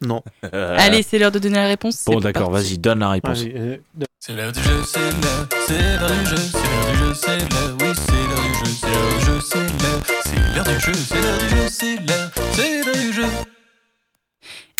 Non. 0.00 0.22
Allez, 0.52 1.02
c'est 1.02 1.18
l'heure 1.18 1.32
de 1.32 1.38
donner 1.38 1.56
la 1.56 1.66
réponse. 1.66 2.04
Bon, 2.06 2.20
d'accord, 2.20 2.50
vas-y, 2.50 2.78
donne 2.78 3.00
la 3.00 3.10
réponse. 3.10 3.42
Euh, 3.44 3.76
C'est 4.20 4.34
l'heure 4.34 4.52
du 4.52 4.62
jeu, 4.62 4.82
c'est 4.86 5.00
l'heure, 5.00 5.48
c'est 5.66 5.98
l'heure 5.98 6.10
du 6.10 6.26
jeu, 6.26 6.36
c'est 6.36 6.58
l'heure 6.58 6.92
du 6.92 6.98
jeu, 6.98 7.14
c'est 7.14 7.38
l'heure, 7.38 7.76
oui, 7.80 7.86
c'est 8.06 8.12
l'heure 8.12 8.44
du 8.44 8.54
jeu, 8.54 8.70
c'est 8.70 8.86
l'heure 8.86 9.18
du 9.18 9.24
jeu, 9.24 9.40
c'est 9.40 9.58
l'heure, 9.58 10.02
c'est 10.24 10.54
l'heure 10.54 10.64
du 10.64 10.80
jeu, 10.80 10.92
c'est 10.94 11.20
l'heure 11.20 11.38
du 11.38 11.48
jeu, 11.48 11.68
c'est 11.68 11.96
l'heure, 11.96 12.30
c'est 12.52 12.84
l'heure 12.84 12.96
du 12.96 13.12
jeu. 13.12 13.24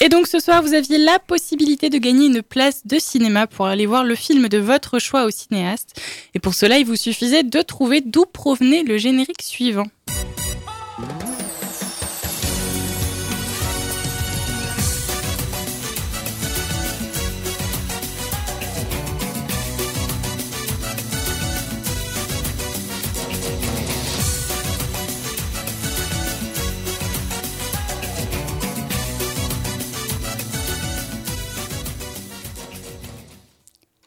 Et 0.01 0.09
donc 0.09 0.29
ce 0.29 0.39
soir, 0.39 0.63
vous 0.63 0.75
aviez 0.75 0.99
la 0.99 1.19
possibilité 1.19 1.91
de 1.91 1.99
gagner 1.99 2.27
une 2.27 2.43
place 2.43 2.87
de 2.87 3.01
cinéma 3.01 3.49
pour 3.49 3.67
aller 3.67 3.87
voir 3.87 4.05
le 4.05 4.15
film 4.15 4.49
de 4.49 4.59
votre 4.59 5.01
choix 5.01 5.25
au 5.25 5.31
cinéaste. 5.31 6.01
Et 6.35 6.39
pour 6.39 6.55
cela, 6.55 6.79
il 6.79 6.87
vous 6.87 6.95
suffisait 6.95 7.43
de 7.43 7.61
trouver 7.63 8.01
d'où 8.01 8.25
provenait 8.25 8.85
le 8.85 8.97
générique 8.97 9.43
suivant. 9.43 9.87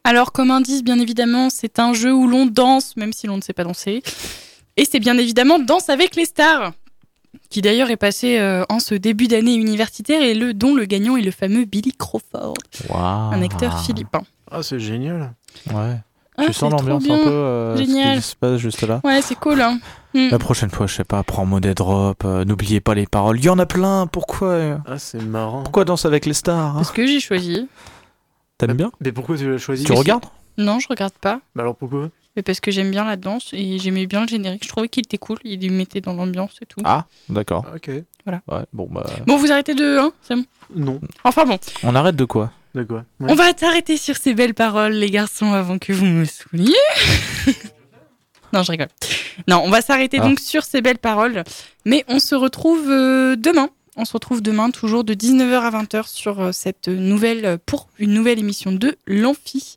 Alors, 0.04 0.34
comme 0.34 0.52
indice, 0.52 0.84
bien 0.84 1.00
évidemment, 1.00 1.50
c'est 1.50 1.80
un 1.80 1.94
jeu 1.94 2.14
où 2.14 2.28
l'on 2.28 2.46
danse, 2.46 2.98
même 2.98 3.14
si 3.14 3.28
l'on 3.28 3.38
ne 3.38 3.42
sait 3.42 3.54
pas 3.54 3.64
danser. 3.64 4.04
Et 4.78 4.86
c'est 4.90 5.00
bien 5.00 5.18
évidemment 5.18 5.60
Danse 5.60 5.90
avec 5.90 6.16
les 6.16 6.26
stars, 6.26 6.74
qui 7.50 7.62
d'ailleurs 7.62 7.90
est 7.90 7.98
passé 7.98 8.40
euh, 8.40 8.64
en 8.70 8.80
ce 8.80 8.96
début 8.96 9.28
d'année 9.28 9.56
universitaire 9.56 10.22
et 10.22 10.34
le, 10.34 10.54
dont 10.54 10.76
le 10.76 10.86
gagnant 10.86 11.18
est 11.18 11.22
le 11.22 11.32
fameux 11.32 11.66
Billy 11.66 11.94
Crawford, 11.98 12.54
un 12.94 13.42
acteur 13.42 13.80
philippin. 13.82 14.22
Ah, 14.50 14.64
c'est 14.64 14.80
génial. 14.80 15.34
Ouais. 15.74 15.98
Ah, 16.38 16.46
tu 16.48 16.54
sens 16.54 16.72
l'ambiance 16.72 17.04
un 17.04 17.24
peu 17.24 17.30
euh, 17.30 17.76
ce 17.76 17.84
Génial. 17.84 18.18
qui 18.18 18.24
se 18.24 18.36
passe 18.36 18.58
juste 18.58 18.82
là 18.84 19.02
Ouais, 19.04 19.22
c'est 19.22 19.36
cool. 19.36 19.62
Hein. 19.62 19.80
Mm. 20.14 20.30
La 20.32 20.40
prochaine 20.40 20.70
fois, 20.70 20.88
je 20.88 20.96
sais 20.96 21.04
pas, 21.04 21.24
prends-moi 21.24 21.60
des 21.60 21.74
drops, 21.74 22.24
euh, 22.26 22.46
n'oubliez 22.46 22.80
pas 22.80 22.96
les 22.96 23.06
paroles. 23.06 23.38
Il 23.38 23.46
y 23.46 23.50
en 23.50 23.60
a 23.60 23.66
plein, 23.66 24.08
pourquoi 24.08 24.80
Ah, 24.88 24.98
c'est 24.98 25.22
marrant. 25.22 25.64
Pourquoi 25.64 25.84
danse 25.86 26.06
avec 26.06 26.26
les 26.26 26.34
stars 26.34 26.58
hein 26.58 26.74
Parce 26.76 26.92
que 26.92 27.06
j'ai 27.06 27.20
choisi. 27.20 27.68
T'aimes 28.58 28.74
bien 28.74 28.92
Mais 29.02 29.12
pourquoi 29.12 29.38
tu 29.38 29.50
l'as 29.52 29.58
choisi? 29.58 29.84
Tu 29.84 29.92
regardes? 29.92 30.26
Non, 30.58 30.80
je 30.80 30.88
regarde 30.88 31.14
pas. 31.14 31.42
Bah 31.56 31.64
alors 31.64 31.76
pourquoi? 31.76 32.10
Mais 32.36 32.44
parce 32.44 32.60
que 32.62 32.72
j'aime 32.72 32.92
bien 32.92 33.04
la 33.04 33.18
danse 33.18 33.50
et 33.54 33.78
j'aimais 33.80 34.06
bien 34.06 34.22
le 34.22 34.28
générique. 34.28 34.64
Je 34.64 34.70
trouvais 34.70 34.88
qu'il 34.88 35.04
était 35.04 35.18
cool. 35.18 35.38
Il 35.44 35.60
lui 35.60 35.70
mettait 35.70 36.00
dans 36.02 36.14
l'ambiance 36.14 36.54
et 36.62 36.66
tout. 36.66 36.80
Ah, 36.86 37.06
d'accord. 37.30 37.66
Ok. 37.76 37.90
Voilà. 38.26 38.42
Ouais, 38.48 38.66
bon, 38.72 38.88
bah. 38.90 39.06
Bon, 39.28 39.38
vous 39.38 39.52
arrêtez 39.52 39.74
de. 39.74 39.98
Hein, 39.98 40.12
c'est 40.22 40.36
bon. 40.36 40.46
Non. 40.76 41.02
Enfin 41.24 41.46
bon. 41.46 41.58
On 41.84 41.94
arrête 41.96 42.16
de 42.16 42.26
quoi? 42.26 42.52
De 42.74 42.84
quoi? 42.84 43.04
On 43.20 43.36
va 43.36 43.54
t'arrêter 43.54 43.98
sur 43.98 44.16
ces 44.16 44.34
belles 44.34 44.54
paroles, 44.54 44.94
les 44.94 45.10
garçons, 45.10 45.52
avant 45.52 45.78
que 45.78 45.92
vous 45.92 46.06
me 46.06 46.24
saouliez. 46.24 46.74
non, 48.54 48.64
je 48.64 48.72
rigole. 48.72 48.88
Non, 49.48 49.62
on 49.66 49.70
va 49.70 49.82
s'arrêter 49.82 50.18
Ah. 50.22 50.28
donc 50.28 50.40
sur 50.40 50.64
ces 50.64 50.82
belles 50.82 50.98
paroles. 50.98 51.44
Mais 51.86 52.06
on 52.08 52.20
se 52.20 52.36
retrouve 52.36 52.90
euh, 52.90 53.36
demain. 53.36 53.70
On 53.98 54.06
se 54.06 54.14
retrouve 54.14 54.42
demain, 54.42 54.70
toujours 54.72 55.04
de 55.04 55.14
19h 55.14 55.60
à 55.62 55.84
20h, 55.84 56.08
sur 56.08 56.40
euh, 56.40 56.52
cette 56.54 56.88
nouvelle, 56.88 57.46
euh, 57.46 57.58
pour 57.66 57.90
une 58.00 58.14
nouvelle 58.14 58.40
émission 58.40 58.72
de 58.72 58.96
l'Amphi. 59.06 59.76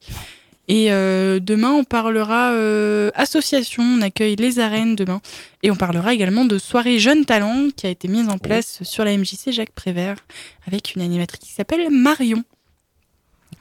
Et 0.68 0.90
euh, 0.90 1.40
demain, 1.40 1.72
on 1.72 1.84
parlera 1.84 2.52
euh, 2.52 3.10
association, 3.14 3.82
on 3.82 4.00
accueille 4.00 4.36
les 4.36 4.58
arènes 4.58 4.96
demain. 4.96 5.20
Et 5.62 5.70
on 5.70 5.76
parlera 5.76 6.14
également 6.14 6.44
de 6.44 6.58
soirée 6.58 6.98
Jeunes 6.98 7.24
Talents 7.24 7.68
qui 7.76 7.86
a 7.86 7.90
été 7.90 8.08
mise 8.08 8.28
en 8.28 8.38
place 8.38 8.82
sur 8.82 9.04
la 9.04 9.16
MJC 9.16 9.50
Jacques 9.50 9.72
Prévert 9.72 10.16
avec 10.66 10.94
une 10.94 11.02
animatrice 11.02 11.40
qui 11.40 11.52
s'appelle 11.52 11.90
Marion. 11.90 12.44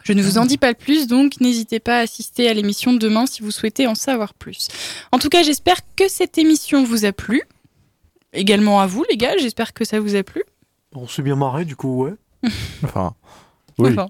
Je 0.04 0.12
ne 0.14 0.22
vous 0.22 0.38
en 0.38 0.46
dis 0.46 0.58
pas 0.58 0.74
plus, 0.74 1.08
donc 1.08 1.40
n'hésitez 1.40 1.80
pas 1.80 2.00
à 2.00 2.02
assister 2.02 2.50
à 2.50 2.54
l'émission 2.54 2.94
demain 2.94 3.26
si 3.26 3.42
vous 3.42 3.52
souhaitez 3.52 3.88
en 3.88 3.96
savoir 3.96 4.34
plus. 4.34 4.68
En 5.12 5.20
tout 5.20 5.30
cas, 5.30 5.44
j'espère 5.44 5.78
que 5.96 6.10
cette 6.10 6.38
émission 6.38 6.84
vous 6.84 7.06
a 7.06 7.14
plu. 7.14 7.42
Également 8.34 8.82
à 8.82 8.88
vous, 8.88 9.06
les 9.10 9.16
gars, 9.16 9.38
j'espère 9.38 9.74
que 9.74 9.86
ça 9.86 10.00
vous 10.00 10.16
a 10.16 10.24
plu. 10.24 10.44
On 10.94 11.08
s'est 11.08 11.22
bien 11.22 11.36
marré, 11.36 11.64
du 11.64 11.76
coup, 11.76 12.04
ouais. 12.04 12.14
Enfin. 12.84 13.16
Oui. 13.78 13.92
Enfin, 13.92 14.08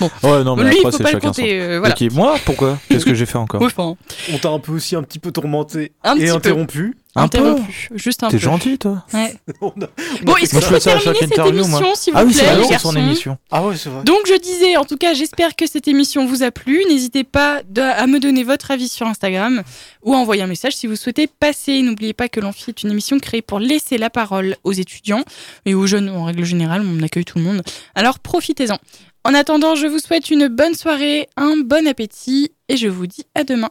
Ouais, 0.22 0.44
non, 0.44 0.56
mais 0.56 0.64
lui, 0.70 0.76
il 0.78 0.82
faut 0.82 0.90
c'est 0.90 1.02
pas 1.02 1.10
le 1.10 1.16
chacun 1.16 1.28
compter. 1.28 1.60
euh, 1.60 1.78
voilà. 1.78 1.94
Moi, 2.12 2.36
pourquoi? 2.44 2.78
Qu'est-ce 2.88 3.04
que 3.04 3.14
j'ai 3.14 3.26
fait 3.26 3.38
encore? 3.38 3.62
Enfin, 3.62 3.96
On 4.32 4.38
t'a 4.38 4.50
un 4.50 4.58
peu 4.58 4.72
aussi 4.72 4.96
un 4.96 5.02
petit 5.02 5.18
peu 5.18 5.32
tourmenté 5.32 5.92
Un 6.04 6.16
et 6.16 6.26
peu. 6.40 6.92
Interrompu. 7.14 7.60
Un 7.62 7.64
peu. 7.90 7.96
Juste 7.98 8.22
un 8.22 8.28
peu. 8.28 8.32
T'es 8.36 8.42
gentil, 8.42 8.78
toi 8.78 9.04
Ouais. 9.12 9.34
On 9.60 9.68
a- 9.68 9.88
Bon, 10.22 10.36
est-ce 10.36 10.58
ça 10.60 10.74
à 10.74 10.80
terminer 10.80 11.14
cette 11.20 11.30
interview, 11.32 11.66
moi. 11.66 11.78
émission, 11.80 11.94
s'il 11.94 12.12
vous 12.14 12.18
Ah 12.18 12.24
oui, 12.24 12.32
plaît, 12.32 12.42
c'est 12.42 12.50
vrai, 12.54 12.62
les 12.62 12.68
c'est 12.68 12.78
son 12.78 12.96
émission. 12.96 13.38
Ah 13.50 13.66
ouais, 13.66 13.76
c'est 13.76 13.88
vrai. 13.90 14.02
Donc 14.04 14.20
je 14.26 14.38
disais, 14.40 14.76
en 14.76 14.84
tout 14.84 14.96
cas, 14.96 15.12
j'espère 15.14 15.54
que 15.56 15.66
cette 15.66 15.88
émission 15.88 16.24
vous 16.26 16.42
a 16.42 16.50
plu. 16.50 16.82
N'hésitez 16.88 17.24
pas 17.24 17.62
de- 17.68 17.80
à 17.82 18.06
me 18.06 18.18
donner 18.20 18.44
votre 18.44 18.70
avis 18.70 18.88
sur 18.88 19.06
Instagram 19.06 19.62
ou 20.02 20.14
à 20.14 20.16
envoyer 20.16 20.42
un 20.42 20.46
message 20.46 20.74
si 20.76 20.86
vous 20.86 20.96
souhaitez 20.96 21.26
passer. 21.26 21.82
N'oubliez 21.82 22.12
pas 22.14 22.28
que 22.28 22.40
l'Amphi 22.40 22.64
est 22.70 22.82
une 22.82 22.90
émission 22.90 23.18
créée 23.18 23.42
pour 23.42 23.58
laisser 23.58 23.98
la 23.98 24.08
parole 24.10 24.56
aux 24.64 24.72
étudiants 24.72 25.24
et 25.66 25.74
aux 25.74 25.86
jeunes 25.86 26.08
en 26.08 26.24
règle 26.24 26.44
générale. 26.44 26.82
On 26.86 27.02
accueille 27.02 27.24
tout 27.24 27.38
le 27.38 27.44
monde. 27.44 27.62
Alors 27.94 28.18
profitez-en. 28.20 28.78
En 29.24 29.34
attendant, 29.34 29.76
je 29.76 29.86
vous 29.86 30.00
souhaite 30.00 30.30
une 30.30 30.48
bonne 30.48 30.74
soirée, 30.74 31.28
un 31.36 31.56
bon 31.64 31.86
appétit 31.86 32.50
et 32.68 32.76
je 32.76 32.88
vous 32.88 33.06
dis 33.06 33.24
à 33.36 33.44
demain. 33.44 33.70